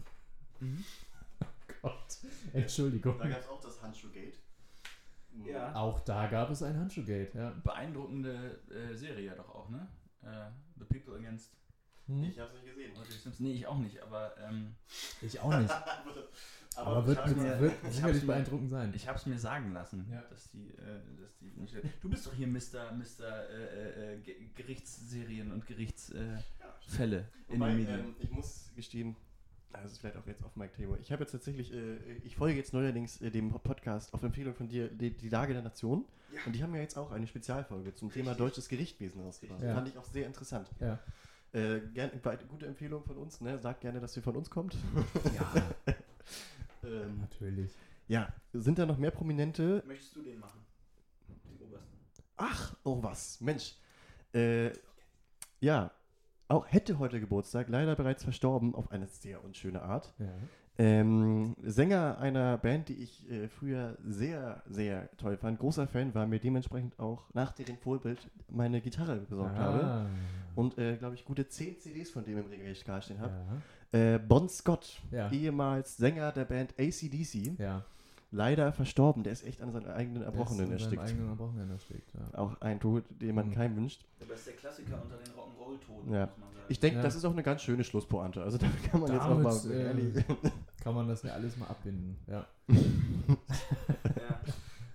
[0.60, 0.84] Mhm.
[1.42, 1.46] Oh
[1.82, 2.18] Gott,
[2.54, 3.18] Entschuldigung.
[3.18, 4.38] Da gab es auch das Handschuhgate.
[5.46, 5.74] Ja.
[5.76, 7.50] Auch da gab es ein Handschuhgate, ja.
[7.64, 9.88] Beeindruckende äh, Serie ja doch auch, ne?
[10.24, 10.50] Äh,
[10.80, 11.52] The People Against
[12.08, 12.24] Hm?
[12.24, 12.92] Ich hab's nicht gesehen.
[13.40, 14.76] Nee, ich auch nicht, aber ähm,
[15.22, 15.72] Ich auch nicht.
[16.76, 18.94] Aber, Aber wird, ich wird, hab- wird ich sicherlich hab's mir- beeindruckend sein.
[18.96, 20.22] ich hab's mir sagen lassen, Ja.
[20.30, 22.94] dass die, äh, dass die nicht, Du bist doch hier Mr.
[22.94, 23.50] Mr.
[23.50, 28.00] Äh, äh, Ge- Gerichtsserien und Gerichtsfälle äh, Fälle in den Medien.
[28.00, 29.16] ähm, ich muss gestehen,
[29.74, 30.98] das ist vielleicht auch jetzt auf Mike Thema.
[31.00, 34.68] Ich habe jetzt tatsächlich, äh, ich folge jetzt neuerdings äh, dem Podcast auf Empfehlung von
[34.68, 36.06] dir, die, die Lage der Nation.
[36.46, 39.62] Und die haben ja jetzt auch eine Spezialfolge zum Thema deutsches Gerichtwesen rausgebracht.
[39.62, 39.74] Ja.
[39.74, 40.70] Fand ich auch sehr interessant.
[40.80, 41.00] Ja.
[41.54, 42.12] Äh, gern,
[42.48, 43.60] gute Empfehlung von uns, ne?
[43.60, 44.78] Sagt gerne, dass ihr von uns kommt.
[45.36, 45.94] Ja,
[46.84, 47.72] ähm, natürlich.
[48.08, 49.84] ja, sind da noch mehr Prominente?
[49.86, 50.62] Möchtest du den machen?
[51.28, 51.98] Den obersten.
[52.38, 53.76] Ach, oh was, Mensch.
[54.34, 54.72] Äh,
[55.60, 55.92] ja,
[56.52, 60.14] auch hätte heute Geburtstag, leider bereits verstorben auf eine sehr unschöne Art.
[60.20, 60.26] Ja.
[60.78, 65.60] Ähm, Sänger einer Band, die ich äh, früher sehr, sehr toll fand.
[65.60, 68.20] Großer Fan, war mir dementsprechend auch nach deren Vorbild
[68.50, 69.84] meine Gitarre besorgt habe.
[69.84, 70.06] Ah.
[70.56, 73.34] Und, äh, glaube ich, gute 10 CDs von dem im Regal stehen habe.
[73.94, 74.16] Ja.
[74.16, 75.30] Äh, bon Scott, Ja.
[75.30, 77.84] ehemals Sänger der Band ACDC, Ja.
[78.32, 79.24] Leider verstorben.
[79.24, 81.04] Der ist echt an seinen eigenen Erbrochenen Der ist an erstickt.
[81.04, 82.40] eigenen Erbrochenen erstickt, ja.
[82.40, 83.54] Auch ein Tod, den man Mhm.
[83.54, 84.06] keinem wünscht.
[84.20, 86.26] Aber das ist der Klassiker unter den Rock'n'Roll-Toten, Ja.
[86.28, 86.66] muss man sagen.
[86.70, 87.04] Ich denke, Ja.
[87.04, 88.42] das ist auch eine ganz schöne Schlusspointe.
[88.42, 90.26] Also da kann man jetzt Damit, auch mal äh, ehrlich.
[90.84, 92.18] Kann man das ja alles mal abbinden.
[92.28, 92.46] Ja.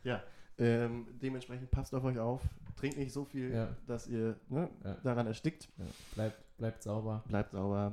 [0.05, 0.23] ja.
[0.59, 2.43] ähm, dementsprechend passt auf euch auf.
[2.77, 3.69] Trinkt nicht so viel, Ja.
[3.87, 4.97] dass ihr ne, Ja.
[5.03, 5.69] daran erstickt.
[5.79, 5.85] ja.
[6.15, 7.23] Bleibt, bleibt sauber.
[7.29, 7.93] Bleibt sauber.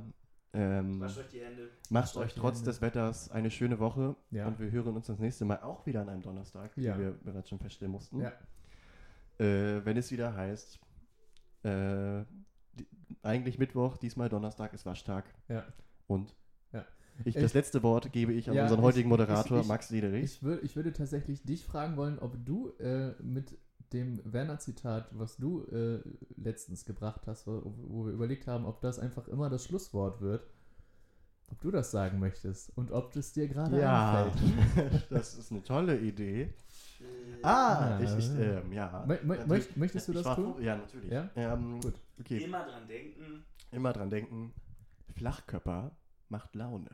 [0.54, 1.68] Ähm, Wascht euch die Hände.
[1.90, 2.70] macht euch trotz Hände.
[2.70, 4.14] des Wetters eine schöne Woche.
[4.30, 4.46] Ja.
[4.46, 6.96] Und wir hören uns das nächste Mal auch wieder an einem Donnerstag, Ja.
[6.96, 8.20] wie wir bereits schon feststellen mussten.
[8.20, 8.32] Ja.
[9.38, 10.78] Äh, wenn es wieder heißt,
[11.64, 12.24] äh,
[12.74, 12.86] die,
[13.22, 15.24] eigentlich Mittwoch, diesmal Donnerstag ist Waschtag.
[15.48, 15.64] Ja.
[16.06, 16.34] Und
[16.72, 16.84] Ja.
[17.24, 19.68] ich, Ich- das letzte Wort gebe ich an Ja, unseren ich- heutigen Moderator, ich- ich-
[19.68, 20.24] Max Lederich.
[20.24, 23.58] Ich, wür, ich würde tatsächlich dich fragen wollen, ob du äh, mit
[23.94, 26.00] dem Werner-Zitat, was du äh,
[26.36, 30.46] letztens gebracht hast, wo, wo wir überlegt haben, ob das einfach immer das Schlusswort wird,
[31.50, 35.06] ob du das sagen möchtest und ob das dir gerade Ja, einfällt.
[35.10, 36.52] das ist eine tolle Idee.
[37.42, 38.60] Ah, Ah, ich, ich, ja.
[38.60, 39.04] ähm, ja.
[39.06, 39.48] Mö- mö- Natürlich.
[39.48, 40.54] möcht- möchtest du das war tun?
[40.62, 41.10] Ja, natürlich.
[41.10, 41.30] Ja?
[41.36, 41.94] Ähm, Gut.
[42.20, 43.44] Okay, Immer dran denken.
[43.70, 44.52] immer dran denken,
[45.14, 45.90] Flachkörper
[46.28, 46.88] macht Laune.